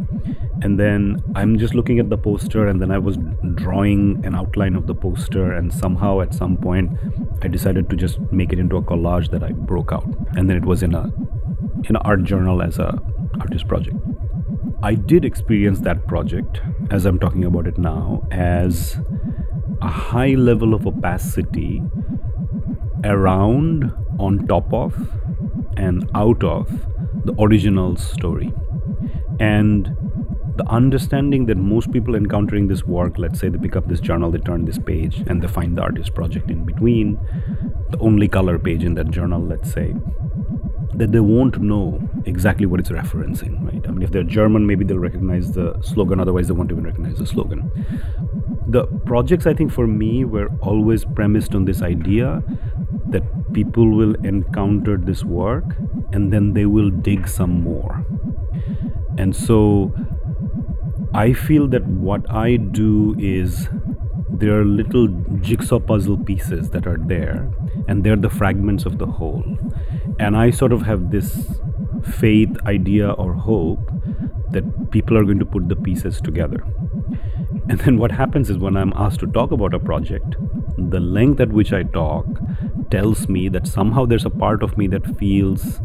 And 0.61 0.77
then 0.79 1.23
I'm 1.35 1.57
just 1.57 1.73
looking 1.73 1.99
at 1.99 2.09
the 2.09 2.17
poster, 2.17 2.67
and 2.67 2.81
then 2.81 2.91
I 2.91 2.97
was 2.97 3.17
drawing 3.55 4.21
an 4.25 4.35
outline 4.35 4.75
of 4.75 4.87
the 4.87 4.93
poster, 4.93 5.53
and 5.53 5.73
somehow 5.73 6.19
at 6.19 6.33
some 6.33 6.57
point 6.57 6.91
I 7.41 7.47
decided 7.47 7.89
to 7.89 7.95
just 7.95 8.19
make 8.31 8.51
it 8.51 8.59
into 8.59 8.75
a 8.75 8.81
collage 8.81 9.31
that 9.31 9.41
I 9.41 9.53
broke 9.53 9.93
out, 9.93 10.07
and 10.35 10.49
then 10.49 10.57
it 10.57 10.65
was 10.65 10.83
in 10.83 10.93
a 10.93 11.11
in 11.87 11.95
an 11.95 12.01
art 12.03 12.23
journal 12.23 12.61
as 12.61 12.77
a 12.77 13.01
artist 13.39 13.67
project. 13.69 13.95
I 14.83 14.95
did 14.95 15.23
experience 15.23 15.79
that 15.81 16.07
project, 16.07 16.61
as 16.91 17.05
I'm 17.05 17.19
talking 17.19 17.45
about 17.45 17.67
it 17.67 17.77
now, 17.77 18.27
as 18.31 18.97
a 19.81 19.87
high 19.87 20.35
level 20.35 20.73
of 20.73 20.85
opacity 20.85 21.81
around, 23.03 23.91
on 24.19 24.45
top 24.47 24.73
of, 24.73 24.93
and 25.77 26.09
out 26.15 26.43
of 26.43 26.67
the 27.25 27.33
original 27.39 27.95
story. 27.95 28.51
And 29.39 29.95
the 30.57 30.67
understanding 30.67 31.45
that 31.45 31.55
most 31.55 31.91
people 31.93 32.15
encountering 32.15 32.67
this 32.67 32.83
work, 32.83 33.17
let's 33.17 33.39
say 33.39 33.47
they 33.47 33.57
pick 33.57 33.77
up 33.77 33.87
this 33.87 34.01
journal, 34.01 34.29
they 34.29 34.39
turn 34.39 34.65
this 34.65 34.77
page, 34.77 35.23
and 35.27 35.41
they 35.41 35.47
find 35.47 35.77
the 35.77 35.81
artist 35.81 36.13
project 36.13 36.51
in 36.51 36.65
between, 36.65 37.17
the 37.91 37.97
only 37.99 38.27
color 38.27 38.59
page 38.59 38.83
in 38.83 38.95
that 38.95 39.09
journal, 39.09 39.41
let's 39.41 39.71
say, 39.71 39.95
that 40.95 41.11
they 41.11 41.19
won't 41.19 41.59
know 41.61 42.01
exactly 42.25 42.65
what 42.65 42.79
it's 42.79 42.89
referencing, 42.89 43.63
right? 43.65 43.87
I 43.87 43.91
mean, 43.91 44.01
if 44.01 44.11
they're 44.11 44.23
German, 44.23 44.65
maybe 44.65 44.83
they'll 44.83 44.97
recognize 44.97 45.51
the 45.51 45.79
slogan, 45.81 46.19
otherwise, 46.19 46.47
they 46.47 46.53
won't 46.53 46.71
even 46.71 46.83
recognize 46.83 47.17
the 47.17 47.25
slogan. 47.25 47.71
The 48.67 48.85
projects, 49.05 49.45
I 49.45 49.53
think, 49.53 49.71
for 49.71 49.87
me, 49.87 50.25
were 50.25 50.49
always 50.61 51.05
premised 51.05 51.55
on 51.55 51.65
this 51.65 51.81
idea 51.81 52.43
that 53.09 53.23
people 53.53 53.89
will 53.89 54.15
encounter 54.25 54.97
this 54.97 55.23
work 55.23 55.65
and 56.11 56.31
then 56.31 56.53
they 56.53 56.65
will 56.65 56.89
dig 56.89 57.27
some 57.27 57.63
more. 57.63 58.05
And 59.17 59.35
so 59.35 59.93
I 61.13 61.33
feel 61.33 61.67
that 61.69 61.85
what 61.85 62.29
I 62.31 62.57
do 62.57 63.15
is 63.17 63.67
there 64.29 64.59
are 64.59 64.63
little 64.63 65.07
jigsaw 65.41 65.79
puzzle 65.79 66.17
pieces 66.17 66.69
that 66.69 66.87
are 66.87 66.97
there, 66.97 67.51
and 67.87 68.03
they're 68.03 68.15
the 68.15 68.29
fragments 68.29 68.85
of 68.85 68.97
the 68.97 69.05
whole. 69.05 69.43
And 70.19 70.35
I 70.35 70.49
sort 70.51 70.73
of 70.73 70.81
have 70.83 71.11
this 71.11 71.59
faith, 72.03 72.55
idea, 72.65 73.11
or 73.11 73.33
hope 73.33 73.91
that 74.51 74.91
people 74.91 75.17
are 75.17 75.23
going 75.23 75.39
to 75.39 75.45
put 75.45 75.69
the 75.69 75.75
pieces 75.75 76.19
together. 76.19 76.63
And 77.69 77.79
then 77.81 77.97
what 77.97 78.11
happens 78.11 78.49
is 78.49 78.57
when 78.57 78.75
I'm 78.75 78.93
asked 78.95 79.19
to 79.19 79.27
talk 79.27 79.51
about 79.51 79.73
a 79.73 79.79
project, 79.79 80.35
the 80.77 80.99
length 80.99 81.39
at 81.39 81.49
which 81.49 81.71
I 81.71 81.83
talk 81.83 82.25
tells 82.89 83.29
me 83.29 83.47
that 83.49 83.67
somehow 83.67 84.05
there's 84.05 84.25
a 84.25 84.29
part 84.29 84.63
of 84.63 84.77
me 84.77 84.87
that 84.87 85.17
feels, 85.17 85.79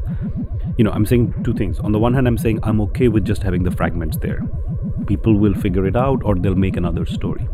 you 0.78 0.84
know, 0.84 0.90
I'm 0.90 1.06
saying 1.06 1.34
two 1.44 1.52
things. 1.52 1.78
On 1.80 1.92
the 1.92 1.98
one 1.98 2.14
hand, 2.14 2.26
I'm 2.26 2.38
saying 2.38 2.60
I'm 2.62 2.80
okay 2.82 3.08
with 3.08 3.24
just 3.24 3.42
having 3.42 3.64
the 3.64 3.70
fragments 3.70 4.16
there. 4.18 4.40
People 5.06 5.34
will 5.38 5.54
figure 5.54 5.86
it 5.86 5.96
out 5.96 6.22
or 6.24 6.34
they'll 6.34 6.54
make 6.54 6.76
another 6.76 7.06
story. 7.06 7.48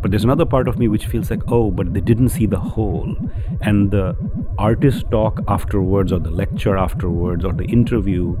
But 0.00 0.10
there's 0.10 0.24
another 0.24 0.44
part 0.44 0.68
of 0.68 0.78
me 0.78 0.88
which 0.88 1.06
feels 1.06 1.30
like, 1.30 1.42
oh, 1.48 1.70
but 1.70 1.92
they 1.94 2.00
didn't 2.00 2.30
see 2.30 2.46
the 2.46 2.58
whole. 2.58 3.16
And 3.60 3.90
the 3.90 4.16
artist 4.58 5.10
talk 5.10 5.40
afterwards, 5.48 6.12
or 6.12 6.18
the 6.18 6.30
lecture 6.30 6.76
afterwards, 6.76 7.44
or 7.44 7.52
the 7.52 7.64
interview 7.64 8.36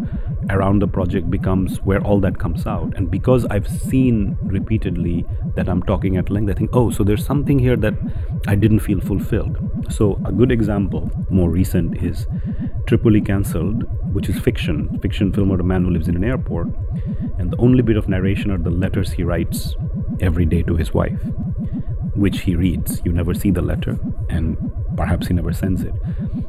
around 0.50 0.80
the 0.80 0.88
project 0.88 1.30
becomes 1.30 1.78
where 1.82 2.00
all 2.02 2.20
that 2.20 2.38
comes 2.38 2.66
out. 2.66 2.94
And 2.96 3.10
because 3.10 3.44
I've 3.46 3.68
seen 3.68 4.36
repeatedly 4.42 5.24
that 5.54 5.68
I'm 5.68 5.82
talking 5.82 6.16
at 6.16 6.30
length, 6.30 6.50
I 6.50 6.54
think, 6.54 6.70
oh, 6.72 6.90
so 6.90 7.04
there's 7.04 7.24
something 7.24 7.58
here 7.58 7.76
that 7.76 7.94
I 8.46 8.54
didn't 8.54 8.80
feel 8.80 9.00
fulfilled. 9.00 9.58
So, 9.90 10.20
a 10.24 10.32
good 10.32 10.52
example, 10.52 11.10
more 11.30 11.50
recent, 11.50 12.02
is 12.02 12.26
Tripoli 12.86 13.20
Cancelled, 13.20 13.84
which 14.14 14.28
is 14.28 14.38
fiction, 14.38 14.98
fiction 15.00 15.32
film 15.32 15.50
about 15.50 15.60
a 15.60 15.64
man 15.64 15.84
who 15.84 15.90
lives 15.90 16.08
in 16.08 16.16
an 16.16 16.24
airport. 16.24 16.68
And 17.38 17.50
the 17.50 17.56
only 17.58 17.82
bit 17.82 17.96
of 17.96 18.08
narration 18.08 18.50
are 18.50 18.58
the 18.58 18.70
letters 18.70 19.12
he 19.12 19.22
writes 19.22 19.74
every 20.20 20.46
day 20.46 20.62
to 20.62 20.76
his 20.76 20.94
wife, 20.94 21.20
which 22.16 22.40
he 22.40 22.54
reads. 22.54 23.00
You 23.04 23.12
never 23.12 23.34
see 23.34 23.50
the 23.50 23.62
letter, 23.62 23.98
and 24.28 24.56
perhaps 24.96 25.26
he 25.28 25.34
never 25.34 25.52
sends 25.52 25.82
it. 25.82 25.94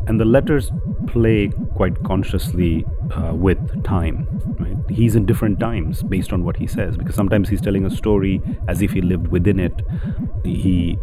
And 0.08 0.20
the 0.20 0.26
letters 0.26 0.72
play 1.08 1.52
quite 1.76 2.02
consciously 2.04 2.86
uh, 3.12 3.34
with 3.34 3.84
time. 3.84 4.28
Right? 4.60 4.78
He's 4.90 5.16
in 5.16 5.26
different 5.26 5.60
times 5.60 6.04
based 6.04 6.32
on 6.34 6.44
what 6.44 6.58
he 6.58 6.68
says, 6.68 6.98
because 6.98 7.16
sometimes 7.16 7.50
he's 7.50 7.62
telling 7.62 7.86
a 7.86 7.90
story 7.90 8.42
as 8.68 8.82
if 8.82 8.92
he 8.92 9.02
lived 9.02 9.28
within 9.28 9.60
it. 9.60 9.74
He 10.44 10.98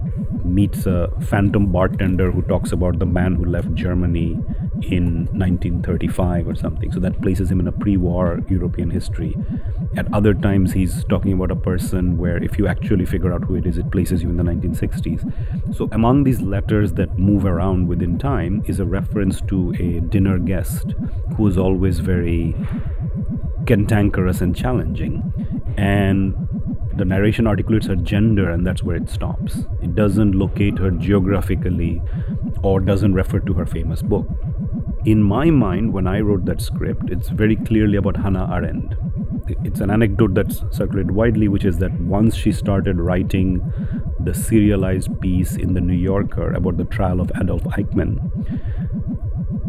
meets 0.44 0.86
a 0.86 1.10
phantom 1.22 1.72
bartender 1.72 2.30
who 2.30 2.42
talks 2.42 2.72
about 2.72 2.98
the 2.98 3.06
man 3.06 3.34
who 3.34 3.44
left 3.44 3.74
Germany 3.74 4.38
in 4.82 5.26
1935 5.32 6.48
or 6.48 6.54
something. 6.54 6.92
So 6.92 7.00
that 7.00 7.20
places 7.22 7.50
him 7.50 7.60
in 7.60 7.68
a 7.68 7.72
pre 7.72 7.96
war 7.96 8.40
European 8.48 8.90
history. 8.90 9.36
At 9.96 10.12
other 10.12 10.34
times, 10.34 10.72
he's 10.72 11.04
talking 11.04 11.32
about 11.32 11.50
a 11.50 11.56
person 11.56 12.18
where, 12.18 12.42
if 12.42 12.58
you 12.58 12.66
actually 12.66 13.06
figure 13.06 13.32
out 13.32 13.44
who 13.44 13.54
it 13.54 13.66
is, 13.66 13.78
it 13.78 13.90
places 13.90 14.22
you 14.22 14.30
in 14.30 14.36
the 14.36 14.42
1960s. 14.54 15.76
So, 15.76 15.88
among 15.92 16.24
these 16.24 16.40
letters 16.40 16.92
that 16.94 17.18
move 17.18 17.44
around 17.44 17.88
within 17.88 18.18
time 18.18 18.62
is 18.66 18.80
a 18.80 18.84
reference 18.84 19.40
to 19.42 19.74
a 19.78 20.00
dinner 20.00 20.38
guest 20.38 20.94
who 21.36 21.46
is 21.46 21.58
always 21.58 21.98
very 21.98 22.54
cantankerous 23.66 24.40
and 24.40 24.54
challenging. 24.54 25.32
And 25.76 26.34
the 26.96 27.04
narration 27.04 27.46
articulates 27.46 27.86
her 27.86 27.96
gender, 27.96 28.50
and 28.50 28.66
that's 28.66 28.82
where 28.82 28.96
it 28.96 29.10
stops. 29.10 29.64
It 29.82 29.94
doesn't 29.94 30.32
locate 30.32 30.78
her 30.78 30.90
geographically 30.90 32.00
or 32.62 32.80
doesn't 32.80 33.14
refer 33.14 33.40
to 33.40 33.52
her 33.54 33.66
famous 33.66 34.02
book. 34.02 34.26
In 35.04 35.22
my 35.22 35.50
mind, 35.50 35.92
when 35.92 36.06
I 36.06 36.20
wrote 36.20 36.44
that 36.46 36.60
script, 36.60 37.10
it's 37.10 37.28
very 37.28 37.56
clearly 37.56 37.96
about 37.96 38.16
Hannah 38.16 38.48
Arendt. 38.50 38.94
It's 39.64 39.80
an 39.80 39.90
anecdote 39.90 40.34
that's 40.34 40.62
circulated 40.70 41.10
widely, 41.10 41.48
which 41.48 41.64
is 41.64 41.78
that 41.78 41.92
once 42.00 42.34
she 42.34 42.52
started 42.52 42.98
writing 42.98 43.60
the 44.24 44.34
serialized 44.34 45.20
piece 45.20 45.56
in 45.56 45.74
The 45.74 45.80
New 45.80 45.94
Yorker 45.94 46.52
about 46.52 46.76
the 46.76 46.84
trial 46.84 47.20
of 47.20 47.30
Adolf 47.40 47.62
Eichmann, 47.64 48.30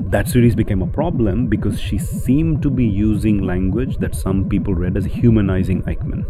that 0.10 0.28
series 0.28 0.56
became 0.56 0.82
a 0.82 0.88
problem 0.88 1.48
because 1.48 1.80
she 1.80 1.98
seemed 1.98 2.62
to 2.62 2.70
be 2.70 2.86
using 2.86 3.44
language 3.44 3.98
that 3.98 4.16
some 4.16 4.48
people 4.48 4.74
read 4.74 4.96
as 4.96 5.06
humanizing 5.06 5.82
Eichmann, 5.84 6.26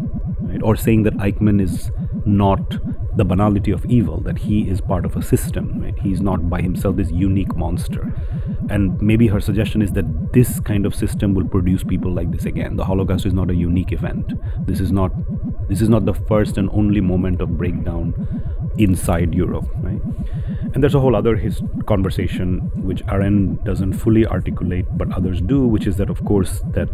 right? 0.49 0.61
or 0.63 0.75
saying 0.75 1.03
that 1.03 1.13
Eichmann 1.17 1.61
is 1.61 1.91
not 2.25 2.77
the 3.17 3.23
banality 3.23 3.71
of 3.71 3.85
evil, 3.85 4.19
that 4.21 4.37
he 4.39 4.67
is 4.69 4.81
part 4.81 5.05
of 5.05 5.15
a 5.15 5.21
system, 5.21 5.81
right? 5.81 5.97
He's 5.99 6.21
not 6.21 6.49
by 6.49 6.61
himself 6.61 6.95
this 6.95 7.11
unique 7.11 7.55
monster. 7.55 8.13
And 8.69 8.99
maybe 9.01 9.27
her 9.27 9.39
suggestion 9.39 9.81
is 9.81 9.91
that 9.93 10.33
this 10.33 10.59
kind 10.59 10.85
of 10.85 10.95
system 10.95 11.33
will 11.33 11.47
produce 11.47 11.83
people 11.83 12.11
like 12.11 12.31
this 12.31 12.45
again. 12.45 12.75
The 12.75 12.85
Holocaust 12.85 13.25
is 13.25 13.33
not 13.33 13.49
a 13.49 13.55
unique 13.55 13.91
event. 13.91 14.33
This 14.65 14.79
is 14.79 14.91
not 14.91 15.11
this 15.67 15.81
is 15.81 15.89
not 15.89 16.05
the 16.05 16.13
first 16.13 16.57
and 16.57 16.69
only 16.71 17.01
moment 17.01 17.41
of 17.41 17.57
breakdown 17.57 18.13
inside 18.77 19.33
Europe, 19.33 19.67
right? 19.81 20.01
And 20.73 20.83
there's 20.83 20.95
a 20.95 20.99
whole 20.99 21.15
other 21.15 21.35
his 21.35 21.61
conversation 21.85 22.59
which 22.75 23.01
Arendt 23.09 23.63
doesn't 23.63 23.93
fully 23.93 24.25
articulate, 24.25 24.85
but 24.97 25.11
others 25.13 25.41
do, 25.41 25.65
which 25.65 25.87
is 25.87 25.97
that 25.97 26.09
of 26.09 26.23
course 26.25 26.61
that 26.71 26.89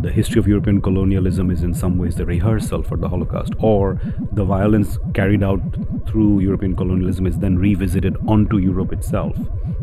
the 0.00 0.10
history 0.10 0.38
of 0.38 0.46
European 0.46 0.80
colonialism 0.80 1.50
is 1.50 1.62
in 1.62 1.74
some 1.74 1.98
ways 1.98 2.16
the 2.16 2.26
rehearsal 2.26 2.82
for 2.82 2.96
the 2.96 3.08
Holocaust, 3.08 3.54
or 3.58 4.00
the 4.32 4.44
violence 4.44 4.98
carried 5.14 5.42
out 5.42 5.60
through 6.06 6.40
European 6.40 6.76
colonialism 6.76 7.26
is 7.26 7.38
then 7.38 7.58
revisited 7.58 8.16
onto 8.28 8.58
Europe 8.58 8.92
itself. 8.92 9.36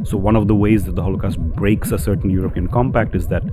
So, 0.04 0.18
one 0.18 0.36
of 0.36 0.48
the 0.48 0.56
ways 0.56 0.86
that 0.86 0.96
the 0.96 1.04
Holocaust 1.04 1.40
breaks 1.40 1.92
a 1.92 1.98
certain 1.98 2.30
European 2.30 2.68
compact 2.68 3.16
is 3.16 3.28
that 3.28 3.44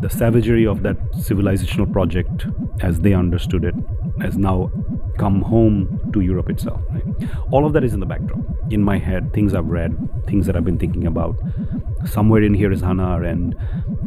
the 0.00 0.10
savagery 0.10 0.66
of 0.66 0.82
that 0.82 0.98
civilizational 1.12 1.90
project, 1.92 2.46
as 2.80 3.00
they 3.00 3.14
understood 3.14 3.64
it, 3.64 3.74
has 4.20 4.36
now 4.36 4.70
come 5.18 5.42
home 5.42 6.10
to 6.12 6.20
Europe 6.20 6.50
itself. 6.50 6.80
Right? 6.90 7.28
All 7.50 7.66
of 7.66 7.72
that 7.74 7.84
is 7.84 7.94
in 7.94 8.00
the 8.00 8.06
backdrop. 8.06 8.40
In 8.70 8.82
my 8.82 8.98
head, 8.98 9.32
things 9.32 9.54
I've 9.54 9.66
read, 9.66 9.96
things 10.26 10.46
that 10.46 10.56
I've 10.56 10.64
been 10.64 10.78
thinking 10.78 11.06
about. 11.06 11.36
Somewhere 12.06 12.42
in 12.42 12.54
here 12.54 12.72
is 12.72 12.80
Hannah 12.80 13.14
Arendt 13.16 13.54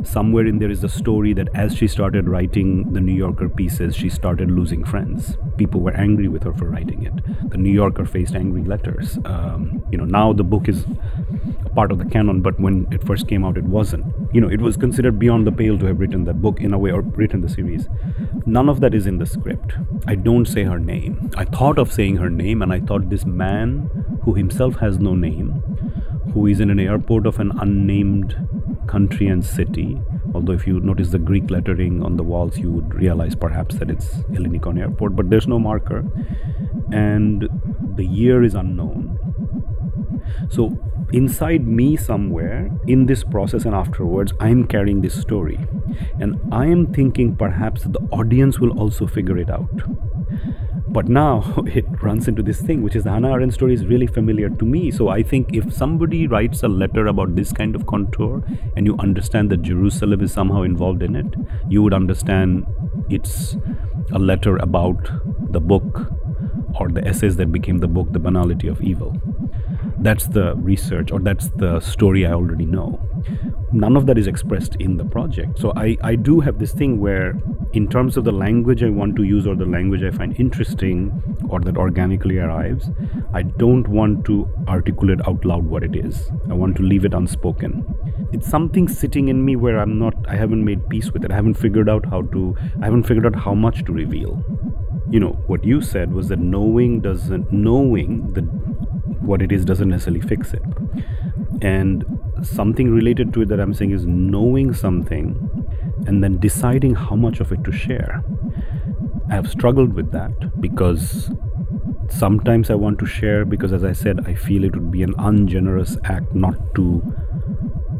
Somewhere 0.06 0.45
in 0.45 0.60
there 0.60 0.70
is 0.70 0.82
the 0.82 0.89
story 0.89 1.34
that 1.34 1.49
as 1.56 1.76
she 1.76 1.88
started 1.88 2.30
writing 2.30 2.93
the 2.93 3.01
New 3.01 3.14
Yorker 3.14 3.49
pieces, 3.49 3.95
she 3.95 4.08
started 4.10 4.51
losing 4.51 4.86
friends. 4.86 5.36
people 5.58 5.82
were 5.82 5.93
angry 5.93 6.28
with 6.28 6.43
her 6.43 6.53
for 6.53 6.66
writing 6.66 7.03
it. 7.03 7.49
The 7.49 7.58
New 7.58 7.72
Yorker 7.72 8.06
faced 8.06 8.36
angry 8.36 8.64
letters. 8.64 9.18
Um, 9.26 9.84
you 9.91 9.97
know, 9.97 10.06
now 10.06 10.32
the 10.32 10.43
book 10.43 10.68
is 10.68 10.86
a 11.66 11.70
part 11.70 11.91
of 11.91 11.97
the 11.97 12.06
canon, 12.06 12.41
but 12.41 12.60
when 12.60 12.88
it 12.91 13.03
first 13.06 13.28
came 13.28 13.43
out, 13.43 13.58
it 13.58 13.64
wasn't. 13.64 14.06
You 14.34 14.41
know, 14.41 14.49
it 14.49 14.62
was 14.62 14.78
considered 14.78 15.18
beyond 15.18 15.47
the 15.47 15.51
pale 15.51 15.78
to 15.80 15.86
have 15.86 15.99
written 15.99 16.26
that 16.26 16.41
book 16.41 16.60
in 16.60 16.74
a 16.74 16.78
way 16.78 16.91
or 16.91 17.01
written 17.01 17.41
the 17.41 17.49
series. 17.49 17.88
None 18.45 18.70
of 18.70 18.82
that 18.82 18.93
is 18.93 19.08
in 19.08 19.18
the 19.18 19.26
script. 19.26 19.74
I 20.06 20.16
don't 20.16 20.45
say 20.45 20.64
her 20.64 20.80
name. 20.80 21.05
I 21.36 21.45
thought 21.45 21.78
of 21.78 21.91
saying 21.91 22.18
her 22.18 22.30
name, 22.30 22.62
and 22.62 22.72
I 22.72 22.80
thought 22.80 23.10
this 23.10 23.26
man 23.26 23.89
who 24.24 24.34
himself 24.34 24.78
has 24.78 24.99
no 24.99 25.16
name, 25.16 25.51
who 26.34 26.47
is 26.47 26.60
in 26.60 26.70
an 26.70 26.80
airport 26.80 27.26
of 27.26 27.39
an 27.39 27.51
unnamed 27.60 28.36
country 28.88 29.28
and 29.28 29.45
city. 29.45 29.99
Although, 30.34 30.53
if 30.53 30.68
you 30.68 30.80
notice 30.80 31.10
the 31.10 31.20
Greek 31.20 31.49
lettering 31.49 32.03
on 32.03 32.18
the 32.18 32.24
walls, 32.24 32.58
you 32.58 32.72
would 32.72 32.93
realize 32.93 33.36
perhaps 33.36 33.76
that 33.76 33.89
it's 33.89 34.08
Ellinikon 34.38 34.80
Airport, 34.80 35.16
but 35.16 35.30
there's 35.30 35.47
no 35.47 35.60
marker. 35.60 36.03
And 36.91 37.49
the 37.95 38.06
year 38.06 38.43
is 38.43 38.53
unknown. 38.53 39.18
So, 40.49 40.78
inside 41.11 41.67
me, 41.67 41.95
somewhere 41.95 42.69
in 42.88 43.05
this 43.05 43.23
process 43.23 43.65
and 43.65 43.76
afterwards, 43.76 44.34
I'm 44.39 44.67
carrying 44.67 45.01
this 45.01 45.19
story. 45.19 45.59
And 46.19 46.39
I 46.51 46.65
am 46.65 46.93
thinking 46.93 47.36
perhaps 47.36 47.84
the 47.84 47.99
audience 48.11 48.59
will 48.59 48.78
also 48.80 49.07
figure 49.07 49.38
it 49.38 49.49
out. 49.49 49.69
But 50.95 51.09
now 51.09 51.53
it 51.67 51.86
runs 52.01 52.30
into 52.30 52.41
this 52.41 52.61
thing, 52.61 52.82
which 52.82 52.95
is 52.95 53.03
the 53.03 53.11
Hannah 53.11 53.32
Arendt 53.32 53.53
story 53.53 53.73
is 53.73 53.86
really 53.86 54.07
familiar 54.07 54.49
to 54.49 54.65
me. 54.65 54.91
So 54.91 55.09
I 55.09 55.23
think 55.23 55.53
if 55.53 55.73
somebody 55.73 56.26
writes 56.26 56.63
a 56.63 56.69
letter 56.69 57.07
about 57.07 57.36
this 57.36 57.51
kind 57.51 57.76
of 57.76 57.86
contour 57.86 58.41
and 58.78 58.86
you 58.86 58.95
understand 58.99 59.51
that 59.51 59.61
Jerusalem 59.61 60.21
is 60.21 60.32
somehow 60.32 60.61
involved 60.61 61.03
in 61.03 61.17
it, 61.17 61.36
you 61.69 61.84
would 61.84 61.93
understand 61.93 62.65
it's 63.09 63.57
a 64.13 64.19
letter 64.19 64.55
about 64.57 65.09
the 65.51 65.59
book 65.59 66.11
or 66.80 66.88
the 66.89 67.05
essays 67.05 67.36
that 67.38 67.51
became 67.51 67.80
the 67.80 67.88
book, 67.88 68.13
The 68.13 68.19
Banality 68.19 68.67
of 68.69 68.82
Evil. 68.82 69.15
That's 70.06 70.28
the 70.28 70.53
research 70.58 71.12
or 71.12 71.18
that's 71.18 71.47
the 71.56 71.80
story 71.80 72.28
I 72.28 72.34
already 72.34 72.68
know. 72.68 72.99
None 73.74 73.97
of 73.97 74.06
that 74.06 74.20
is 74.20 74.28
expressed 74.28 74.76
in 74.76 74.97
the 74.97 75.03
project. 75.03 75.58
So 75.58 75.74
I, 75.76 75.97
I 76.03 76.14
do 76.14 76.41
have 76.41 76.60
this 76.60 76.74
thing 76.74 76.99
where, 76.99 77.34
in 77.74 77.88
terms 77.89 78.16
of 78.16 78.24
the 78.24 78.32
language 78.32 78.84
I 78.84 78.89
want 78.89 79.16
to 79.16 79.24
use 79.24 79.47
or 79.47 79.56
the 79.56 79.66
language 79.66 80.03
I 80.03 80.12
find 80.12 80.39
interesting 80.39 81.12
or 81.49 81.60
that 81.62 81.76
organically 81.76 82.38
arrives, 82.38 82.91
I 83.34 83.41
don't 83.41 83.88
want 83.88 84.26
to 84.26 84.47
articulate 84.68 85.28
out 85.28 85.43
loud 85.43 85.66
what 85.66 85.82
it 85.82 85.95
is. 85.95 86.30
I 86.51 86.53
want 86.53 86.78
to 86.78 86.84
leave 86.84 87.03
it 87.03 87.16
unspoken. 87.16 87.84
It's 88.32 88.47
something 88.47 88.88
sitting 88.88 89.30
in 89.30 89.43
me 89.43 89.56
where 89.56 89.80
I'm 89.80 89.97
not, 89.97 90.14
I 90.28 90.36
haven't 90.36 90.64
made 90.64 90.88
peace 90.88 91.12
with 91.12 91.26
it. 91.26 91.32
I 91.32 91.36
haven't 91.36 91.56
figured 91.56 91.89
out 91.89 92.06
how 92.06 92.22
to, 92.22 92.56
I 92.80 92.86
haven't 92.86 93.08
figured 93.08 93.26
out 93.26 93.36
how 93.36 93.56
much 93.56 93.84
to 93.86 93.91
reveal 93.91 94.45
you 95.10 95.20
know 95.20 95.34
what 95.47 95.64
you 95.64 95.82
said 95.82 96.12
was 96.12 96.30
that 96.30 96.39
knowing 96.39 96.99
doesn't 96.99 97.51
knowing 97.51 98.34
the 98.34 98.41
what 99.26 99.41
it 99.41 99.51
is 99.51 99.65
doesn't 99.65 99.89
necessarily 99.89 100.21
fix 100.21 100.53
it. 100.53 100.63
And 101.61 102.05
something 102.43 102.91
related 102.91 103.34
to 103.34 103.41
it 103.41 103.47
that 103.49 103.59
I'm 103.59 103.73
saying 103.73 103.91
is 103.91 104.05
knowing 104.05 104.73
something 104.73 105.49
and 106.05 106.23
then 106.23 106.38
deciding 106.38 106.95
how 106.95 107.15
much 107.15 107.39
of 107.39 107.51
it 107.51 107.63
to 107.63 107.71
share. 107.71 108.23
I 109.30 109.36
have 109.36 109.49
struggled 109.49 109.93
with 109.93 110.11
that 110.11 110.61
because 110.61 111.32
sometimes 112.09 112.69
I 112.69 112.76
want 112.76 112.99
to 112.99 113.05
share 113.05 113.45
because, 113.45 113.73
as 113.73 113.84
I 113.84 113.93
said, 113.93 114.28
I 114.28 114.36
feel 114.36 114.63
it 114.63 114.76
would 114.76 114.91
be 114.91 115.03
an 115.03 115.15
ungenerous 115.17 115.97
act 116.03 116.34
not 116.36 116.76
to 116.76 117.01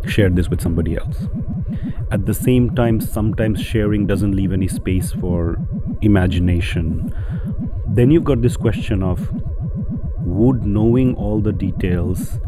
share 0.07 0.30
this 0.30 0.49
with 0.49 0.61
somebody 0.61 0.95
else. 0.95 1.28
At 2.11 2.26
the 2.28 2.34
same 2.34 2.76
time, 2.76 3.01
sometimes 3.01 3.61
sharing 3.61 4.05
doesn't 4.05 4.36
leave 4.36 4.53
any 4.53 4.67
space 4.67 5.11
for 5.11 5.57
imagination. 6.01 7.13
Then 7.88 8.11
you've 8.11 8.23
got 8.23 8.41
this 8.41 8.57
question 8.57 9.01
of 9.01 9.32
would 10.26 10.65
knowing 10.65 11.15
all 11.15 11.39
the 11.39 11.53
details 11.53 12.39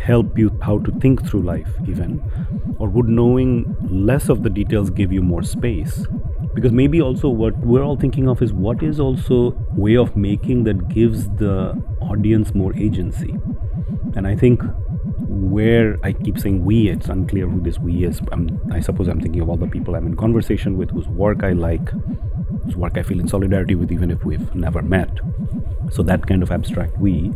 help 0.00 0.38
you 0.38 0.50
how 0.62 0.78
to 0.78 0.92
think 1.00 1.26
through 1.26 1.42
life 1.42 1.68
even? 1.86 2.22
Or 2.78 2.88
would 2.88 3.08
knowing 3.08 3.76
less 3.90 4.28
of 4.28 4.42
the 4.42 4.50
details 4.50 4.90
give 4.90 5.12
you 5.12 5.22
more 5.22 5.42
space? 5.42 6.06
Because 6.54 6.72
maybe 6.72 7.00
also 7.00 7.28
what 7.28 7.56
we're 7.58 7.82
all 7.82 7.96
thinking 7.96 8.28
of 8.28 8.42
is 8.42 8.52
what 8.52 8.82
is 8.82 8.98
also 8.98 9.50
way 9.74 9.96
of 9.96 10.16
making 10.16 10.64
that 10.64 10.88
gives 10.88 11.28
the 11.36 11.80
audience 12.00 12.54
more 12.54 12.74
agency. 12.76 13.34
And 14.16 14.26
i 14.26 14.34
think 14.34 14.62
where 15.28 15.96
i 16.02 16.12
keep 16.12 16.38
saying 16.38 16.64
we 16.64 16.88
it's 16.88 17.08
unclear 17.08 17.46
who 17.46 17.60
this 17.60 17.78
we 17.78 18.04
is. 18.04 18.20
I'm, 18.32 18.60
i 18.72 18.80
suppose 18.80 19.08
i'm 19.08 19.20
thinking 19.20 19.40
of 19.40 19.48
all 19.48 19.56
the 19.56 19.66
people 19.66 19.94
i'm 19.94 20.06
in 20.06 20.16
conversation 20.16 20.76
with 20.76 20.90
whose 20.90 21.08
work 21.08 21.44
i 21.44 21.52
like 21.52 21.92
work 22.76 22.96
i 22.96 23.02
feel 23.02 23.20
in 23.20 23.28
solidarity 23.28 23.74
with 23.74 23.92
even 23.92 24.10
if 24.10 24.24
we've 24.24 24.54
never 24.54 24.82
met. 24.82 25.20
So 25.90 26.02
that 26.04 26.26
kind 26.26 26.42
of 26.42 26.50
abstract 26.50 26.98
we 26.98 27.32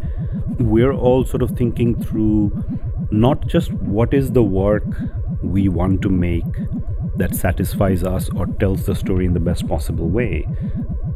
we're 0.58 0.92
all 0.92 1.24
sort 1.24 1.42
of 1.42 1.50
thinking 1.50 2.00
through 2.02 2.64
not 3.10 3.46
just 3.46 3.72
what 3.72 4.14
is 4.14 4.32
the 4.32 4.42
work 4.42 4.84
we 5.42 5.68
want 5.68 6.02
to 6.02 6.08
make 6.08 6.44
that 7.16 7.34
satisfies 7.34 8.02
us 8.02 8.28
or 8.30 8.46
tells 8.46 8.86
the 8.86 8.94
story 8.94 9.24
in 9.24 9.34
the 9.34 9.40
best 9.40 9.68
possible 9.68 10.08
way 10.08 10.46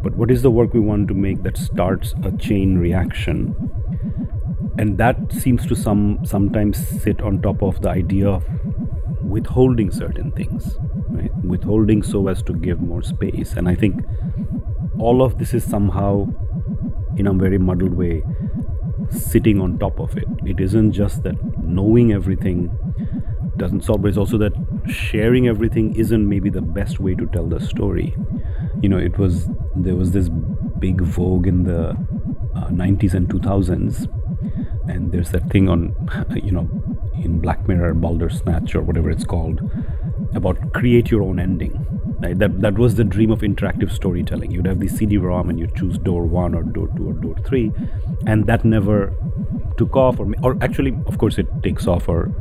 but 0.03 0.15
what 0.15 0.31
is 0.31 0.43
the 0.43 0.51
work 0.51 0.73
we 0.73 0.81
want 0.81 1.09
to 1.09 1.15
make 1.15 1.43
that 1.43 1.57
starts 1.57 2.15
a 2.23 2.31
chain 2.37 2.79
reaction. 2.79 3.55
And 4.79 4.97
that 4.99 5.33
seems 5.33 5.67
to 5.67 5.75
some 5.75 6.25
sometimes 6.25 6.79
sit 7.03 7.21
on 7.21 7.43
top 7.43 7.63
of 7.63 7.83
the 7.83 7.89
idea 7.91 8.29
of 8.29 8.45
withholding 9.23 9.91
certain 9.91 10.31
things 10.31 10.79
right 11.11 11.35
withholding 11.45 12.03
so 12.03 12.29
as 12.29 12.43
to 12.43 12.53
give 12.53 12.81
more 12.81 13.03
space 13.03 13.53
and 13.55 13.69
i 13.69 13.75
think 13.75 14.05
all 14.99 15.23
of 15.23 15.39
this 15.39 15.55
is 15.55 15.65
somehow 15.65 16.27
in 17.17 17.27
a 17.27 17.33
very 17.33 17.59
muddled 17.59 17.95
way 17.95 18.23
sitting 19.11 19.61
on 19.61 19.79
top 19.79 19.99
of 19.99 20.17
it. 20.17 20.29
It 20.45 20.61
isn't 20.61 20.93
just 20.93 21.23
that 21.23 21.37
knowing 21.63 22.13
everything 22.13 22.71
doesn't 23.57 23.85
solve, 23.85 24.03
but 24.03 24.09
it's 24.09 24.19
also 24.19 24.39
that 24.39 24.53
sharing 24.87 25.49
everything 25.49 25.95
isn't 25.97 26.29
maybe 26.29 26.51
the 26.51 26.63
best 26.63 27.01
way 27.01 27.15
to 27.15 27.27
tell 27.27 27.47
the 27.47 27.61
story. 27.61 28.15
You 28.83 28.89
know, 28.89 28.99
it 28.99 29.19
was 29.19 29.49
there 29.75 29.97
was 29.97 30.13
this 30.13 30.29
big 30.79 31.01
vogue 31.01 31.47
in 31.47 31.65
the 31.65 31.91
uh, 32.55 32.69
90s 32.69 33.15
and 33.15 33.29
2000s, 33.29 34.07
and 34.89 35.11
there's 35.13 35.31
that 35.31 35.51
thing 35.51 35.69
on, 35.69 35.95
you 36.43 36.53
know, 36.53 36.69
in 37.15 37.41
Black 37.41 37.67
Mirror, 37.67 37.95
Bandersnatch 37.95 38.75
or 38.75 38.83
whatever 38.83 39.11
it's 39.11 39.25
called, 39.25 39.61
about 40.35 40.73
create 40.73 41.11
your 41.11 41.23
own 41.23 41.39
ending 41.39 41.73
Right? 42.21 42.37
That 42.37 42.61
that 42.63 42.77
was 42.77 42.97
the 42.97 43.05
dream 43.05 43.31
of 43.31 43.41
interactive 43.43 43.93
storytelling. 43.93 44.51
You'd 44.51 44.67
have 44.67 44.81
the 44.81 44.89
CD-ROM 44.89 45.51
and 45.51 45.59
you 45.59 45.69
choose 45.77 45.99
door 45.99 46.25
one 46.25 46.53
or 46.53 46.65
door 46.65 46.89
two 46.97 47.11
or 47.11 47.13
door 47.13 47.37
three, 47.45 47.73
and 48.27 48.47
that 48.47 48.65
never 48.65 49.15
took 49.77 49.95
off. 49.95 50.19
Or 50.19 50.27
or 50.43 50.57
actually, 50.61 50.97
of 51.07 51.19
course, 51.19 51.39
it 51.39 51.47
takes 51.63 51.87
off 51.87 52.07
for 52.07 52.33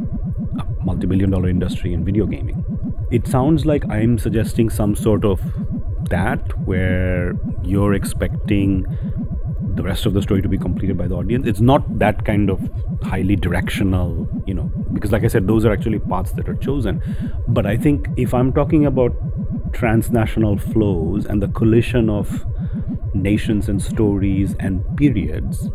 a 0.60 0.66
multi-billion-dollar 0.84 1.48
industry 1.48 1.94
in 1.94 2.04
video 2.04 2.26
gaming. 2.26 2.66
It 3.12 3.28
sounds 3.28 3.68
like 3.68 3.88
I'm 3.88 4.18
suggesting 4.18 4.72
some 4.72 4.96
sort 4.96 5.24
of 5.24 5.42
that 6.10 6.58
where 6.66 7.36
you're 7.62 7.94
expecting 7.94 8.86
the 9.78 9.84
rest 9.84 10.06
of 10.06 10.14
the 10.14 10.22
story 10.22 10.42
to 10.42 10.50
be 10.50 10.58
completed 10.58 10.98
by 10.98 11.08
the 11.08 11.16
audience. 11.16 11.48
It's 11.48 11.60
not 11.60 12.00
that 12.00 12.26
kind 12.26 12.50
of 12.50 12.70
highly 13.04 13.36
directional, 13.36 14.28
you 14.46 14.54
know, 14.54 14.72
because 14.92 15.12
like 15.12 15.24
I 15.24 15.28
said, 15.28 15.48
those 15.48 15.66
are 15.66 15.72
actually 15.72 16.00
paths 16.00 16.34
that 16.34 16.50
are 16.50 16.56
chosen. 16.56 17.02
But 17.48 17.66
I 17.66 17.78
think 17.78 18.08
if 18.18 18.34
I'm 18.34 18.52
talking 18.52 18.86
about 18.86 19.16
transnational 19.74 20.58
flows 20.58 21.26
and 21.26 21.42
the 21.42 21.48
collision 21.48 22.10
of 22.10 22.46
nations 23.14 23.70
and 23.70 23.82
stories 23.82 24.56
and 24.60 24.84
periods, 24.98 25.70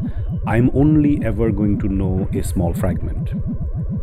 I'm 0.47 0.71
only 0.75 1.25
ever 1.25 1.51
going 1.51 1.79
to 1.81 1.89
know 1.89 2.29
a 2.35 2.43
small 2.43 2.75
fragment. 2.75 3.33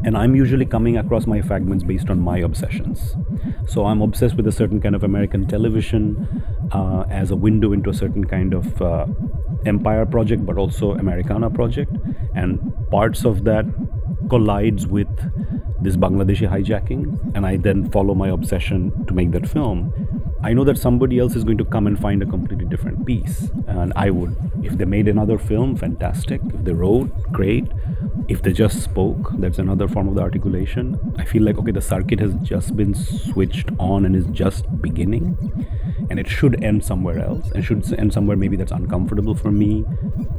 And 0.06 0.18
I'm 0.18 0.36
usually 0.36 0.66
coming 0.66 0.98
across 0.98 1.28
my 1.28 1.42
fragments 1.42 1.84
based 1.84 2.10
on 2.10 2.22
my 2.22 2.38
obsessions. 2.38 3.16
So 3.68 3.86
I'm 3.86 4.02
obsessed 4.02 4.36
with 4.36 4.48
a 4.48 4.52
certain 4.52 4.80
kind 4.82 4.96
of 4.96 5.04
American 5.04 5.46
television 5.46 6.44
uh, 6.72 7.04
as 7.10 7.32
a 7.32 7.36
window 7.36 7.74
into 7.74 7.90
a 7.90 7.94
certain 7.94 8.24
kind 8.24 8.54
of 8.54 8.82
uh, 8.82 9.06
empire 9.66 10.06
project, 10.06 10.46
but 10.46 10.58
also 10.58 10.94
Americana 10.94 11.50
project. 11.50 11.96
And 12.36 12.74
parts 12.90 13.26
of 13.26 13.44
that 13.46 13.66
collides 14.30 14.88
with 14.88 15.10
this 15.82 15.96
Bangladeshi 15.96 16.50
hijacking, 16.50 17.36
and 17.36 17.46
I 17.46 17.58
then 17.58 17.90
follow 17.90 18.14
my 18.14 18.30
obsession 18.30 19.06
to 19.06 19.14
make 19.14 19.32
that 19.32 19.48
film. 19.48 19.94
I 20.42 20.54
know 20.54 20.64
that 20.64 20.78
somebody 20.78 21.20
else 21.20 21.36
is 21.36 21.44
going 21.44 21.58
to 21.58 21.66
come 21.66 21.86
and 21.88 22.00
find 22.00 22.24
a 22.24 22.26
completely 22.26 22.66
different 22.66 23.06
piece. 23.06 23.50
And 23.68 23.92
I 23.96 24.10
would, 24.10 24.36
if 24.64 24.78
they 24.78 24.86
made 24.86 25.10
another 25.10 25.38
film, 25.38 25.76
fantastic. 25.76 26.42
If 26.54 26.64
they 26.64 26.72
wrote, 26.72 27.10
great. 27.32 27.66
If 28.30 28.42
they 28.44 28.54
just 28.54 28.82
spoke, 28.82 29.32
that's 29.34 29.60
another 29.60 29.88
form 29.88 30.08
of 30.08 30.16
the 30.16 30.22
articulation. 30.22 30.98
I 31.18 31.26
feel 31.26 31.44
like, 31.44 31.58
okay, 31.58 31.72
the 31.72 31.82
circuit 31.82 32.20
has 32.22 32.34
just 32.36 32.78
been 32.78 32.94
switched 32.94 33.70
on 33.80 34.06
and 34.06 34.16
is 34.16 34.28
just 34.28 34.66
beginning. 34.82 35.38
And 36.10 36.20
it 36.20 36.28
should 36.28 36.64
end 36.64 36.86
somewhere 36.86 37.20
else. 37.20 37.52
And 37.52 37.64
should 37.64 37.92
end 37.94 38.14
somewhere 38.14 38.38
maybe 38.38 38.56
that's 38.56 38.72
uncomfortable 38.72 39.36
for 39.50 39.54
me, 39.54 39.84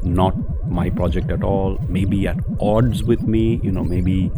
not 0.05 0.35
my 0.71 0.89
project 0.89 1.31
at 1.33 1.43
all, 1.43 1.79
maybe 1.89 2.29
at 2.29 2.37
odds 2.61 3.03
with 3.03 3.23
me, 3.23 3.61
you 3.65 3.73
know, 3.73 3.83
maybe 3.83 4.31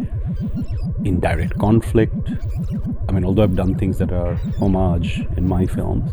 in 1.05 1.21
direct 1.21 1.59
conflict. 1.59 2.31
I 3.07 3.13
mean, 3.13 3.25
although 3.27 3.43
I've 3.43 3.55
done 3.55 3.75
things 3.75 3.99
that 3.99 4.13
are 4.13 4.35
homage 4.59 5.21
in 5.37 5.47
my 5.47 5.67
films, 5.67 6.11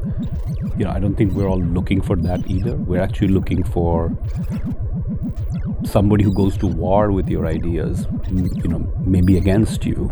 you 0.77 0.83
know, 0.83 0.91
I 0.91 0.99
don't 0.99 1.15
think 1.15 1.33
we're 1.33 1.47
all 1.47 1.61
looking 1.61 2.01
for 2.01 2.17
that 2.17 2.45
either. 2.47 2.75
We're 2.75 3.01
actually 3.01 3.29
looking 3.29 3.63
for 3.63 4.11
somebody 5.85 6.23
who 6.23 6.33
goes 6.33 6.57
to 6.57 6.67
war 6.67 7.11
with 7.11 7.29
your 7.29 7.47
ideas, 7.47 8.07
you 8.29 8.67
know, 8.67 8.79
maybe 9.05 9.37
against 9.37 9.85
you, 9.85 10.09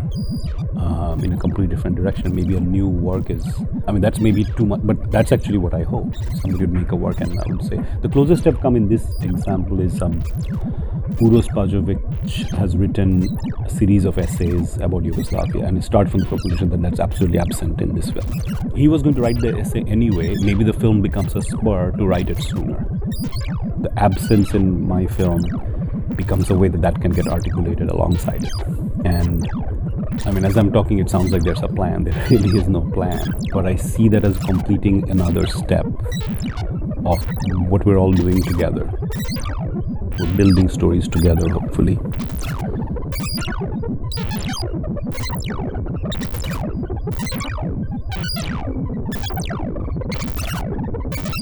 um, 0.78 1.22
in 1.22 1.32
a 1.32 1.36
completely 1.36 1.74
different 1.74 1.96
direction. 1.96 2.34
Maybe 2.34 2.56
a 2.56 2.60
new 2.60 2.88
work 2.88 3.30
is, 3.30 3.44
I 3.86 3.92
mean, 3.92 4.00
that's 4.00 4.20
maybe 4.20 4.44
too 4.44 4.66
much, 4.66 4.80
but 4.82 5.10
that's 5.10 5.32
actually 5.32 5.58
what 5.58 5.74
I 5.74 5.82
hope. 5.82 6.14
Somebody 6.40 6.64
would 6.64 6.72
make 6.72 6.92
a 6.92 6.96
work, 6.96 7.20
and 7.20 7.38
I 7.38 7.44
would 7.46 7.64
say 7.64 7.80
the 8.00 8.08
closest 8.08 8.46
I've 8.46 8.60
come 8.60 8.76
in 8.76 8.88
this 8.88 9.04
example 9.22 9.80
is 9.80 10.00
um, 10.00 10.22
Uros 11.20 11.48
Pajovic 11.48 12.00
has 12.52 12.76
written 12.76 13.28
a 13.64 13.70
series 13.70 14.04
of 14.04 14.18
essays 14.18 14.76
about 14.78 15.04
Yugoslavia, 15.04 15.64
and 15.64 15.78
it 15.78 15.84
starts 15.84 16.10
from 16.10 16.20
the 16.20 16.26
proposition 16.26 16.70
that 16.70 16.82
that's 16.82 17.00
absolutely 17.00 17.38
absent 17.38 17.80
in 17.80 17.94
this 17.94 18.10
film. 18.10 18.30
He 18.76 18.88
was 18.88 19.02
going 19.02 19.14
to 19.16 19.22
write 19.22 19.40
the 19.40 19.58
essay 19.58 19.82
anyway. 19.88 20.34
Maybe 20.40 20.64
the 20.64 20.72
film 20.72 21.02
becomes 21.02 21.34
a 21.34 21.42
spur 21.42 21.90
to 21.92 22.06
write 22.06 22.30
it 22.30 22.40
sooner. 22.42 22.86
The 23.78 23.92
absence 23.96 24.54
in 24.54 24.87
my 24.88 25.06
film 25.06 25.40
becomes 26.16 26.50
a 26.50 26.54
way 26.54 26.68
that 26.68 26.80
that 26.80 27.00
can 27.00 27.12
get 27.12 27.28
articulated 27.28 27.90
alongside 27.90 28.42
it. 28.42 28.52
And 29.04 29.46
I 30.26 30.30
mean, 30.32 30.44
as 30.44 30.56
I'm 30.56 30.72
talking, 30.72 30.98
it 30.98 31.10
sounds 31.10 31.30
like 31.30 31.42
there's 31.42 31.62
a 31.62 31.68
plan. 31.68 32.04
There 32.08 32.28
really 32.30 32.58
is 32.58 32.68
no 32.68 32.80
plan. 32.80 33.20
But 33.52 33.66
I 33.66 33.76
see 33.76 34.08
that 34.08 34.24
as 34.24 34.38
completing 34.38 35.08
another 35.10 35.46
step 35.46 35.86
of 37.04 37.18
what 37.70 37.84
we're 37.84 37.98
all 37.98 38.12
doing 38.12 38.42
together. 38.42 38.90
We're 40.18 40.36
building 40.36 40.68
stories 40.68 41.06
together, 41.06 41.48
hopefully. 41.50 41.98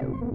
you. 0.00 0.34